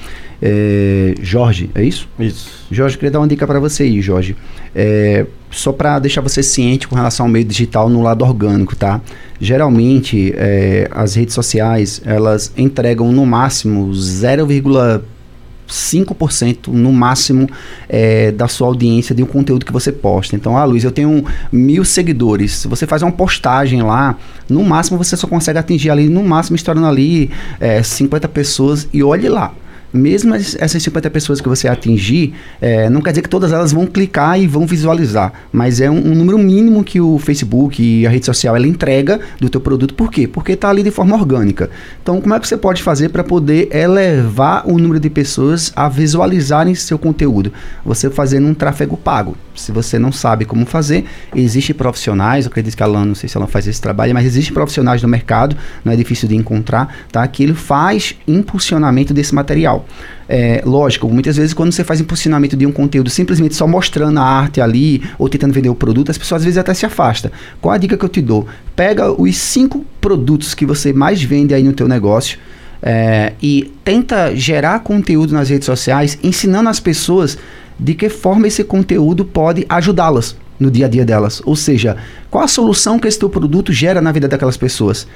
É, 0.41 1.15
Jorge, 1.21 1.69
é 1.73 1.83
isso? 1.83 2.07
Isso. 2.19 2.65
Jorge, 2.71 2.97
queria 2.97 3.11
dar 3.11 3.19
uma 3.19 3.27
dica 3.27 3.45
para 3.45 3.59
você 3.59 3.83
aí, 3.83 4.01
Jorge. 4.01 4.35
É, 4.73 5.25
só 5.51 5.71
para 5.71 5.99
deixar 5.99 6.21
você 6.21 6.43
ciente 6.43 6.87
com 6.87 6.95
relação 6.95 7.25
ao 7.27 7.31
meio 7.31 7.45
digital 7.45 7.87
no 7.89 8.01
lado 8.01 8.23
orgânico, 8.25 8.75
tá? 8.75 9.01
Geralmente, 9.39 10.33
é, 10.35 10.89
as 10.91 11.15
redes 11.15 11.33
sociais, 11.33 12.01
elas 12.05 12.51
entregam 12.57 13.11
no 13.11 13.25
máximo 13.25 13.93
0, 13.93 14.47
5% 15.67 16.67
no 16.67 16.91
máximo 16.91 17.49
é, 17.89 18.31
da 18.31 18.47
sua 18.47 18.67
audiência 18.67 19.15
de 19.15 19.23
um 19.23 19.25
conteúdo 19.25 19.65
que 19.65 19.71
você 19.71 19.91
posta. 19.91 20.35
Então, 20.35 20.57
ah, 20.57 20.65
Luiz, 20.65 20.83
eu 20.83 20.91
tenho 20.91 21.25
mil 21.51 21.83
seguidores. 21.83 22.51
Se 22.53 22.67
você 22.67 22.85
faz 22.85 23.01
uma 23.01 23.11
postagem 23.11 23.81
lá, 23.81 24.17
no 24.49 24.63
máximo 24.63 24.97
você 24.97 25.17
só 25.17 25.27
consegue 25.27 25.59
atingir 25.59 25.89
ali, 25.89 26.09
no 26.09 26.23
máximo 26.23 26.55
estourando 26.55 26.87
ali 26.87 27.29
é, 27.59 27.81
50 27.81 28.27
pessoas 28.29 28.87
e 28.93 29.03
olhe 29.03 29.27
lá 29.29 29.53
mesmo 29.95 30.35
essas 30.35 30.81
50 30.83 31.09
pessoas 31.09 31.41
que 31.41 31.47
você 31.47 31.67
atingir, 31.67 32.33
é, 32.61 32.89
não 32.89 33.01
quer 33.01 33.11
dizer 33.11 33.21
que 33.21 33.29
todas 33.29 33.51
elas 33.51 33.71
vão 33.71 33.87
clicar 33.87 34.39
e 34.39 34.45
vão 34.45 34.67
visualizar, 34.67 35.33
mas 35.51 35.79
é 35.79 35.89
um, 35.89 35.97
um, 35.97 36.15
número 36.15 36.37
mínimo 36.37 36.83
que 36.83 36.99
o 36.99 37.17
Facebook 37.17 37.81
e 37.81 38.05
a 38.05 38.09
rede 38.09 38.25
social 38.25 38.55
ela 38.55 38.67
entrega 38.67 39.19
do 39.39 39.49
teu 39.49 39.61
produto. 39.61 39.93
Por 39.93 40.11
quê? 40.11 40.27
Porque 40.27 40.53
está 40.53 40.69
ali 40.69 40.83
de 40.83 40.91
forma 40.91 41.15
orgânica. 41.15 41.69
Então, 42.01 42.19
como 42.21 42.33
é 42.33 42.39
que 42.39 42.47
você 42.47 42.57
pode 42.57 42.83
fazer 42.83 43.09
para 43.09 43.23
poder 43.23 43.69
elevar 43.75 44.67
o 44.67 44.77
número 44.77 44.99
de 44.99 45.09
pessoas 45.09 45.71
a 45.75 45.87
visualizarem 45.87 46.75
seu 46.75 46.99
conteúdo? 46.99 47.51
Você 47.85 48.09
fazendo 48.09 48.47
um 48.47 48.53
tráfego 48.53 48.97
pago. 48.97 49.37
Se 49.55 49.71
você 49.71 49.97
não 49.97 50.11
sabe 50.11 50.45
como 50.45 50.65
fazer, 50.65 51.05
existem 51.33 51.75
profissionais, 51.75 52.45
eu 52.45 52.49
acredito 52.49 52.75
que 52.75 52.83
a 52.83 52.85
Alan, 52.85 53.05
não 53.05 53.15
sei 53.15 53.29
se 53.29 53.37
ela 53.37 53.47
faz 53.47 53.67
esse 53.67 53.79
trabalho, 53.79 54.13
mas 54.13 54.25
existem 54.25 54.53
profissionais 54.53 55.01
no 55.01 55.07
mercado, 55.07 55.55
não 55.83 55.93
é 55.93 55.95
difícil 55.95 56.27
de 56.27 56.35
encontrar, 56.35 56.93
tá? 57.11 57.25
Que 57.27 57.43
ele 57.43 57.53
faz 57.53 58.15
impulsionamento 58.27 59.13
desse 59.13 59.33
material. 59.33 59.84
É, 60.27 60.61
lógico, 60.65 61.07
muitas 61.07 61.37
vezes 61.37 61.53
quando 61.53 61.71
você 61.71 61.83
faz 61.83 62.01
impulsionamento 62.01 62.57
de 62.57 62.65
um 62.65 62.71
conteúdo 62.71 63.09
simplesmente 63.09 63.55
só 63.55 63.67
mostrando 63.67 64.19
a 64.19 64.23
arte 64.23 64.59
ali 64.59 65.03
ou 65.19 65.29
tentando 65.29 65.53
vender 65.53 65.69
o 65.69 65.75
produto, 65.75 66.09
as 66.09 66.17
pessoas 66.17 66.41
às 66.41 66.45
vezes 66.45 66.57
até 66.57 66.73
se 66.73 66.85
afastam. 66.85 67.31
Qual 67.61 67.73
a 67.73 67.77
dica 67.77 67.97
que 67.97 68.03
eu 68.03 68.09
te 68.09 68.21
dou? 68.21 68.47
Pega 68.75 69.11
os 69.11 69.37
cinco 69.37 69.85
produtos 70.01 70.53
que 70.53 70.65
você 70.65 70.91
mais 70.91 71.21
vende 71.21 71.53
aí 71.53 71.63
no 71.63 71.73
teu 71.73 71.87
negócio 71.87 72.39
é, 72.81 73.33
e 73.41 73.71
tenta 73.83 74.35
gerar 74.35 74.79
conteúdo 74.79 75.33
nas 75.33 75.49
redes 75.49 75.65
sociais 75.65 76.17
ensinando 76.23 76.69
as 76.69 76.79
pessoas 76.79 77.37
de 77.79 77.93
que 77.93 78.09
forma 78.09 78.47
esse 78.47 78.63
conteúdo 78.63 79.25
pode 79.25 79.65
ajudá-las 79.67 80.35
no 80.59 80.71
dia 80.71 80.85
a 80.85 80.89
dia 80.89 81.05
delas. 81.05 81.41
Ou 81.45 81.55
seja, 81.55 81.97
qual 82.29 82.43
a 82.43 82.47
solução 82.47 82.97
que 82.97 83.07
esse 83.07 83.19
teu 83.19 83.29
produto 83.29 83.73
gera 83.73 84.01
na 84.01 84.11
vida 84.11 84.27
daquelas 84.27 84.57
pessoas. 84.57 85.07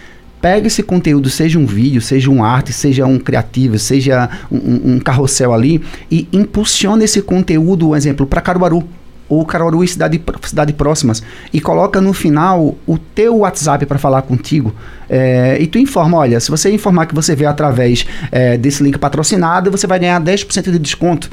Pega 0.42 0.68
esse 0.68 0.82
conteúdo, 0.82 1.30
seja 1.30 1.60
um 1.60 1.66
vídeo, 1.66 2.02
seja 2.02 2.32
um 2.32 2.44
arte, 2.44 2.72
seja 2.72 3.06
um 3.06 3.20
criativo, 3.20 3.78
seja 3.78 4.30
um, 4.52 4.94
um 4.94 5.00
carrossel 5.00 5.54
ali, 5.54 5.82
e 6.10 6.28
impulsiona 6.32 7.04
esse 7.04 7.22
conteúdo, 7.22 7.90
um 7.90 7.96
exemplo, 7.96 8.26
para 8.26 8.40
Caruaru 8.40 8.88
ou 9.30 9.46
Caruaru 9.46 9.84
e 9.84 9.88
cidade, 9.88 10.22
cidade 10.42 10.74
próximas 10.74 11.22
e 11.54 11.62
coloca 11.62 12.02
no 12.02 12.14
final 12.14 12.76
o 12.88 12.98
teu 12.98 13.38
WhatsApp 13.38 13.86
para 13.86 14.00
falar 14.00 14.24
contigo 14.24 14.74
é, 15.08 15.56
e 15.62 15.68
tu 15.68 15.78
informa, 15.78 16.18
olha, 16.18 16.40
se 16.40 16.50
você 16.50 16.72
informar 16.72 17.06
que 17.06 17.14
você 17.14 17.36
vê 17.36 17.46
através 17.46 18.06
é, 18.32 18.58
desse 18.58 18.82
link 18.82 18.98
patrocinado, 18.98 19.70
você 19.70 19.86
vai 19.86 20.00
ganhar 20.00 20.20
10% 20.20 20.72
de 20.72 20.80
desconto. 20.80 21.30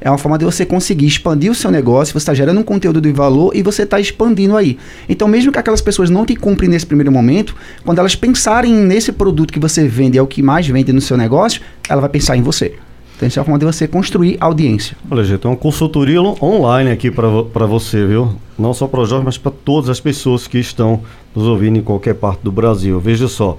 É 0.00 0.10
uma 0.10 0.16
forma 0.16 0.38
de 0.38 0.44
você 0.44 0.64
conseguir 0.64 1.06
expandir 1.06 1.50
o 1.50 1.54
seu 1.54 1.70
negócio, 1.70 2.12
você 2.12 2.18
está 2.18 2.32
gerando 2.32 2.58
um 2.58 2.62
conteúdo 2.62 3.00
de 3.00 3.12
valor 3.12 3.54
e 3.54 3.62
você 3.62 3.82
está 3.82 4.00
expandindo 4.00 4.56
aí. 4.56 4.78
Então, 5.08 5.28
mesmo 5.28 5.52
que 5.52 5.58
aquelas 5.58 5.80
pessoas 5.80 6.08
não 6.08 6.24
te 6.24 6.34
comprem 6.34 6.70
nesse 6.70 6.86
primeiro 6.86 7.12
momento, 7.12 7.54
quando 7.84 7.98
elas 7.98 8.14
pensarem 8.14 8.72
nesse 8.72 9.12
produto 9.12 9.52
que 9.52 9.58
você 9.58 9.86
vende, 9.86 10.16
é 10.16 10.22
o 10.22 10.26
que 10.26 10.42
mais 10.42 10.66
vende 10.66 10.92
no 10.92 11.00
seu 11.00 11.16
negócio, 11.16 11.60
ela 11.88 12.00
vai 12.00 12.08
pensar 12.08 12.36
em 12.36 12.42
você. 12.42 12.74
Então, 13.16 13.28
isso 13.28 13.38
é 13.38 13.40
uma 13.40 13.44
forma 13.44 13.58
de 13.58 13.66
você 13.66 13.86
construir 13.86 14.38
audiência. 14.40 14.96
Olha, 15.10 15.22
gente, 15.22 15.44
é 15.44 15.50
uma 15.50 15.56
consultoria 15.56 16.22
online 16.22 16.90
aqui 16.90 17.10
para 17.10 17.66
você, 17.66 18.06
viu? 18.06 18.34
Não 18.58 18.72
só 18.72 18.86
para 18.86 19.00
o 19.00 19.04
Jorge, 19.04 19.26
mas 19.26 19.36
para 19.36 19.52
todas 19.52 19.90
as 19.90 20.00
pessoas 20.00 20.46
que 20.46 20.56
estão 20.56 21.02
nos 21.36 21.46
ouvindo 21.46 21.78
em 21.78 21.82
qualquer 21.82 22.14
parte 22.14 22.40
do 22.42 22.50
Brasil. 22.50 22.98
Veja 22.98 23.28
só, 23.28 23.58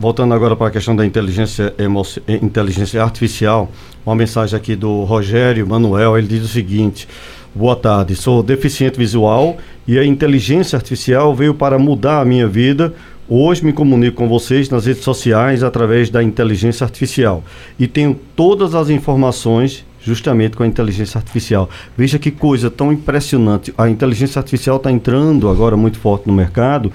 Voltando 0.00 0.32
agora 0.32 0.56
para 0.56 0.68
a 0.68 0.70
questão 0.70 0.96
da 0.96 1.04
inteligência, 1.04 1.74
inteligência 2.26 3.02
artificial, 3.02 3.70
uma 4.04 4.14
mensagem 4.14 4.56
aqui 4.56 4.74
do 4.74 5.04
Rogério 5.04 5.66
Manuel, 5.68 6.16
ele 6.16 6.26
diz 6.26 6.42
o 6.42 6.48
seguinte: 6.48 7.06
Boa 7.54 7.76
tarde, 7.76 8.16
sou 8.16 8.42
deficiente 8.42 8.96
visual 8.96 9.58
e 9.86 9.98
a 9.98 10.04
inteligência 10.04 10.74
artificial 10.74 11.34
veio 11.34 11.52
para 11.52 11.78
mudar 11.78 12.22
a 12.22 12.24
minha 12.24 12.48
vida. 12.48 12.94
Hoje 13.28 13.62
me 13.62 13.74
comunico 13.74 14.16
com 14.16 14.26
vocês 14.26 14.70
nas 14.70 14.86
redes 14.86 15.04
sociais 15.04 15.62
através 15.62 16.08
da 16.08 16.22
inteligência 16.22 16.82
artificial 16.82 17.44
e 17.78 17.86
tenho 17.86 18.18
todas 18.34 18.74
as 18.74 18.88
informações 18.88 19.84
justamente 20.02 20.56
com 20.56 20.62
a 20.62 20.66
inteligência 20.66 21.18
artificial. 21.18 21.68
Veja 21.94 22.18
que 22.18 22.30
coisa 22.30 22.70
tão 22.70 22.90
impressionante. 22.90 23.74
A 23.76 23.86
inteligência 23.86 24.38
artificial 24.38 24.78
está 24.78 24.90
entrando 24.90 25.46
agora 25.50 25.76
muito 25.76 25.98
forte 25.98 26.26
no 26.26 26.32
mercado 26.32 26.90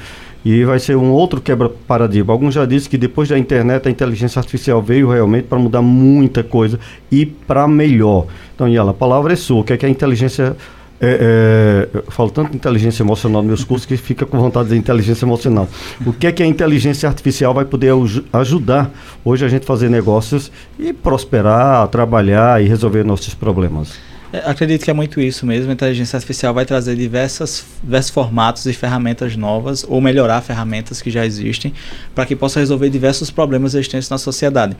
e 0.45 0.63
vai 0.63 0.77
ser 0.77 0.95
um 0.95 1.11
outro 1.11 1.41
quebra-paradigma. 1.41 2.31
Alguns 2.31 2.53
já 2.53 2.63
disseram 2.65 2.91
que 2.91 2.97
depois 2.99 3.27
da 3.27 3.37
internet 3.37 3.87
a 3.87 3.91
inteligência 3.91 4.39
artificial 4.39 4.79
veio 4.81 5.09
realmente 5.09 5.45
para 5.45 5.57
mudar 5.57 5.81
muita 5.81 6.43
coisa 6.43 6.79
e 7.11 7.25
para 7.25 7.67
melhor. 7.67 8.27
Então, 8.53 8.69
Yala, 8.69 8.91
a 8.91 8.93
palavra 8.93 9.33
é 9.33 9.35
sua. 9.35 9.61
O 9.61 9.63
que 9.63 9.73
é 9.73 9.77
que 9.77 9.85
a 9.85 9.89
inteligência 9.89 10.55
É, 11.01 11.89
é, 11.91 11.97
eu 11.97 12.03
falo 12.09 12.29
tanto 12.29 12.51
de 12.51 12.55
inteligência 12.55 13.03
emocional 13.03 13.41
nos 13.41 13.47
meus 13.47 13.63
cursos 13.65 13.85
que 13.85 13.97
fica 13.97 14.25
com 14.25 14.39
vontade 14.39 14.69
de 14.69 14.77
inteligência 14.77 15.25
emocional. 15.25 15.67
O 16.05 16.13
que 16.13 16.25
é 16.25 16.31
que 16.31 16.41
a 16.41 16.45
inteligência 16.45 17.09
artificial 17.09 17.53
vai 17.53 17.65
poder 17.65 17.91
ajudar 18.31 18.89
hoje 19.23 19.43
a 19.43 19.49
gente 19.49 19.65
fazer 19.65 19.89
negócios 19.89 20.49
e 20.79 20.93
prosperar, 20.93 21.85
trabalhar 21.89 22.63
e 22.63 22.67
resolver 22.67 23.03
nossos 23.03 23.33
problemas? 23.35 24.14
É, 24.33 24.49
acredito 24.49 24.83
que 24.83 24.89
é 24.91 24.93
muito 24.93 25.21
isso 25.21 25.45
mesmo. 25.45 25.69
A 25.69 25.73
inteligência 25.73 26.17
artificial 26.17 26.53
vai 26.53 26.65
trazer 26.65 26.95
diversas, 26.95 27.65
diversos 27.83 28.09
formatos 28.09 28.65
e 28.65 28.73
ferramentas 28.73 29.35
novas 29.35 29.85
ou 29.87 30.01
melhorar 30.01 30.41
ferramentas 30.41 31.01
que 31.01 31.11
já 31.11 31.25
existem 31.25 31.73
para 32.13 32.25
que 32.25 32.35
possa 32.35 32.59
resolver 32.59 32.89
diversos 32.89 33.29
problemas 33.29 33.73
existentes 33.73 34.09
na 34.09 34.17
sociedade. 34.17 34.75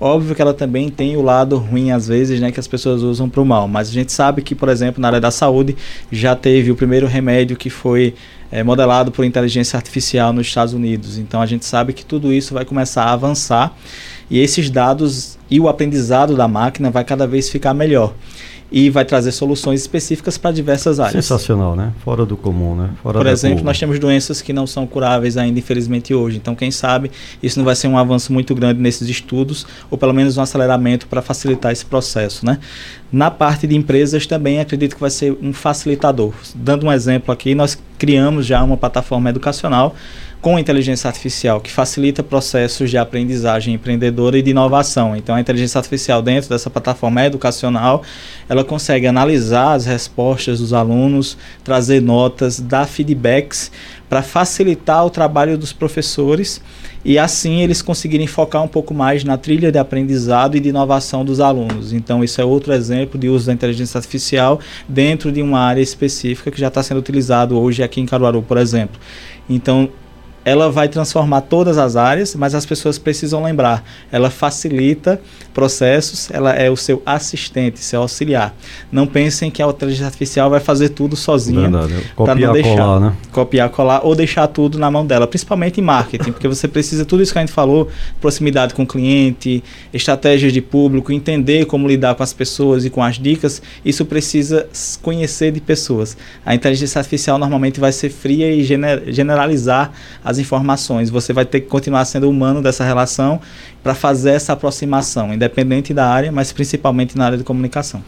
Óbvio 0.00 0.34
que 0.34 0.42
ela 0.42 0.54
também 0.54 0.90
tem 0.90 1.16
o 1.16 1.22
lado 1.22 1.56
ruim 1.56 1.90
às 1.90 2.08
vezes, 2.08 2.40
né, 2.40 2.52
que 2.52 2.60
as 2.60 2.66
pessoas 2.66 3.02
usam 3.02 3.28
para 3.28 3.40
o 3.40 3.44
mal. 3.44 3.66
Mas 3.66 3.88
a 3.88 3.92
gente 3.92 4.12
sabe 4.12 4.42
que, 4.42 4.54
por 4.54 4.68
exemplo, 4.68 5.00
na 5.00 5.08
área 5.08 5.20
da 5.20 5.30
saúde 5.30 5.76
já 6.12 6.36
teve 6.36 6.70
o 6.70 6.76
primeiro 6.76 7.06
remédio 7.06 7.56
que 7.56 7.70
foi 7.70 8.14
é, 8.52 8.62
modelado 8.62 9.10
por 9.10 9.24
inteligência 9.24 9.76
artificial 9.76 10.32
nos 10.32 10.46
Estados 10.46 10.74
Unidos. 10.74 11.18
Então 11.18 11.40
a 11.40 11.46
gente 11.46 11.64
sabe 11.64 11.92
que 11.92 12.04
tudo 12.04 12.32
isso 12.32 12.52
vai 12.52 12.64
começar 12.64 13.04
a 13.04 13.12
avançar 13.12 13.76
e 14.30 14.38
esses 14.38 14.70
dados 14.70 15.38
e 15.50 15.58
o 15.58 15.68
aprendizado 15.68 16.36
da 16.36 16.46
máquina 16.46 16.90
vai 16.90 17.04
cada 17.04 17.26
vez 17.26 17.48
ficar 17.48 17.74
melhor 17.74 18.14
e 18.70 18.88
vai 18.88 19.04
trazer 19.04 19.32
soluções 19.32 19.80
específicas 19.80 20.38
para 20.38 20.52
diversas 20.52 21.00
áreas. 21.00 21.24
Sensacional, 21.24 21.74
né? 21.74 21.92
Fora 22.04 22.24
do 22.24 22.36
comum, 22.36 22.74
né? 22.76 22.90
Fora 23.02 23.18
Por 23.18 23.26
exemplo, 23.26 23.56
curva. 23.56 23.70
nós 23.70 23.78
temos 23.78 23.98
doenças 23.98 24.40
que 24.40 24.52
não 24.52 24.66
são 24.66 24.86
curáveis 24.86 25.36
ainda, 25.36 25.58
infelizmente, 25.58 26.14
hoje. 26.14 26.36
Então, 26.36 26.54
quem 26.54 26.70
sabe 26.70 27.10
isso 27.42 27.58
não 27.58 27.64
vai 27.64 27.74
ser 27.74 27.88
um 27.88 27.98
avanço 27.98 28.32
muito 28.32 28.54
grande 28.54 28.80
nesses 28.80 29.08
estudos, 29.08 29.66
ou 29.90 29.98
pelo 29.98 30.12
menos 30.12 30.36
um 30.36 30.42
aceleramento 30.42 31.06
para 31.06 31.20
facilitar 31.20 31.72
esse 31.72 31.84
processo, 31.84 32.46
né? 32.46 32.58
Na 33.12 33.30
parte 33.30 33.66
de 33.66 33.76
empresas 33.76 34.26
também 34.26 34.60
acredito 34.60 34.94
que 34.94 35.00
vai 35.00 35.10
ser 35.10 35.36
um 35.42 35.52
facilitador. 35.52 36.32
Dando 36.54 36.86
um 36.86 36.92
exemplo 36.92 37.32
aqui, 37.32 37.54
nós 37.54 37.76
criamos 37.98 38.46
já 38.46 38.62
uma 38.62 38.76
plataforma 38.76 39.28
educacional 39.30 39.94
com 40.40 40.58
inteligência 40.58 41.06
artificial, 41.06 41.60
que 41.60 41.70
facilita 41.70 42.22
processos 42.22 42.88
de 42.88 42.96
aprendizagem 42.96 43.74
empreendedora 43.74 44.38
e 44.38 44.42
de 44.42 44.50
inovação. 44.50 45.14
Então, 45.14 45.34
a 45.34 45.40
inteligência 45.40 45.78
artificial 45.78 46.22
dentro 46.22 46.48
dessa 46.48 46.70
plataforma 46.70 47.24
educacional, 47.24 48.02
ela 48.48 48.64
consegue 48.64 49.06
analisar 49.06 49.74
as 49.74 49.84
respostas 49.84 50.58
dos 50.60 50.72
alunos, 50.72 51.36
trazer 51.62 52.00
notas, 52.00 52.58
dar 52.58 52.86
feedbacks 52.86 53.70
para 54.08 54.22
facilitar 54.22 55.04
o 55.04 55.10
trabalho 55.10 55.58
dos 55.58 55.72
professores 55.72 56.60
e 57.04 57.18
assim 57.18 57.60
eles 57.60 57.80
conseguirem 57.80 58.26
focar 58.26 58.62
um 58.62 58.68
pouco 58.68 58.92
mais 58.92 59.24
na 59.24 59.36
trilha 59.36 59.70
de 59.70 59.78
aprendizado 59.78 60.56
e 60.56 60.60
de 60.60 60.70
inovação 60.70 61.24
dos 61.24 61.38
alunos. 61.38 61.92
Então, 61.92 62.24
isso 62.24 62.40
é 62.40 62.44
outro 62.44 62.72
exemplo 62.72 63.18
de 63.18 63.28
uso 63.28 63.46
da 63.46 63.52
inteligência 63.52 63.98
artificial 63.98 64.58
dentro 64.88 65.30
de 65.30 65.42
uma 65.42 65.60
área 65.60 65.80
específica 65.80 66.50
que 66.50 66.60
já 66.60 66.68
está 66.68 66.82
sendo 66.82 66.98
utilizado 66.98 67.58
hoje 67.58 67.82
aqui 67.82 68.00
em 68.00 68.06
Caruaru, 68.06 68.42
por 68.42 68.56
exemplo. 68.56 68.98
Então, 69.48 69.88
ela 70.50 70.68
vai 70.68 70.88
transformar 70.88 71.42
todas 71.42 71.78
as 71.78 71.94
áreas, 71.94 72.34
mas 72.34 72.56
as 72.56 72.66
pessoas 72.66 72.98
precisam 72.98 73.40
lembrar, 73.40 73.84
ela 74.10 74.30
facilita 74.30 75.20
processos, 75.54 76.28
ela 76.32 76.52
é 76.52 76.68
o 76.68 76.76
seu 76.76 77.00
assistente, 77.06 77.78
seu 77.78 78.02
auxiliar. 78.02 78.52
Não 78.90 79.06
pensem 79.06 79.48
que 79.48 79.62
a 79.62 79.66
inteligência 79.68 80.06
artificial 80.06 80.50
vai 80.50 80.58
fazer 80.58 80.88
tudo 80.88 81.14
sozinha. 81.14 81.70
Copiar, 82.16 82.36
não 82.36 82.52
deixar, 82.52 82.76
colar, 82.76 83.00
né? 83.00 83.12
Copiar, 83.30 83.70
colar 83.70 84.00
ou 84.04 84.16
deixar 84.16 84.48
tudo 84.48 84.76
na 84.76 84.90
mão 84.90 85.06
dela, 85.06 85.24
principalmente 85.24 85.80
em 85.80 85.84
marketing, 85.84 86.32
porque 86.32 86.48
você 86.48 86.66
precisa 86.66 87.04
tudo 87.04 87.22
isso 87.22 87.32
que 87.32 87.38
a 87.38 87.42
gente 87.42 87.52
falou, 87.52 87.88
proximidade 88.20 88.74
com 88.74 88.82
o 88.82 88.86
cliente, 88.86 89.62
estratégias 89.92 90.52
de 90.52 90.60
público, 90.60 91.12
entender 91.12 91.64
como 91.66 91.86
lidar 91.86 92.16
com 92.16 92.24
as 92.24 92.32
pessoas 92.32 92.84
e 92.84 92.90
com 92.90 93.04
as 93.04 93.20
dicas, 93.20 93.62
isso 93.84 94.04
precisa 94.04 94.68
conhecer 95.00 95.52
de 95.52 95.60
pessoas. 95.60 96.16
A 96.44 96.56
inteligência 96.56 96.98
artificial 96.98 97.38
normalmente 97.38 97.78
vai 97.78 97.92
ser 97.92 98.10
fria 98.10 98.52
e 98.52 98.64
generalizar 98.64 99.92
as 100.24 100.39
informações. 100.40 101.10
Você 101.10 101.32
vai 101.32 101.44
ter 101.44 101.60
que 101.60 101.68
continuar 101.68 102.04
sendo 102.04 102.28
humano 102.28 102.62
dessa 102.62 102.84
relação 102.84 103.40
para 103.82 103.94
fazer 103.94 104.30
essa 104.30 104.54
aproximação, 104.54 105.32
independente 105.32 105.94
da 105.94 106.08
área, 106.08 106.32
mas 106.32 106.52
principalmente 106.52 107.16
na 107.16 107.26
área 107.26 107.38
de 107.38 107.44
comunicação. 107.44 108.02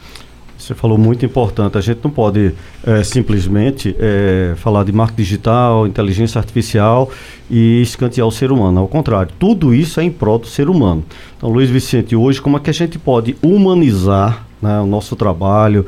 Você 0.63 0.75
falou 0.75 0.97
muito 0.97 1.27
importante. 1.27 1.77
A 1.77 1.81
gente 1.81 1.99
não 2.05 2.11
pode 2.11 2.55
é, 2.87 3.03
simplesmente 3.03 3.97
é, 3.99 4.55
falar 4.57 4.85
de 4.85 4.93
marketing 4.93 5.23
digital, 5.23 5.89
inteligência 5.89 6.39
artificial 6.39 7.11
e 7.51 7.83
escantear 7.83 8.29
o 8.29 8.31
ser 8.31 8.53
humano. 8.53 8.79
Ao 8.79 8.87
contrário, 8.87 9.33
tudo 9.41 9.75
isso 9.75 9.99
é 9.99 10.05
em 10.05 10.11
prol 10.11 10.39
do 10.39 10.47
ser 10.47 10.69
humano. 10.69 11.05
Então, 11.37 11.51
Luiz 11.51 11.69
Vicente, 11.69 12.15
hoje, 12.15 12.41
como 12.41 12.57
é 12.57 12.61
que 12.61 12.71
a 12.71 12.73
gente 12.73 12.97
pode 12.97 13.37
humanizar 13.43 14.47
né, 14.61 14.79
o 14.79 14.87
nosso 14.87 15.17
trabalho? 15.17 15.85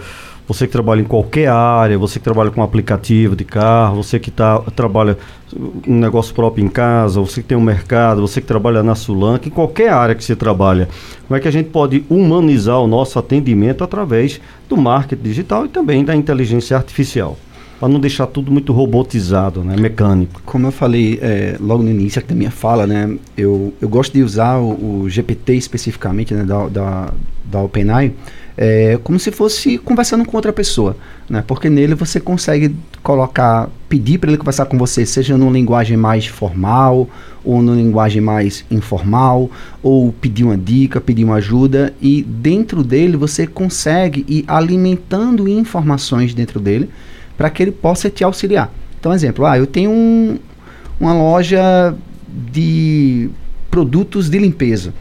Você 0.46 0.66
que 0.66 0.72
trabalha 0.72 1.00
em 1.00 1.04
qualquer 1.04 1.48
área, 1.48 1.96
você 1.96 2.18
que 2.18 2.24
trabalha 2.24 2.50
com 2.50 2.62
aplicativo 2.62 3.34
de 3.34 3.44
carro, 3.44 4.02
você 4.02 4.18
que 4.18 4.30
tá, 4.30 4.58
trabalha 4.76 5.16
um 5.88 5.98
negócio 5.98 6.34
próprio 6.34 6.64
em 6.64 6.68
casa, 6.68 7.18
você 7.18 7.40
que 7.40 7.48
tem 7.48 7.56
um 7.56 7.62
mercado, 7.62 8.20
você 8.20 8.42
que 8.42 8.46
trabalha 8.46 8.82
na 8.82 8.94
Sulanca, 8.94 9.48
em 9.48 9.50
qualquer 9.50 9.88
área 9.90 10.14
que 10.14 10.22
você 10.22 10.36
trabalha, 10.36 10.88
como 11.26 11.36
é 11.36 11.40
que 11.40 11.48
a 11.48 11.50
gente 11.50 11.70
pode 11.70 12.04
humanizar 12.10 12.78
o 12.78 12.86
nosso 12.86 13.18
atendimento 13.18 13.82
através 13.82 14.38
do 14.68 14.76
marketing 14.76 15.22
digital 15.22 15.64
e 15.64 15.68
também 15.68 16.04
da 16.04 16.14
inteligência 16.14 16.76
artificial? 16.76 17.38
para 17.78 17.88
não 17.88 18.00
deixar 18.00 18.26
tudo 18.28 18.52
muito 18.52 18.72
robotizado, 18.72 19.62
né, 19.62 19.76
mecânico. 19.76 20.40
Como 20.46 20.66
eu 20.66 20.72
falei 20.72 21.18
é, 21.20 21.56
logo 21.60 21.82
no 21.82 21.90
início 21.90 22.18
aqui 22.18 22.28
da 22.28 22.34
minha 22.34 22.50
fala, 22.50 22.86
né, 22.86 23.14
eu, 23.36 23.74
eu 23.80 23.88
gosto 23.88 24.12
de 24.12 24.22
usar 24.22 24.58
o, 24.58 25.02
o 25.02 25.10
GPT 25.10 25.54
especificamente 25.54 26.32
né, 26.32 26.44
da, 26.44 26.68
da, 26.68 27.12
da 27.44 27.60
OpenAI 27.60 28.14
é, 28.56 28.98
como 29.02 29.18
se 29.18 29.30
fosse 29.32 29.78
conversando 29.78 30.24
com 30.24 30.36
outra 30.36 30.52
pessoa, 30.52 30.96
né? 31.28 31.42
Porque 31.46 31.68
nele 31.68 31.94
você 31.94 32.20
consegue 32.20 32.74
colocar, 33.02 33.68
pedir 33.88 34.18
para 34.18 34.30
ele 34.30 34.38
conversar 34.38 34.66
com 34.66 34.78
você, 34.78 35.04
seja 35.04 35.36
numa 35.36 35.50
linguagem 35.50 35.96
mais 35.96 36.26
formal 36.26 37.08
ou 37.44 37.60
numa 37.60 37.76
linguagem 37.76 38.22
mais 38.22 38.64
informal, 38.70 39.50
ou 39.82 40.12
pedir 40.12 40.44
uma 40.44 40.56
dica, 40.56 41.00
pedir 41.00 41.24
uma 41.24 41.36
ajuda 41.36 41.92
e 42.00 42.22
dentro 42.22 42.82
dele 42.82 43.16
você 43.16 43.46
consegue 43.46 44.24
ir 44.28 44.44
alimentando 44.46 45.48
informações 45.48 46.32
dentro 46.32 46.58
dele 46.58 46.88
para 47.36 47.50
que 47.50 47.62
ele 47.62 47.72
possa 47.72 48.08
te 48.08 48.24
auxiliar. 48.24 48.72
Então, 48.98 49.12
exemplo, 49.12 49.44
ah, 49.44 49.58
eu 49.58 49.66
tenho 49.66 49.90
um, 49.90 50.38
uma 50.98 51.12
loja 51.12 51.94
de 52.52 53.28
produtos 53.70 54.30
de 54.30 54.38
limpeza. 54.38 54.94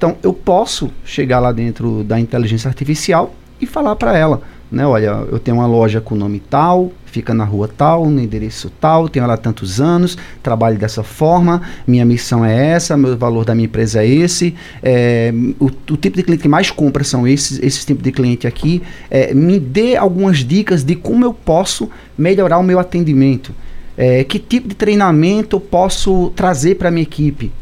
Então, 0.00 0.16
eu 0.22 0.32
posso 0.32 0.90
chegar 1.04 1.40
lá 1.40 1.52
dentro 1.52 2.02
da 2.02 2.18
inteligência 2.18 2.68
artificial 2.68 3.34
e 3.60 3.66
falar 3.66 3.94
para 3.96 4.16
ela, 4.16 4.40
né? 4.72 4.86
Olha, 4.86 5.26
eu 5.30 5.38
tenho 5.38 5.58
uma 5.58 5.66
loja 5.66 6.00
com 6.00 6.14
nome 6.14 6.40
tal, 6.40 6.90
fica 7.04 7.34
na 7.34 7.44
rua 7.44 7.68
tal, 7.68 8.06
no 8.06 8.18
endereço 8.18 8.72
tal, 8.80 9.10
tenho 9.10 9.24
ela 9.24 9.36
tantos 9.36 9.78
anos, 9.78 10.16
trabalho 10.42 10.78
dessa 10.78 11.02
forma, 11.02 11.60
minha 11.86 12.06
missão 12.06 12.42
é 12.42 12.68
essa, 12.70 12.96
meu 12.96 13.14
valor 13.14 13.44
da 13.44 13.54
minha 13.54 13.66
empresa 13.66 14.02
é 14.02 14.08
esse, 14.08 14.54
é, 14.82 15.34
o, 15.60 15.66
o, 15.66 15.96
tipo 15.98 16.16
de 16.16 16.22
cliente 16.22 16.44
que 16.44 16.48
mais 16.48 16.70
compra 16.70 17.04
são 17.04 17.28
esses, 17.28 17.58
esse 17.62 17.84
tipo 17.84 18.02
de 18.02 18.10
cliente 18.10 18.46
aqui. 18.46 18.82
É, 19.10 19.34
me 19.34 19.60
dê 19.60 19.96
algumas 19.96 20.38
dicas 20.38 20.82
de 20.82 20.94
como 20.94 21.26
eu 21.26 21.34
posso 21.34 21.90
melhorar 22.16 22.56
o 22.56 22.62
meu 22.62 22.78
atendimento. 22.78 23.54
É, 23.98 24.24
que 24.24 24.38
tipo 24.38 24.66
de 24.66 24.74
treinamento 24.74 25.56
eu 25.56 25.60
posso 25.60 26.32
trazer 26.34 26.76
para 26.76 26.90
minha 26.90 27.02
equipe? 27.02 27.52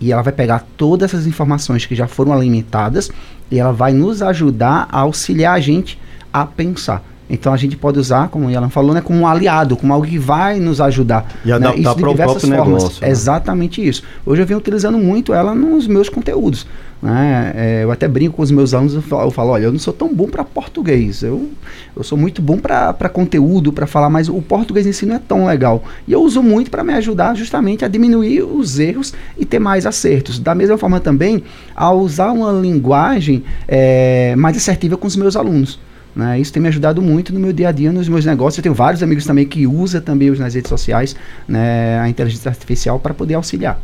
E 0.00 0.12
ela 0.12 0.22
vai 0.22 0.32
pegar 0.32 0.66
todas 0.76 1.12
essas 1.12 1.26
informações 1.26 1.86
que 1.86 1.94
já 1.94 2.06
foram 2.06 2.32
alimentadas 2.32 3.10
e 3.50 3.58
ela 3.58 3.72
vai 3.72 3.92
nos 3.92 4.22
ajudar 4.22 4.88
a 4.90 5.00
auxiliar 5.00 5.54
a 5.54 5.60
gente 5.60 5.98
a 6.32 6.44
pensar. 6.44 7.02
Então 7.28 7.52
a 7.52 7.56
gente 7.56 7.76
pode 7.76 7.98
usar, 7.98 8.28
como 8.28 8.46
o 8.46 8.50
Yalan 8.50 8.70
falou, 8.70 8.94
né, 8.94 9.00
como 9.00 9.20
um 9.20 9.26
aliado, 9.26 9.76
como 9.76 9.92
algo 9.92 10.06
que 10.06 10.18
vai 10.18 10.60
nos 10.60 10.80
ajudar. 10.80 11.26
E 11.44 11.48
né? 11.48 11.54
adaptar 11.54 11.94
para 11.94 12.10
o 12.10 12.14
próprio 12.14 12.40
formas. 12.40 12.66
negócio. 12.66 13.02
Né? 13.02 13.10
Exatamente 13.10 13.86
isso. 13.86 14.02
Hoje 14.24 14.42
eu 14.42 14.46
venho 14.46 14.58
utilizando 14.58 14.98
muito 14.98 15.34
ela 15.34 15.54
nos 15.54 15.86
meus 15.86 16.08
conteúdos. 16.08 16.66
Né? 17.02 17.52
É, 17.54 17.84
eu 17.84 17.90
até 17.90 18.08
brinco 18.08 18.36
com 18.36 18.42
os 18.42 18.50
meus 18.50 18.72
alunos, 18.72 18.94
eu 18.94 19.02
falo, 19.02 19.24
eu 19.24 19.30
falo 19.30 19.50
olha, 19.50 19.64
eu 19.64 19.72
não 19.72 19.78
sou 19.78 19.92
tão 19.92 20.12
bom 20.14 20.26
para 20.28 20.42
português, 20.42 21.22
eu, 21.22 21.50
eu 21.94 22.02
sou 22.02 22.16
muito 22.16 22.40
bom 22.40 22.58
para 22.58 23.08
conteúdo, 23.10 23.70
para 23.70 23.86
falar, 23.86 24.08
mas 24.08 24.28
o 24.28 24.40
português 24.40 24.86
em 24.86 24.92
si 24.92 25.04
não 25.04 25.16
é 25.16 25.18
tão 25.18 25.46
legal. 25.46 25.84
E 26.08 26.12
eu 26.12 26.22
uso 26.22 26.42
muito 26.42 26.70
para 26.70 26.82
me 26.82 26.94
ajudar 26.94 27.34
justamente 27.34 27.84
a 27.84 27.88
diminuir 27.88 28.42
os 28.42 28.78
erros 28.78 29.12
e 29.36 29.44
ter 29.44 29.58
mais 29.58 29.84
acertos. 29.84 30.38
Da 30.38 30.54
mesma 30.54 30.78
forma 30.78 30.98
também, 30.98 31.42
a 31.74 31.92
usar 31.92 32.32
uma 32.32 32.50
linguagem 32.52 33.44
é, 33.68 34.34
mais 34.36 34.56
assertiva 34.56 34.96
com 34.96 35.06
os 35.06 35.16
meus 35.16 35.36
alunos. 35.36 35.78
Né? 36.16 36.40
Isso 36.40 36.50
tem 36.50 36.62
me 36.62 36.68
ajudado 36.68 37.02
muito 37.02 37.34
no 37.34 37.38
meu 37.38 37.52
dia 37.52 37.68
a 37.68 37.72
dia, 37.72 37.92
nos 37.92 38.08
meus 38.08 38.24
negócios. 38.24 38.56
Eu 38.56 38.62
tenho 38.62 38.74
vários 38.74 39.02
amigos 39.02 39.26
também 39.26 39.44
que 39.44 39.66
usam 39.66 40.00
também 40.00 40.30
nas 40.30 40.54
redes 40.54 40.70
sociais 40.70 41.14
né, 41.46 42.00
a 42.00 42.08
inteligência 42.08 42.48
artificial 42.48 42.98
para 42.98 43.12
poder 43.12 43.34
auxiliar. 43.34 43.78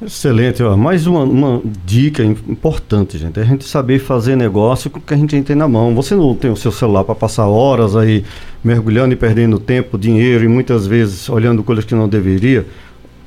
Excelente, 0.00 0.62
ó. 0.62 0.74
mais 0.78 1.06
uma, 1.06 1.24
uma, 1.24 1.60
dica 1.84 2.24
importante, 2.24 3.18
gente, 3.18 3.38
é 3.38 3.42
a 3.42 3.44
gente 3.44 3.66
saber 3.66 3.98
fazer 3.98 4.34
negócio 4.34 4.88
com 4.88 4.98
o 4.98 5.02
que 5.02 5.12
a 5.12 5.16
gente 5.16 5.42
tem 5.42 5.54
na 5.54 5.68
mão. 5.68 5.94
Você 5.94 6.14
não 6.14 6.34
tem 6.34 6.50
o 6.50 6.56
seu 6.56 6.72
celular 6.72 7.04
para 7.04 7.14
passar 7.14 7.46
horas 7.46 7.94
aí 7.94 8.24
mergulhando 8.64 9.12
e 9.12 9.16
perdendo 9.16 9.58
tempo, 9.58 9.98
dinheiro 9.98 10.44
e 10.44 10.48
muitas 10.48 10.86
vezes 10.86 11.28
olhando 11.28 11.62
coisas 11.62 11.84
que 11.84 11.94
não 11.94 12.08
deveria. 12.08 12.66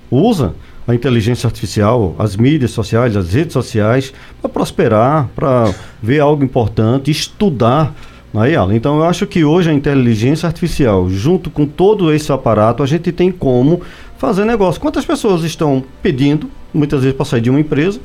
Usa 0.10 0.56
a 0.88 0.94
inteligência 0.94 1.48
artificial, 1.48 2.16
as 2.20 2.36
mídias 2.36 2.72
sociais, 2.72 3.16
as 3.16 3.34
redes 3.34 3.54
sociais 3.54 4.14
para 4.42 4.50
prosperar, 4.50 5.30
para 5.36 5.74
ver 6.02 6.20
algo 6.20 6.44
importante, 6.44 7.10
estudar 7.10 7.94
Aí, 8.36 8.56
Alan, 8.56 8.76
então 8.76 8.98
eu 8.98 9.04
acho 9.04 9.28
que 9.28 9.46
hoje 9.46 9.70
a 9.70 9.74
inteligência 9.74 10.48
artificial, 10.48 11.08
junto 11.08 11.52
com 11.52 11.68
todo 11.68 12.12
esse 12.12 12.32
aparato, 12.32 12.82
a 12.82 12.86
gente 12.88 13.12
tem 13.12 13.32
como 13.32 13.80
fazer 14.18 14.44
negócio. 14.44 14.82
Quantas 14.82 15.06
pessoas 15.06 15.44
estão 15.44 15.84
pedindo, 16.02 16.50
muitas 16.74 17.02
vezes 17.02 17.16
para 17.16 17.28
sair 17.28 17.42
de 17.42 17.52
uma 17.52 17.60
empresa, 17.60 18.00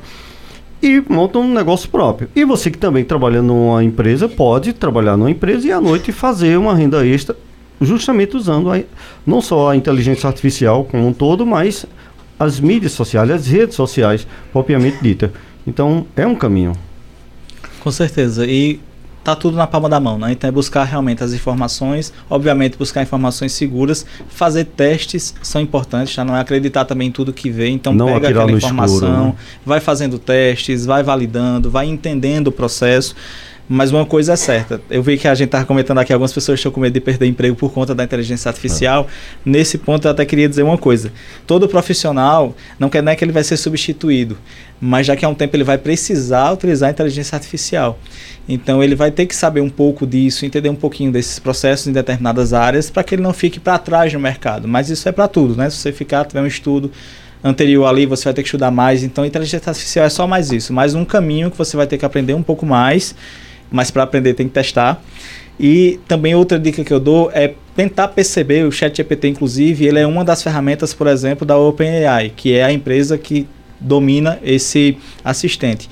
e 0.83 1.03
montam 1.09 1.41
um 1.41 1.51
negócio 1.51 1.89
próprio. 1.89 2.29
E 2.35 2.45
você 2.45 2.69
que 2.69 2.77
também 2.77 3.03
trabalha 3.03 3.41
numa 3.41 3.83
empresa, 3.83 4.29
pode 4.29 4.71
trabalhar 4.71 5.17
numa 5.17 5.31
empresa 5.31 5.67
e 5.67 5.71
à 5.71 5.81
noite 5.81 6.11
fazer 6.11 6.59
uma 6.59 6.75
renda 6.75 7.03
extra, 7.07 7.35
justamente 7.81 8.37
usando 8.37 8.71
a, 8.71 8.79
não 9.25 9.41
só 9.41 9.71
a 9.71 9.75
inteligência 9.75 10.27
artificial 10.27 10.85
como 10.85 11.07
um 11.07 11.11
todo, 11.13 11.43
mas 11.43 11.87
as 12.39 12.59
mídias 12.59 12.93
sociais, 12.93 13.29
as 13.29 13.47
redes 13.47 13.75
sociais, 13.75 14.25
propriamente 14.51 14.97
dita. 15.01 15.31
Então, 15.67 16.07
é 16.15 16.25
um 16.25 16.35
caminho. 16.35 16.73
Com 17.81 17.91
certeza. 17.91 18.45
E 18.45 18.79
tá 19.23 19.35
tudo 19.35 19.57
na 19.57 19.67
palma 19.67 19.89
da 19.89 19.99
mão, 19.99 20.17
né? 20.17 20.31
Então 20.31 20.47
é 20.47 20.51
buscar 20.51 20.83
realmente 20.85 21.23
as 21.23 21.33
informações, 21.33 22.13
obviamente 22.29 22.77
buscar 22.77 23.03
informações 23.03 23.51
seguras, 23.51 24.05
fazer 24.29 24.65
testes 24.65 25.35
são 25.41 25.61
importantes, 25.61 26.13
já 26.13 26.23
não 26.23 26.35
é 26.35 26.39
acreditar 26.39 26.85
também 26.85 27.09
em 27.09 27.11
tudo 27.11 27.33
que 27.33 27.49
vê, 27.49 27.69
então 27.69 27.93
não 27.93 28.07
pega 28.07 28.29
aquela 28.29 28.51
informação, 28.51 28.95
escuro, 28.95 29.25
né? 29.25 29.35
vai 29.65 29.79
fazendo 29.79 30.17
testes, 30.17 30.85
vai 30.85 31.03
validando, 31.03 31.69
vai 31.69 31.85
entendendo 31.85 32.47
o 32.47 32.51
processo. 32.51 33.15
Mas 33.71 33.91
uma 33.91 34.03
coisa 34.03 34.33
é 34.33 34.35
certa, 34.35 34.81
eu 34.89 35.03
vi 35.03 35.15
que 35.15 35.27
a 35.27 35.35
gente 35.35 35.45
estava 35.45 35.63
comentando 35.63 35.99
aqui, 35.99 36.11
algumas 36.11 36.33
pessoas 36.33 36.57
estão 36.57 36.71
com 36.71 36.81
medo 36.81 36.93
de 36.93 36.99
perder 36.99 37.27
emprego 37.27 37.55
por 37.55 37.71
conta 37.71 37.93
da 37.93 38.03
inteligência 38.03 38.49
artificial. 38.49 39.07
É. 39.07 39.37
Nesse 39.45 39.77
ponto 39.77 40.07
eu 40.07 40.11
até 40.11 40.25
queria 40.25 40.49
dizer 40.49 40.63
uma 40.63 40.77
coisa. 40.77 41.11
Todo 41.45 41.69
profissional, 41.69 42.55
não 42.79 42.89
quer 42.89 43.03
nem 43.03 43.15
que 43.15 43.23
ele 43.23 43.31
vai 43.31 43.43
ser 43.43 43.57
substituído, 43.57 44.35
mas 44.81 45.05
já 45.05 45.15
que 45.15 45.23
há 45.23 45.29
um 45.29 45.35
tempo 45.35 45.55
ele 45.55 45.63
vai 45.63 45.77
precisar 45.77 46.51
utilizar 46.51 46.87
a 46.87 46.91
inteligência 46.91 47.35
artificial. 47.35 47.99
Então 48.47 48.81
ele 48.83 48.95
vai 48.95 49.11
ter 49.11 49.27
que 49.27 49.35
saber 49.35 49.61
um 49.61 49.69
pouco 49.69 50.07
disso, 50.07 50.47
entender 50.47 50.69
um 50.69 50.75
pouquinho 50.75 51.11
desses 51.11 51.37
processos 51.37 51.85
em 51.85 51.91
determinadas 51.91 52.53
áreas 52.53 52.89
para 52.89 53.03
que 53.03 53.13
ele 53.13 53.21
não 53.21 53.33
fique 53.33 53.59
para 53.59 53.77
trás 53.77 54.11
no 54.11 54.19
mercado. 54.19 54.67
Mas 54.67 54.89
isso 54.89 55.07
é 55.07 55.11
para 55.11 55.27
tudo, 55.27 55.55
né? 55.55 55.69
Se 55.69 55.77
você 55.77 55.91
ficar, 55.91 56.25
tiver 56.25 56.41
um 56.41 56.47
estudo 56.47 56.91
anterior 57.43 57.85
ali, 57.85 58.07
você 58.07 58.23
vai 58.23 58.33
ter 58.33 58.41
que 58.41 58.47
estudar 58.47 58.71
mais. 58.71 59.03
Então, 59.03 59.23
inteligência 59.23 59.69
artificial 59.69 60.07
é 60.07 60.09
só 60.09 60.25
mais 60.25 60.51
isso, 60.51 60.73
mais 60.73 60.95
um 60.95 61.05
caminho 61.05 61.51
que 61.51 61.57
você 61.57 61.77
vai 61.77 61.85
ter 61.85 61.99
que 61.99 62.05
aprender 62.05 62.33
um 62.33 62.41
pouco 62.41 62.65
mais 62.65 63.13
mas 63.71 63.91
para 63.91 64.03
aprender 64.03 64.33
tem 64.33 64.47
que 64.47 64.53
testar. 64.53 65.01
E 65.59 65.99
também 66.07 66.33
outra 66.35 66.57
dica 66.57 66.83
que 66.83 66.93
eu 66.93 66.99
dou 66.99 67.29
é 67.33 67.53
tentar 67.75 68.07
perceber, 68.09 68.65
o 68.65 68.71
ChatGPT 68.71 69.27
inclusive, 69.27 69.85
ele 69.85 69.99
é 69.99 70.07
uma 70.07 70.23
das 70.23 70.41
ferramentas, 70.41 70.93
por 70.93 71.07
exemplo, 71.07 71.45
da 71.45 71.57
OpenAI, 71.57 72.31
que 72.35 72.53
é 72.53 72.63
a 72.63 72.71
empresa 72.71 73.17
que 73.17 73.45
domina 73.79 74.39
esse 74.43 74.97
assistente. 75.23 75.89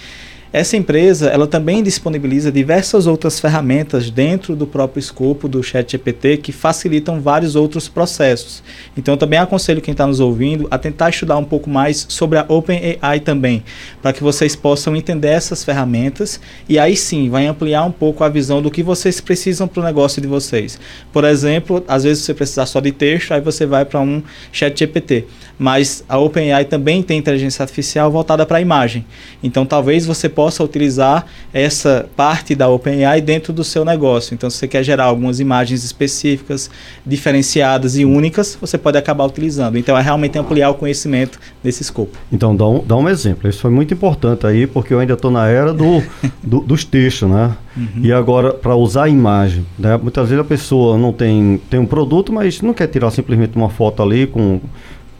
Essa 0.53 0.77
empresa, 0.77 1.27
ela 1.27 1.45
também 1.45 1.83
disponibiliza 1.83 2.49
diversas 2.49 3.05
outras 3.05 3.37
ferramentas 3.37 4.09
dentro 4.09 4.55
do 4.55 4.65
próprio 4.65 4.99
escopo 4.99 5.45
do 5.47 5.61
ChatGPT 5.61 6.37
que 6.37 6.53
facilitam 6.53 7.19
vários 7.19 7.55
outros 7.55 7.89
processos. 7.89 8.63
Então, 8.95 9.13
eu 9.13 9.17
também 9.17 9.39
aconselho 9.39 9.81
quem 9.81 9.91
está 9.91 10.07
nos 10.07 10.21
ouvindo 10.21 10.65
a 10.71 10.77
tentar 10.77 11.09
estudar 11.09 11.37
um 11.37 11.43
pouco 11.43 11.69
mais 11.69 12.05
sobre 12.07 12.39
a 12.39 12.45
OpenAI 12.47 13.19
também, 13.19 13.61
para 14.01 14.13
que 14.13 14.23
vocês 14.23 14.55
possam 14.55 14.95
entender 14.95 15.27
essas 15.27 15.65
ferramentas 15.65 16.39
e 16.69 16.79
aí 16.79 16.95
sim 16.95 17.29
vai 17.29 17.45
ampliar 17.45 17.83
um 17.83 17.91
pouco 17.91 18.23
a 18.23 18.29
visão 18.29 18.61
do 18.61 18.71
que 18.71 18.81
vocês 18.81 19.19
precisam 19.19 19.67
para 19.67 19.81
o 19.81 19.85
negócio 19.85 20.21
de 20.21 20.27
vocês. 20.27 20.79
Por 21.11 21.25
exemplo, 21.25 21.83
às 21.89 22.05
vezes 22.05 22.23
você 22.23 22.33
precisar 22.33 22.65
só 22.65 22.79
de 22.79 22.93
texto, 22.93 23.33
aí 23.33 23.41
você 23.41 23.65
vai 23.65 23.83
para 23.83 23.99
um 23.99 24.23
ChatGPT 24.53 25.25
mas 25.57 26.03
a 26.07 26.17
OpenAI 26.17 26.65
também 26.65 27.01
tem 27.01 27.17
inteligência 27.17 27.63
artificial 27.63 28.11
voltada 28.11 28.45
para 28.45 28.57
a 28.57 28.61
imagem. 28.61 29.05
Então, 29.41 29.65
talvez 29.65 30.05
você 30.05 30.29
possa 30.37 30.63
utilizar 30.63 31.25
essa 31.51 32.07
parte 32.15 32.53
da 32.53 32.69
OpenAI 32.69 33.19
dentro 33.21 33.51
do 33.51 33.63
seu 33.63 33.83
negócio. 33.83 34.35
Então, 34.35 34.51
se 34.51 34.57
você 34.57 34.67
quer 34.67 34.83
gerar 34.83 35.05
algumas 35.05 35.39
imagens 35.39 35.83
específicas, 35.83 36.69
diferenciadas 37.03 37.97
e 37.97 38.05
únicas, 38.05 38.55
você 38.61 38.77
pode 38.77 38.99
acabar 38.99 39.25
utilizando. 39.25 39.79
Então, 39.79 39.97
é 39.97 40.01
realmente 40.03 40.37
ampliar 40.37 40.69
o 40.69 40.75
conhecimento 40.75 41.39
desse 41.63 41.81
escopo. 41.81 42.15
Então, 42.31 42.55
dá 42.55 42.67
um, 42.67 42.85
dá 42.85 42.95
um 42.95 43.09
exemplo. 43.09 43.49
Isso 43.49 43.59
foi 43.59 43.71
muito 43.71 43.95
importante 43.95 44.45
aí, 44.45 44.67
porque 44.67 44.93
eu 44.93 44.99
ainda 44.99 45.13
estou 45.13 45.31
na 45.31 45.47
era 45.47 45.73
do, 45.73 46.03
do, 46.43 46.59
dos 46.59 46.85
textos, 46.85 47.27
né? 47.27 47.55
Uhum. 47.75 48.03
E 48.03 48.13
agora, 48.13 48.53
para 48.53 48.75
usar 48.75 49.05
a 49.05 49.09
imagem, 49.09 49.65
né? 49.77 49.97
muitas 49.97 50.29
vezes 50.29 50.39
a 50.39 50.47
pessoa 50.47 50.99
não 50.99 51.11
tem, 51.11 51.59
tem 51.67 51.79
um 51.79 51.85
produto, 51.87 52.31
mas 52.31 52.61
não 52.61 52.75
quer 52.75 52.85
tirar 52.85 53.09
simplesmente 53.09 53.55
uma 53.55 53.69
foto 53.69 54.03
ali 54.03 54.27
com 54.27 54.59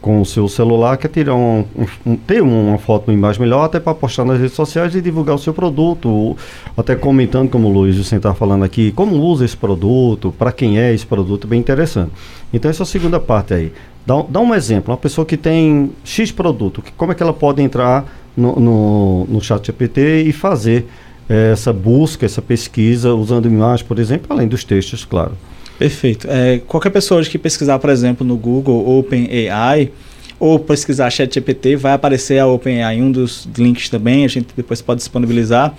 com 0.08 0.22
o 0.22 0.24
seu 0.24 0.48
celular, 0.48 0.96
quer 0.96 1.08
tirar 1.08 1.34
um, 1.34 1.66
um, 2.06 2.16
ter 2.16 2.40
uma 2.40 2.78
foto, 2.78 3.08
uma 3.08 3.14
imagem 3.14 3.42
melhor, 3.42 3.64
até 3.64 3.78
para 3.78 3.94
postar 3.94 4.24
nas 4.24 4.40
redes 4.40 4.54
sociais 4.54 4.94
e 4.94 5.02
divulgar 5.02 5.36
o 5.36 5.38
seu 5.38 5.52
produto, 5.52 6.34
até 6.74 6.96
comentando, 6.96 7.50
como 7.50 7.68
o 7.68 7.70
Luiz 7.70 7.98
está 8.10 8.32
falando 8.32 8.64
aqui, 8.64 8.90
como 8.92 9.16
usa 9.16 9.44
esse 9.44 9.54
produto, 9.54 10.34
para 10.38 10.50
quem 10.50 10.80
é 10.80 10.94
esse 10.94 11.04
produto, 11.04 11.46
bem 11.46 11.60
interessante. 11.60 12.10
Então 12.50 12.70
essa 12.70 12.80
é 12.80 12.84
a 12.84 12.86
segunda 12.86 13.20
parte 13.20 13.52
aí. 13.52 13.70
Dá, 14.06 14.24
dá 14.26 14.40
um 14.40 14.54
exemplo, 14.54 14.92
uma 14.92 14.96
pessoa 14.96 15.26
que 15.26 15.36
tem 15.36 15.90
X 16.02 16.32
produto, 16.32 16.80
que, 16.80 16.90
como 16.92 17.12
é 17.12 17.14
que 17.14 17.22
ela 17.22 17.34
pode 17.34 17.60
entrar 17.60 18.10
no, 18.34 18.58
no, 18.58 19.26
no 19.26 19.42
chat 19.42 19.66
GPT 19.66 20.22
e 20.22 20.32
fazer 20.32 20.86
é, 21.28 21.52
essa 21.52 21.70
busca, 21.70 22.24
essa 22.24 22.40
pesquisa, 22.40 23.12
usando 23.12 23.46
imagem, 23.46 23.84
por 23.84 23.98
exemplo, 23.98 24.28
além 24.30 24.48
dos 24.48 24.64
textos, 24.64 25.04
claro. 25.04 25.32
Perfeito. 25.78 26.26
É, 26.28 26.60
qualquer 26.66 26.90
pessoa 26.90 27.22
que 27.22 27.38
pesquisar, 27.38 27.78
por 27.78 27.88
exemplo, 27.88 28.26
no 28.26 28.36
Google 28.36 28.98
OpenAI 28.98 29.92
ou 30.38 30.58
pesquisar 30.58 31.08
ChatGPT, 31.10 31.76
vai 31.76 31.92
aparecer 31.92 32.38
a 32.38 32.46
OpenAI, 32.46 33.00
um 33.00 33.12
dos 33.12 33.48
links 33.56 33.88
também, 33.88 34.24
a 34.24 34.28
gente 34.28 34.48
depois 34.56 34.82
pode 34.82 34.98
disponibilizar. 34.98 35.74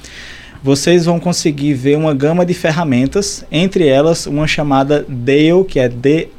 Vocês 0.63 1.05
vão 1.05 1.19
conseguir 1.19 1.73
ver 1.73 1.97
uma 1.97 2.13
gama 2.13 2.45
de 2.45 2.53
ferramentas, 2.53 3.45
entre 3.51 3.87
elas 3.87 4.25
uma 4.25 4.47
chamada 4.47 5.05
Dale, 5.07 5.63
que 5.65 5.79
é 5.79 5.87
D-A-L-L-E 5.87 6.33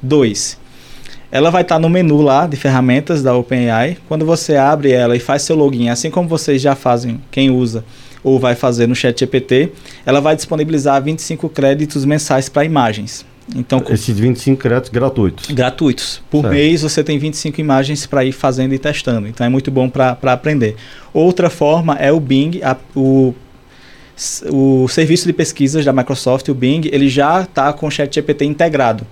2. 0.00 0.58
Ela 1.30 1.50
vai 1.50 1.62
estar 1.62 1.78
no 1.78 1.88
menu 1.90 2.22
lá 2.22 2.46
de 2.46 2.56
ferramentas 2.56 3.22
da 3.22 3.36
OpenAI. 3.36 3.98
Quando 4.08 4.24
você 4.24 4.56
abre 4.56 4.92
ela 4.92 5.14
e 5.16 5.20
faz 5.20 5.42
seu 5.42 5.54
login, 5.56 5.88
assim 5.88 6.10
como 6.10 6.28
vocês 6.28 6.62
já 6.62 6.74
fazem, 6.74 7.20
quem 7.30 7.50
usa 7.50 7.84
ou 8.22 8.38
vai 8.38 8.54
fazer 8.54 8.86
no 8.86 8.94
chat 8.94 9.18
GPT, 9.18 9.72
ela 10.04 10.20
vai 10.20 10.36
disponibilizar 10.36 11.02
25 11.02 11.48
créditos 11.48 12.04
mensais 12.04 12.48
para 12.48 12.64
imagens. 12.64 13.24
Então, 13.54 13.82
Esses 13.88 14.18
25 14.18 14.60
créditos 14.60 14.90
gratuitos? 14.90 15.50
Gratuitos. 15.50 16.20
Por 16.30 16.42
certo. 16.42 16.52
mês 16.52 16.82
você 16.82 17.02
tem 17.02 17.18
25 17.18 17.60
imagens 17.60 18.06
para 18.06 18.24
ir 18.24 18.32
fazendo 18.32 18.74
e 18.74 18.78
testando. 18.78 19.26
Então 19.26 19.46
é 19.46 19.48
muito 19.48 19.70
bom 19.70 19.88
para 19.88 20.18
aprender. 20.24 20.76
Outra 21.14 21.48
forma 21.48 21.94
é 21.94 22.12
o 22.12 22.20
Bing, 22.20 22.60
a, 22.62 22.76
o, 22.94 23.34
o 24.50 24.88
serviço 24.88 25.26
de 25.26 25.32
pesquisas 25.32 25.84
da 25.84 25.92
Microsoft, 25.92 26.48
o 26.48 26.54
Bing, 26.54 26.88
ele 26.92 27.08
já 27.08 27.42
está 27.42 27.72
com 27.72 27.86
o 27.86 27.90
ChatGPT 27.90 28.44
integrado 28.44 29.06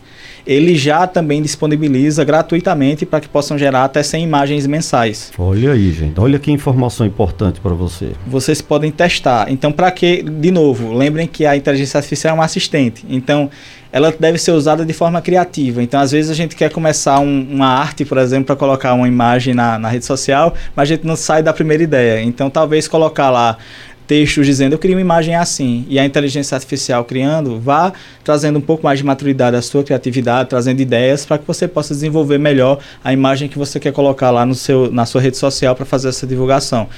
ele 0.46 0.76
já 0.76 1.07
também 1.07 1.42
disponibiliza 1.42 2.24
gratuitamente 2.24 3.04
para 3.04 3.20
que 3.20 3.28
possam 3.28 3.59
gerar 3.59 3.84
até 3.84 4.02
100 4.02 4.22
imagens 4.22 4.66
mensais. 4.66 5.32
Olha 5.36 5.72
aí, 5.72 5.90
gente. 5.90 6.18
Olha 6.20 6.38
que 6.38 6.52
informação 6.52 7.04
importante 7.04 7.61
para 7.61 7.74
você. 7.74 8.12
Vocês 8.26 8.62
podem 8.62 8.92
testar. 8.92 9.50
Então, 9.50 9.72
para 9.72 9.90
que, 9.90 10.22
de 10.22 10.50
novo, 10.52 10.94
lembrem 10.94 11.26
que 11.26 11.44
a 11.44 11.57
inteligência 11.57 11.98
artificial 11.98 12.36
é 12.36 12.38
um 12.38 12.42
assistente. 12.42 13.04
Então, 13.09 13.50
ela 13.90 14.14
deve 14.16 14.38
ser 14.38 14.52
usada 14.52 14.84
de 14.84 14.92
forma 14.92 15.20
criativa. 15.20 15.82
Então, 15.82 15.98
às 15.98 16.12
vezes, 16.12 16.30
a 16.30 16.34
gente 16.34 16.54
quer 16.54 16.70
começar 16.70 17.18
um, 17.18 17.48
uma 17.50 17.68
arte, 17.68 18.04
por 18.04 18.18
exemplo, 18.18 18.46
para 18.46 18.57
colocar 18.57 18.94
uma 18.94 19.09
imagem 19.09 19.52
na, 19.52 19.78
na 19.78 19.88
rede 19.88 20.04
social, 20.04 20.54
mas 20.76 20.88
a 20.88 20.94
gente 20.94 21.04
não 21.04 21.16
sai 21.16 21.42
da 21.42 21.52
primeira 21.52 21.82
ideia. 21.82 22.22
Então, 22.22 22.48
talvez 22.48 22.86
colocar 22.86 23.30
lá 23.30 23.59
textos 24.07 24.46
dizendo 24.46 24.72
eu 24.72 24.78
queria 24.78 24.96
uma 24.96 25.00
imagem 25.00 25.34
assim 25.34 25.84
e 25.88 25.98
a 25.98 26.04
inteligência 26.04 26.54
artificial 26.54 27.04
criando 27.04 27.59
vá 27.59 27.92
trazendo 28.22 28.59
um 28.59 28.62
pouco 28.62 28.84
mais 28.84 28.98
de 28.98 29.04
maturidade 29.04 29.57
à 29.57 29.62
sua 29.62 29.84
criatividade, 29.84 30.48
trazendo 30.48 30.80
ideias 30.80 31.24
para 31.24 31.38
que 31.38 31.46
você 31.46 31.68
possa 31.68 31.94
desenvolver 31.94 32.38
melhor 32.38 32.78
a 33.04 33.12
imagem 33.12 33.48
que 33.48 33.59
você 33.59 33.78
quer 33.78 33.92
colocar 33.92 34.30
lá 34.30 34.44
no 34.44 34.54
seu, 34.54 34.90
na 34.90 35.07
sua 35.07 35.20
rede 35.20 35.36
social 35.36 35.74
para 35.74 35.84
fazer 35.84 36.09
essa 36.09 36.26
divulgação. 36.26 36.88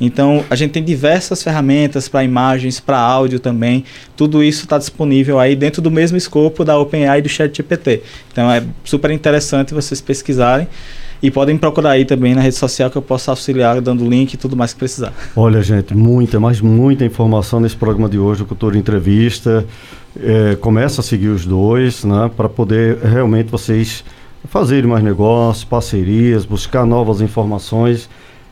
Então 0.00 0.44
a 0.48 0.56
gente 0.56 0.72
tem 0.72 0.82
diversas 0.82 1.42
ferramentas 1.42 2.08
para 2.08 2.24
imagens, 2.24 2.80
para 2.80 2.98
áudio 2.98 3.38
também. 3.38 3.84
Tudo 4.16 4.42
isso 4.42 4.64
está 4.64 4.78
disponível 4.78 5.38
aí 5.38 5.54
dentro 5.54 5.82
do 5.82 5.90
mesmo 5.90 6.16
escopo 6.16 6.64
da 6.64 6.78
OpenAI 6.78 7.18
e 7.18 7.22
do 7.22 7.28
ChatGPT. 7.28 8.02
Então 8.32 8.50
é 8.50 8.62
super 8.84 9.10
interessante 9.10 9.74
vocês 9.74 10.00
pesquisarem. 10.00 10.66
E 11.22 11.30
podem 11.30 11.56
procurar 11.56 11.90
aí 11.90 12.04
também 12.04 12.34
na 12.34 12.40
rede 12.40 12.54
social 12.54 12.90
que 12.90 12.96
eu 12.96 13.02
posso 13.02 13.30
auxiliar 13.30 13.80
dando 13.80 14.08
link 14.08 14.34
e 14.34 14.36
tudo 14.36 14.56
mais 14.56 14.72
que 14.72 14.78
precisar. 14.78 15.12
Olha, 15.34 15.60
gente, 15.62 15.94
muita, 15.94 16.38
mas 16.38 16.60
muita 16.60 17.04
informação 17.04 17.60
nesse 17.60 17.76
programa 17.76 18.08
de 18.08 18.18
hoje, 18.18 18.42
o 18.42 18.46
Cultura 18.46 18.78
Entrevista. 18.78 19.66
É, 20.20 20.56
começa 20.56 21.00
a 21.00 21.04
seguir 21.04 21.28
os 21.28 21.44
dois, 21.44 22.04
né, 22.04 22.30
para 22.36 22.48
poder 22.48 22.98
realmente 22.98 23.50
vocês 23.50 24.04
fazerem 24.48 24.88
mais 24.88 25.02
negócios, 25.02 25.64
parcerias, 25.64 26.44
buscar 26.44 26.86
novas 26.86 27.20
informações 27.20 28.08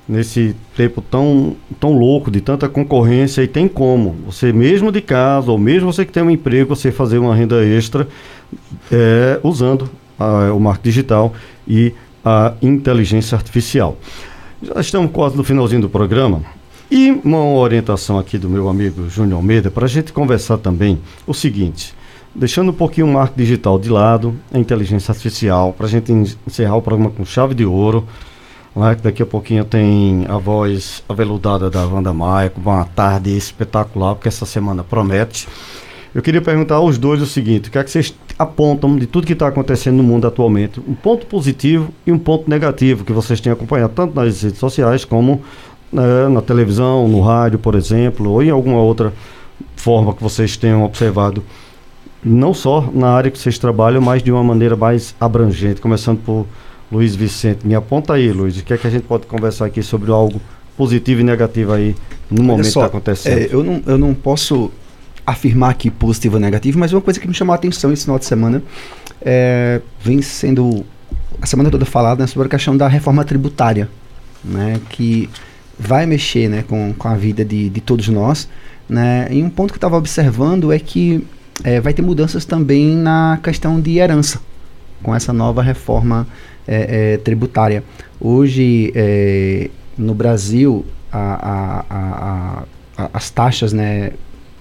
nesse 0.08 0.54
tempo 0.76 1.00
tão, 1.00 1.56
tão 1.80 1.98
louco, 1.98 2.30
de 2.30 2.40
tanta 2.40 2.68
concorrência, 2.68 3.42
e 3.42 3.48
tem 3.48 3.66
como. 3.66 4.14
Você 4.26 4.52
mesmo 4.52 4.92
de 4.92 5.00
casa, 5.00 5.50
ou 5.50 5.58
mesmo 5.58 5.92
você 5.92 6.04
que 6.04 6.12
tem 6.12 6.22
um 6.22 6.30
emprego, 6.30 6.74
você 6.74 6.92
fazer 6.92 7.18
uma 7.18 7.34
renda 7.34 7.64
extra 7.64 8.06
é, 8.92 9.40
usando 9.42 9.90
a, 10.18 10.52
o 10.52 10.60
marketing 10.60 10.88
digital 10.88 11.34
e 11.66 11.92
a 12.28 12.54
inteligência 12.60 13.36
artificial. 13.36 13.96
Já 14.60 14.80
estamos 14.80 15.12
quase 15.12 15.36
no 15.36 15.44
finalzinho 15.44 15.82
do 15.82 15.88
programa 15.88 16.42
E 16.90 17.12
uma 17.22 17.44
orientação 17.44 18.18
aqui 18.18 18.36
do 18.36 18.48
meu 18.48 18.68
amigo 18.68 19.08
Júnior 19.08 19.36
Almeida 19.36 19.70
para 19.70 19.84
a 19.84 19.88
gente 19.88 20.12
conversar 20.12 20.58
também 20.58 20.98
o 21.24 21.32
seguinte, 21.32 21.94
deixando 22.34 22.70
um 22.70 22.74
pouquinho 22.74 23.06
o 23.06 23.12
marketing 23.12 23.38
digital 23.38 23.78
de 23.78 23.88
lado, 23.88 24.34
a 24.52 24.58
inteligência 24.58 25.12
artificial, 25.12 25.72
para 25.72 25.86
a 25.86 25.88
gente 25.88 26.10
encerrar 26.12 26.74
o 26.74 26.82
programa 26.82 27.10
com 27.10 27.24
chave 27.24 27.54
de 27.54 27.64
ouro. 27.64 28.04
Né? 28.74 28.96
Daqui 29.00 29.22
a 29.22 29.26
pouquinho 29.26 29.64
tem 29.64 30.26
a 30.28 30.36
voz 30.36 31.04
aveludada 31.08 31.70
da 31.70 31.86
Wanda 31.86 32.12
Maia, 32.12 32.50
com 32.50 32.60
uma 32.60 32.84
tarde 32.84 33.36
espetacular, 33.36 34.16
porque 34.16 34.28
essa 34.28 34.46
semana 34.46 34.82
promete. 34.82 35.46
Eu 36.16 36.22
queria 36.22 36.40
perguntar 36.40 36.76
aos 36.76 36.96
dois 36.96 37.20
o 37.20 37.26
seguinte: 37.26 37.68
o 37.68 37.70
que 37.70 37.76
é 37.76 37.84
que 37.84 37.90
vocês 37.90 38.14
apontam 38.38 38.96
de 38.96 39.06
tudo 39.06 39.26
que 39.26 39.34
está 39.34 39.48
acontecendo 39.48 39.96
no 39.98 40.02
mundo 40.02 40.26
atualmente? 40.26 40.80
Um 40.80 40.94
ponto 40.94 41.26
positivo 41.26 41.92
e 42.06 42.10
um 42.10 42.18
ponto 42.18 42.48
negativo 42.48 43.04
que 43.04 43.12
vocês 43.12 43.38
têm 43.38 43.52
acompanhado 43.52 43.92
tanto 43.94 44.14
nas 44.14 44.40
redes 44.40 44.58
sociais 44.58 45.04
como 45.04 45.42
né, 45.92 46.26
na 46.30 46.40
televisão, 46.40 47.06
no 47.06 47.20
rádio, 47.20 47.58
por 47.58 47.74
exemplo, 47.74 48.30
ou 48.30 48.42
em 48.42 48.48
alguma 48.48 48.80
outra 48.80 49.12
forma 49.76 50.14
que 50.14 50.22
vocês 50.22 50.56
tenham 50.56 50.84
observado, 50.84 51.44
não 52.24 52.54
só 52.54 52.88
na 52.94 53.10
área 53.10 53.30
que 53.30 53.38
vocês 53.38 53.58
trabalham, 53.58 54.00
mas 54.00 54.22
de 54.22 54.32
uma 54.32 54.42
maneira 54.42 54.74
mais 54.74 55.14
abrangente, 55.20 55.82
começando 55.82 56.20
por 56.24 56.46
Luiz 56.90 57.14
Vicente. 57.14 57.66
Me 57.66 57.74
aponta 57.74 58.14
aí, 58.14 58.32
Luiz, 58.32 58.58
o 58.58 58.64
que 58.64 58.72
é 58.72 58.78
que 58.78 58.86
a 58.86 58.90
gente 58.90 59.02
pode 59.02 59.26
conversar 59.26 59.66
aqui 59.66 59.82
sobre 59.82 60.10
algo 60.10 60.40
positivo 60.78 61.20
e 61.20 61.24
negativo 61.24 61.74
aí 61.74 61.94
no 62.30 62.42
momento 62.42 62.68
só, 62.68 62.80
que 62.80 62.86
está 62.86 62.86
acontecendo? 62.86 63.38
É, 63.38 63.48
eu, 63.54 63.62
não, 63.62 63.82
eu 63.84 63.98
não 63.98 64.14
posso 64.14 64.72
afirmar 65.26 65.70
aqui 65.70 65.90
positivo 65.90 66.36
ou 66.36 66.40
negativo, 66.40 66.78
mas 66.78 66.92
uma 66.92 67.00
coisa 67.00 67.18
que 67.18 67.26
me 67.26 67.34
chamou 67.34 67.52
a 67.52 67.56
atenção 67.56 67.92
esse 67.92 68.02
final 68.04 68.18
de 68.18 68.24
semana 68.24 68.62
é, 69.20 69.80
vem 70.00 70.22
sendo 70.22 70.84
a 71.40 71.46
semana 71.46 71.70
toda 71.70 71.84
falada 71.84 72.22
né, 72.22 72.26
sobre 72.26 72.46
a 72.46 72.50
questão 72.50 72.76
da 72.76 72.88
reforma 72.88 73.24
tributária, 73.24 73.88
né, 74.44 74.80
que 74.88 75.28
vai 75.78 76.06
mexer 76.06 76.48
né, 76.48 76.64
com, 76.66 76.94
com 76.94 77.08
a 77.08 77.14
vida 77.14 77.44
de, 77.44 77.68
de 77.68 77.80
todos 77.80 78.08
nós. 78.08 78.48
Né, 78.88 79.26
e 79.30 79.42
um 79.42 79.50
ponto 79.50 79.72
que 79.72 79.76
eu 79.76 79.78
estava 79.78 79.96
observando 79.96 80.72
é 80.72 80.78
que 80.78 81.26
é, 81.64 81.80
vai 81.80 81.92
ter 81.92 82.02
mudanças 82.02 82.44
também 82.44 82.94
na 82.94 83.38
questão 83.42 83.80
de 83.80 83.98
herança, 83.98 84.40
com 85.02 85.14
essa 85.14 85.32
nova 85.32 85.62
reforma 85.62 86.26
é, 86.66 87.14
é, 87.14 87.16
tributária. 87.18 87.82
Hoje, 88.20 88.92
é, 88.94 89.70
no 89.98 90.14
Brasil, 90.14 90.84
a, 91.12 91.84
a, 91.90 92.64
a, 92.98 93.08
as 93.12 93.30
taxas 93.30 93.72
né, 93.72 94.12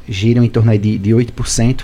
giram 0.07 0.43
em 0.43 0.49
torno 0.49 0.77
de, 0.77 0.97
de 0.97 1.11
8%, 1.11 1.83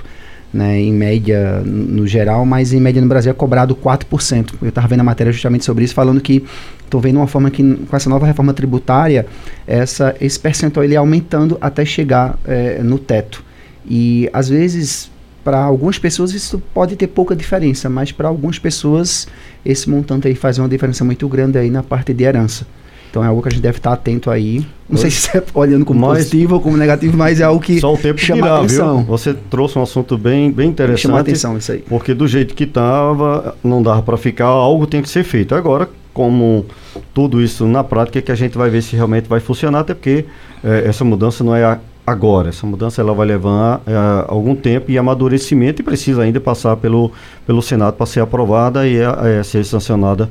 né, 0.53 0.79
em 0.79 0.91
média 0.91 1.61
no 1.65 2.05
geral, 2.05 2.45
mas 2.45 2.73
em 2.73 2.79
média 2.79 3.01
no 3.01 3.07
Brasil 3.07 3.31
é 3.31 3.33
cobrado 3.33 3.75
4%. 3.75 4.55
Eu 4.61 4.69
estava 4.69 4.87
vendo 4.87 4.99
a 4.99 5.03
matéria 5.03 5.31
justamente 5.31 5.63
sobre 5.63 5.85
isso, 5.85 5.93
falando 5.93 6.19
que 6.19 6.43
estou 6.83 6.99
vendo 6.99 7.17
uma 7.17 7.27
forma 7.27 7.49
que 7.49 7.63
com 7.63 7.95
essa 7.95 8.09
nova 8.09 8.25
reforma 8.25 8.53
tributária, 8.53 9.25
essa, 9.65 10.15
esse 10.19 10.39
percentual 10.39 10.83
ele 10.83 10.95
é 10.95 10.97
aumentando 10.97 11.57
até 11.61 11.85
chegar 11.85 12.37
é, 12.45 12.81
no 12.83 12.99
teto. 12.99 13.43
E 13.87 14.29
às 14.33 14.49
vezes, 14.49 15.09
para 15.43 15.59
algumas 15.63 15.97
pessoas 15.97 16.33
isso 16.33 16.61
pode 16.73 16.95
ter 16.95 17.07
pouca 17.07 17.35
diferença, 17.35 17.89
mas 17.89 18.11
para 18.11 18.27
algumas 18.27 18.59
pessoas 18.59 19.27
esse 19.65 19.89
montante 19.89 20.27
aí 20.27 20.35
faz 20.35 20.59
uma 20.59 20.67
diferença 20.67 21.03
muito 21.05 21.27
grande 21.27 21.57
aí 21.57 21.69
na 21.69 21.81
parte 21.81 22.13
de 22.13 22.23
herança. 22.23 22.67
Então 23.11 23.21
é 23.21 23.27
algo 23.27 23.41
que 23.41 23.49
a 23.49 23.51
gente 23.51 23.61
deve 23.61 23.77
estar 23.77 23.91
atento 23.91 24.31
aí. 24.31 24.65
Não 24.89 24.97
sei 24.97 25.11
se 25.11 25.37
é 25.37 25.43
olhando 25.53 25.83
como 25.83 25.99
mas, 25.99 26.19
positivo 26.19 26.55
ou 26.55 26.61
como 26.61 26.77
negativo, 26.77 27.15
mas 27.17 27.41
é 27.41 27.43
algo 27.43 27.59
que 27.59 27.79
só 27.79 27.93
o 27.93 27.97
tempo 27.97 28.17
chama 28.17 28.41
dirá, 28.41 28.57
atenção. 28.59 28.97
Viu? 28.99 29.05
Você 29.07 29.33
trouxe 29.33 29.77
um 29.77 29.83
assunto 29.83 30.17
bem, 30.17 30.49
bem 30.49 30.69
interessante. 30.69 31.01
Chama 31.01 31.19
atenção 31.19 31.57
isso 31.57 31.73
aí. 31.73 31.79
Porque 31.79 32.13
do 32.13 32.25
jeito 32.25 32.55
que 32.55 32.63
estava, 32.63 33.53
não 33.61 33.83
dava 33.83 34.01
para 34.01 34.15
ficar, 34.15 34.45
algo 34.45 34.87
tem 34.87 35.01
que 35.01 35.09
ser 35.09 35.25
feito. 35.25 35.53
Agora, 35.53 35.89
como 36.13 36.65
tudo 37.13 37.41
isso 37.41 37.65
na 37.65 37.83
prática, 37.83 38.19
é 38.19 38.21
que 38.21 38.31
a 38.31 38.35
gente 38.35 38.57
vai 38.57 38.69
ver 38.69 38.81
se 38.81 38.95
realmente 38.95 39.27
vai 39.27 39.41
funcionar, 39.41 39.81
até 39.81 39.93
porque 39.93 40.23
é, 40.63 40.87
essa 40.87 41.03
mudança 41.03 41.43
não 41.43 41.53
é 41.53 41.79
agora. 42.07 42.47
Essa 42.47 42.65
mudança 42.65 43.01
ela 43.01 43.13
vai 43.13 43.27
levar 43.27 43.81
é, 43.85 43.93
algum 44.29 44.55
tempo 44.55 44.89
e 44.89 44.97
amadurecimento 44.97 45.81
e 45.81 45.83
precisa 45.83 46.21
ainda 46.21 46.39
passar 46.39 46.77
pelo, 46.77 47.11
pelo 47.45 47.61
Senado 47.61 47.95
para 47.95 48.05
ser 48.05 48.21
aprovada 48.21 48.87
e 48.87 48.95
é, 48.97 49.43
ser 49.43 49.65
sancionada 49.65 50.29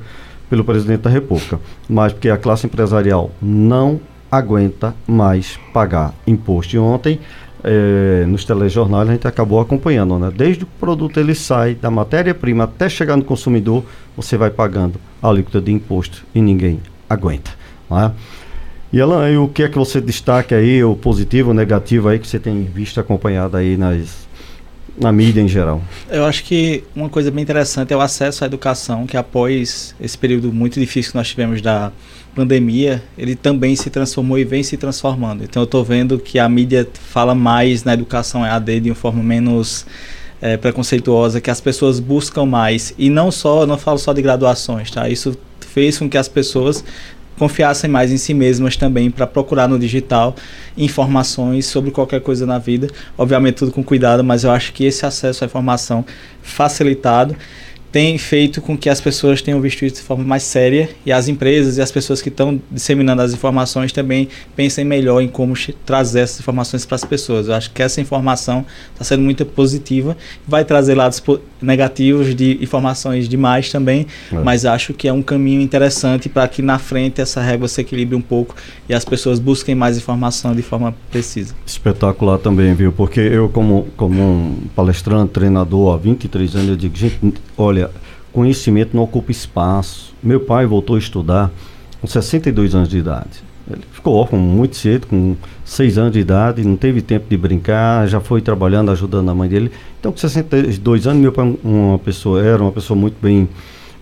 pelo 0.50 0.64
presidente 0.64 1.02
da 1.02 1.10
República, 1.10 1.60
mas 1.88 2.12
porque 2.12 2.28
a 2.28 2.36
classe 2.36 2.66
empresarial 2.66 3.30
não 3.40 4.00
aguenta 4.30 4.94
mais 5.06 5.58
pagar 5.72 6.12
imposto. 6.26 6.74
E 6.74 6.78
ontem, 6.78 7.20
eh, 7.62 8.24
nos 8.26 8.44
telejornais, 8.44 9.08
a 9.08 9.12
gente 9.12 9.28
acabou 9.28 9.60
acompanhando, 9.60 10.18
né? 10.18 10.32
Desde 10.34 10.64
o 10.64 10.66
produto 10.66 11.20
ele 11.20 11.34
sai 11.34 11.74
da 11.74 11.90
matéria-prima 11.90 12.64
até 12.64 12.88
chegar 12.88 13.16
no 13.16 13.24
consumidor, 13.24 13.84
você 14.16 14.36
vai 14.36 14.50
pagando 14.50 15.00
a 15.22 15.28
alíquota 15.28 15.60
de 15.60 15.72
imposto 15.72 16.26
e 16.34 16.40
ninguém 16.40 16.80
aguenta. 17.08 17.52
Né? 17.88 18.12
E 18.92 19.00
Alan, 19.00 19.30
e 19.30 19.36
o 19.36 19.46
que 19.46 19.62
é 19.62 19.68
que 19.68 19.78
você 19.78 20.00
destaca 20.00 20.56
aí, 20.56 20.82
o 20.82 20.96
positivo, 20.96 21.52
o 21.52 21.54
negativo 21.54 22.08
aí 22.08 22.18
que 22.18 22.26
você 22.26 22.40
tem 22.40 22.64
visto 22.64 22.98
acompanhado 22.98 23.56
aí 23.56 23.76
nas 23.76 24.28
na 25.00 25.10
mídia 25.10 25.40
em 25.40 25.48
geral? 25.48 25.82
Eu 26.08 26.24
acho 26.24 26.44
que 26.44 26.84
uma 26.94 27.08
coisa 27.08 27.30
bem 27.30 27.42
interessante 27.42 27.92
é 27.92 27.96
o 27.96 28.00
acesso 28.00 28.44
à 28.44 28.46
educação, 28.46 29.06
que 29.06 29.16
após 29.16 29.94
esse 30.00 30.16
período 30.16 30.52
muito 30.52 30.78
difícil 30.78 31.12
que 31.12 31.18
nós 31.18 31.28
tivemos 31.28 31.60
da 31.60 31.90
pandemia, 32.34 33.02
ele 33.18 33.34
também 33.34 33.74
se 33.74 33.90
transformou 33.90 34.38
e 34.38 34.44
vem 34.44 34.62
se 34.62 34.76
transformando. 34.76 35.42
Então 35.42 35.62
eu 35.62 35.64
estou 35.64 35.82
vendo 35.82 36.18
que 36.18 36.38
a 36.38 36.48
mídia 36.48 36.88
fala 36.92 37.34
mais 37.34 37.82
na 37.82 37.94
educação 37.94 38.44
EAD 38.44 38.80
de 38.80 38.90
uma 38.90 38.94
forma 38.94 39.22
menos 39.22 39.86
é, 40.40 40.56
preconceituosa, 40.56 41.40
que 41.40 41.50
as 41.50 41.60
pessoas 41.60 41.98
buscam 41.98 42.46
mais. 42.46 42.94
E 42.98 43.10
não 43.10 43.30
só, 43.30 43.66
não 43.66 43.78
falo 43.78 43.98
só 43.98 44.12
de 44.12 44.22
graduações, 44.22 44.90
tá? 44.90 45.08
Isso 45.08 45.36
fez 45.60 45.98
com 45.98 46.08
que 46.08 46.18
as 46.18 46.28
pessoas 46.28 46.84
confiassem 47.40 47.88
mais 47.88 48.12
em 48.12 48.18
si 48.18 48.34
mesmas 48.34 48.76
também 48.76 49.10
para 49.10 49.26
procurar 49.26 49.66
no 49.66 49.78
digital 49.78 50.36
informações 50.76 51.64
sobre 51.64 51.90
qualquer 51.90 52.20
coisa 52.20 52.44
na 52.44 52.58
vida. 52.58 52.88
Obviamente 53.16 53.54
tudo 53.54 53.72
com 53.72 53.82
cuidado, 53.82 54.22
mas 54.22 54.44
eu 54.44 54.50
acho 54.50 54.74
que 54.74 54.84
esse 54.84 55.06
acesso 55.06 55.42
à 55.42 55.46
informação 55.46 56.04
facilitado 56.42 57.34
tem 57.90 58.18
feito 58.18 58.60
com 58.60 58.76
que 58.76 58.90
as 58.90 59.00
pessoas 59.00 59.40
tenham 59.40 59.58
visto 59.58 59.86
isso 59.86 59.96
de 59.96 60.02
forma 60.02 60.22
mais 60.22 60.42
séria 60.42 60.90
e 61.04 61.10
as 61.10 61.28
empresas 61.28 61.78
e 61.78 61.80
as 61.80 61.90
pessoas 61.90 62.20
que 62.20 62.28
estão 62.28 62.60
disseminando 62.70 63.22
as 63.22 63.32
informações 63.32 63.90
também 63.90 64.28
pensem 64.54 64.84
melhor 64.84 65.22
em 65.22 65.26
como 65.26 65.54
trazer 65.86 66.20
essas 66.20 66.40
informações 66.40 66.84
para 66.84 66.96
as 66.96 67.04
pessoas. 67.04 67.48
Eu 67.48 67.54
acho 67.54 67.70
que 67.70 67.82
essa 67.82 68.02
informação 68.02 68.66
está 68.92 69.02
sendo 69.02 69.22
muito 69.22 69.46
positiva, 69.46 70.14
vai 70.46 70.62
trazer 70.62 70.94
lados 70.94 71.20
negativos 71.60 72.34
de 72.34 72.58
informações 72.62 73.28
demais 73.28 73.70
também, 73.70 74.06
é. 74.32 74.36
mas 74.38 74.64
acho 74.64 74.94
que 74.94 75.08
é 75.08 75.12
um 75.12 75.22
caminho 75.22 75.60
interessante 75.60 76.28
para 76.28 76.46
que 76.48 76.62
na 76.62 76.78
frente 76.78 77.20
essa 77.20 77.40
régua 77.40 77.68
se 77.68 77.80
equilibre 77.80 78.14
um 78.16 78.20
pouco 78.20 78.54
e 78.88 78.94
as 78.94 79.04
pessoas 79.04 79.38
busquem 79.38 79.74
mais 79.74 79.96
informação 79.96 80.54
de 80.54 80.62
forma 80.62 80.94
precisa. 81.10 81.54
Espetacular 81.66 82.38
também, 82.38 82.74
viu? 82.74 82.92
Porque 82.92 83.20
eu 83.20 83.48
como, 83.48 83.88
como 83.96 84.22
um 84.22 84.56
palestrante, 84.74 85.32
treinador 85.32 85.94
há 85.94 85.96
23 85.96 86.56
anos, 86.56 86.68
eu 86.68 86.76
digo, 86.76 86.96
gente, 86.96 87.34
olha, 87.56 87.90
conhecimento 88.32 88.96
não 88.96 89.02
ocupa 89.02 89.30
espaço. 89.30 90.14
Meu 90.22 90.40
pai 90.40 90.66
voltou 90.66 90.96
a 90.96 90.98
estudar 90.98 91.50
com 92.00 92.06
62 92.06 92.74
anos 92.74 92.88
de 92.88 92.98
idade. 92.98 93.49
Ele 93.72 93.84
ficou 93.92 94.14
órfão 94.14 94.38
muito 94.38 94.76
cedo, 94.76 95.06
com 95.06 95.36
6 95.64 95.98
anos 95.98 96.12
de 96.12 96.20
idade, 96.20 96.64
não 96.64 96.76
teve 96.76 97.00
tempo 97.02 97.26
de 97.28 97.36
brincar, 97.36 98.06
já 98.06 98.20
foi 98.20 98.40
trabalhando, 98.40 98.90
ajudando 98.90 99.30
a 99.30 99.34
mãe 99.34 99.48
dele. 99.48 99.70
Então, 99.98 100.12
com 100.12 100.18
62 100.18 101.06
anos, 101.06 101.20
meu 101.20 101.32
pai 101.32 101.56
uma 101.62 101.98
pessoa, 101.98 102.42
era 102.42 102.62
uma 102.62 102.72
pessoa 102.72 102.98
muito 102.98 103.16
bem 103.20 103.48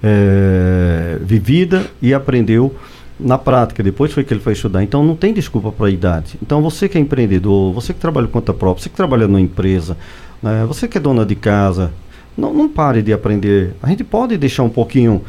é, 0.03 1.19
vivida 1.21 1.87
e 2.01 2.15
aprendeu 2.15 2.75
na 3.19 3.37
prática. 3.37 3.83
Depois 3.83 4.13
foi 4.13 4.25
que 4.25 4.33
ele 4.33 4.41
foi 4.41 4.53
estudar. 4.53 4.83
Então, 4.83 5.05
não 5.05 5.17
tem 5.17 5.33
desculpa 5.33 5.73
para 5.73 5.87
a 5.87 5.91
idade. 5.91 6.39
Então, 6.43 6.63
você 6.63 6.89
que 6.89 6.97
é 6.97 7.01
empreendedor, 7.01 7.73
você 7.73 7.93
que 7.93 8.01
trabalha 8.01 8.27
com 8.27 8.35
conta 8.35 8.55
própria, 8.55 8.83
você 8.83 8.89
que 8.89 8.97
trabalha 8.97 9.27
numa 9.27 9.41
empresa, 9.41 9.97
né, 10.43 10.65
você 10.67 10.87
que 10.87 10.99
é 10.99 11.01
dona 11.01 11.27
de 11.27 11.35
casa, 11.35 11.93
não, 12.39 12.55
não 12.55 12.69
pare 12.69 13.03
de 13.03 13.13
aprender. 13.13 13.75
A 13.83 13.89
gente 13.89 14.05
pode 14.05 14.39
deixar 14.39 14.63
um 14.63 14.71
pouquinho, 14.71 15.23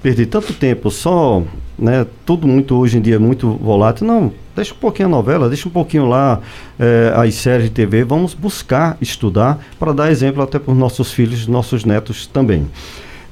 perder 0.00 0.26
tanto 0.26 0.52
tempo 0.52 0.92
só, 0.92 1.42
né? 1.76 2.06
Tudo 2.24 2.46
muito 2.46 2.76
hoje 2.76 2.98
em 2.98 3.00
dia 3.00 3.18
muito 3.18 3.50
volátil. 3.60 4.06
Não, 4.06 4.32
deixa 4.54 4.72
um 4.72 4.76
pouquinho 4.76 5.08
a 5.08 5.10
novela, 5.10 5.48
deixa 5.48 5.68
um 5.68 5.72
pouquinho 5.72 6.08
lá 6.08 6.40
é, 6.78 7.12
as 7.16 7.34
séries 7.34 7.64
de 7.64 7.70
TV. 7.70 8.04
Vamos 8.04 8.32
buscar 8.32 8.96
estudar 9.00 9.58
para 9.76 9.92
dar 9.92 10.10
exemplo 10.10 10.40
até 10.40 10.56
para 10.56 10.72
os 10.72 10.78
nossos 10.78 11.12
filhos, 11.12 11.48
nossos 11.48 11.84
netos 11.84 12.28
também. 12.28 12.68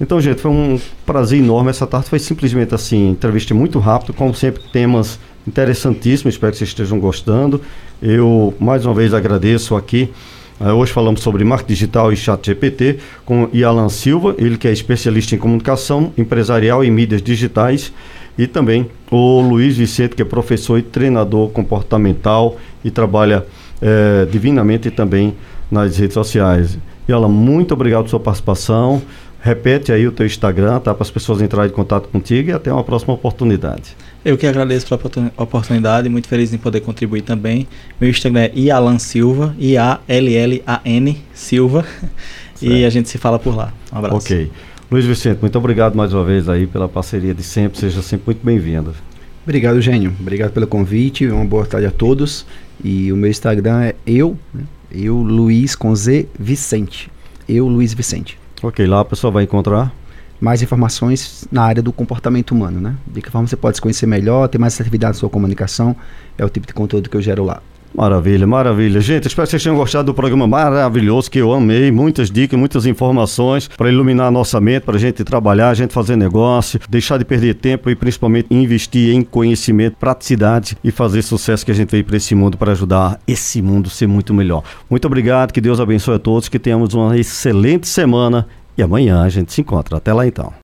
Então, 0.00 0.20
gente, 0.20 0.40
foi 0.40 0.50
um 0.50 0.80
prazer 1.06 1.38
enorme. 1.38 1.70
Essa 1.70 1.86
tarde 1.86 2.08
foi 2.08 2.18
simplesmente 2.18 2.74
assim, 2.74 3.10
entrevista 3.10 3.54
muito 3.54 3.78
rápido, 3.78 4.12
como 4.12 4.34
sempre, 4.34 4.60
temas 4.72 5.20
interessantíssimos. 5.46 6.34
Espero 6.34 6.50
que 6.50 6.58
vocês 6.58 6.70
estejam 6.70 6.98
gostando. 6.98 7.60
Eu 8.02 8.52
mais 8.58 8.84
uma 8.84 8.92
vez 8.92 9.14
agradeço 9.14 9.76
aqui 9.76 10.10
hoje 10.60 10.92
falamos 10.92 11.20
sobre 11.20 11.44
marketing 11.44 11.72
digital 11.72 12.12
e 12.12 12.16
chat 12.16 12.46
GPT 12.46 12.98
com 13.24 13.48
Alan 13.66 13.88
Silva, 13.88 14.34
ele 14.38 14.56
que 14.56 14.68
é 14.68 14.72
especialista 14.72 15.34
em 15.34 15.38
comunicação 15.38 16.12
empresarial 16.16 16.84
e 16.84 16.90
mídias 16.90 17.22
digitais, 17.22 17.92
e 18.38 18.46
também 18.46 18.88
o 19.10 19.40
Luiz 19.40 19.76
Vicente, 19.76 20.14
que 20.14 20.22
é 20.22 20.24
professor 20.24 20.78
e 20.78 20.82
treinador 20.82 21.50
comportamental 21.50 22.56
e 22.84 22.90
trabalha 22.90 23.46
eh, 23.80 24.26
divinamente 24.30 24.90
também 24.90 25.34
nas 25.70 25.96
redes 25.98 26.14
sociais. 26.14 26.78
E 27.08 27.12
Alan, 27.12 27.28
muito 27.28 27.74
obrigado 27.74 28.00
pela 28.00 28.10
sua 28.10 28.20
participação. 28.20 29.02
Repete 29.40 29.92
aí 29.92 30.06
o 30.06 30.12
teu 30.12 30.24
Instagram, 30.24 30.80
tá? 30.80 30.94
Para 30.94 31.02
as 31.02 31.10
pessoas 31.10 31.42
entrarem 31.42 31.70
em 31.70 31.74
contato 31.74 32.08
contigo 32.08 32.50
e 32.50 32.52
até 32.52 32.72
uma 32.72 32.82
próxima 32.82 33.12
oportunidade. 33.12 33.94
Eu 34.24 34.38
que 34.38 34.46
agradeço 34.46 34.86
pela 34.86 35.30
oportunidade, 35.36 36.08
muito 36.08 36.28
feliz 36.28 36.54
em 36.54 36.56
poder 36.56 36.80
contribuir 36.80 37.20
também. 37.20 37.68
Meu 38.00 38.08
Instagram 38.08 38.40
é 38.40 38.52
Ialan 38.54 38.98
Silva, 38.98 39.54
I-A-L-L-A-N 39.58 41.18
Silva. 41.34 41.84
Certo. 42.54 42.72
E 42.72 42.84
a 42.84 42.90
gente 42.90 43.08
se 43.08 43.18
fala 43.18 43.38
por 43.38 43.54
lá. 43.54 43.72
Um 43.92 43.98
abraço. 43.98 44.16
Ok. 44.16 44.50
Luiz 44.90 45.04
Vicente, 45.04 45.38
muito 45.40 45.58
obrigado 45.58 45.96
mais 45.96 46.14
uma 46.14 46.24
vez 46.24 46.48
aí 46.48 46.66
pela 46.66 46.88
parceria 46.88 47.34
de 47.34 47.42
sempre. 47.42 47.78
Seja 47.78 48.00
sempre 48.00 48.26
muito 48.26 48.46
bem-vindo. 48.46 48.94
Obrigado, 49.42 49.80
Gênio. 49.80 50.14
Obrigado 50.18 50.52
pelo 50.52 50.66
convite. 50.66 51.26
Uma 51.26 51.44
boa 51.44 51.66
tarde 51.66 51.86
a 51.86 51.90
todos. 51.90 52.46
E 52.82 53.12
o 53.12 53.16
meu 53.16 53.28
Instagram 53.28 53.82
é 53.82 53.94
eu, 54.06 54.38
né? 54.54 54.62
eu 54.90 55.16
Luiz 55.16 55.74
com 55.74 55.94
Z 55.94 56.28
Vicente. 56.38 57.10
Eu 57.46 57.66
Luiz 57.66 57.92
Vicente. 57.92 58.38
Ok, 58.62 58.86
lá 58.86 59.00
a 59.00 59.04
pessoa 59.04 59.30
vai 59.30 59.44
encontrar 59.44 59.92
mais 60.44 60.62
informações 60.62 61.48
na 61.50 61.62
área 61.62 61.82
do 61.82 61.92
comportamento 61.92 62.52
humano, 62.52 62.78
né? 62.78 62.94
De 63.06 63.22
que 63.22 63.30
forma 63.30 63.48
você 63.48 63.56
pode 63.56 63.78
se 63.78 63.82
conhecer 63.82 64.06
melhor, 64.06 64.46
ter 64.46 64.58
mais 64.58 64.74
assertividade 64.74 65.14
na 65.14 65.20
sua 65.20 65.30
comunicação, 65.30 65.96
é 66.36 66.44
o 66.44 66.50
tipo 66.50 66.66
de 66.66 66.74
conteúdo 66.74 67.08
que 67.08 67.16
eu 67.16 67.22
gero 67.22 67.44
lá. 67.44 67.62
Maravilha, 67.94 68.44
maravilha. 68.44 69.00
Gente, 69.00 69.28
espero 69.28 69.46
que 69.46 69.52
vocês 69.52 69.62
tenham 69.62 69.76
gostado 69.76 70.06
do 70.06 70.14
programa 70.14 70.48
maravilhoso 70.48 71.30
que 71.30 71.38
eu 71.38 71.52
amei. 71.52 71.92
Muitas 71.92 72.28
dicas, 72.28 72.58
muitas 72.58 72.86
informações 72.86 73.68
para 73.68 73.88
iluminar 73.88 74.26
a 74.26 74.30
nossa 74.32 74.60
mente, 74.60 74.82
para 74.82 74.96
a 74.96 74.98
gente 74.98 75.22
trabalhar, 75.22 75.70
a 75.70 75.74
gente 75.74 75.94
fazer 75.94 76.16
negócio, 76.16 76.80
deixar 76.88 77.18
de 77.18 77.24
perder 77.24 77.54
tempo 77.54 77.88
e 77.88 77.94
principalmente 77.94 78.48
investir 78.50 79.14
em 79.14 79.22
conhecimento, 79.22 79.96
praticidade 79.96 80.76
e 80.82 80.90
fazer 80.90 81.22
sucesso 81.22 81.64
que 81.64 81.70
a 81.70 81.74
gente 81.74 81.90
veio 81.90 82.04
para 82.04 82.16
esse 82.16 82.34
mundo 82.34 82.58
para 82.58 82.72
ajudar 82.72 83.20
esse 83.28 83.62
mundo 83.62 83.86
a 83.86 83.90
ser 83.90 84.08
muito 84.08 84.34
melhor. 84.34 84.64
Muito 84.90 85.06
obrigado, 85.06 85.52
que 85.52 85.60
Deus 85.60 85.78
abençoe 85.78 86.16
a 86.16 86.18
todos, 86.18 86.48
que 86.48 86.58
tenhamos 86.58 86.94
uma 86.94 87.16
excelente 87.16 87.86
semana 87.86 88.44
e 88.76 88.82
amanhã 88.82 89.22
a 89.22 89.28
gente 89.28 89.52
se 89.52 89.60
encontra. 89.60 89.96
Até 89.96 90.12
lá 90.12 90.26
então. 90.26 90.52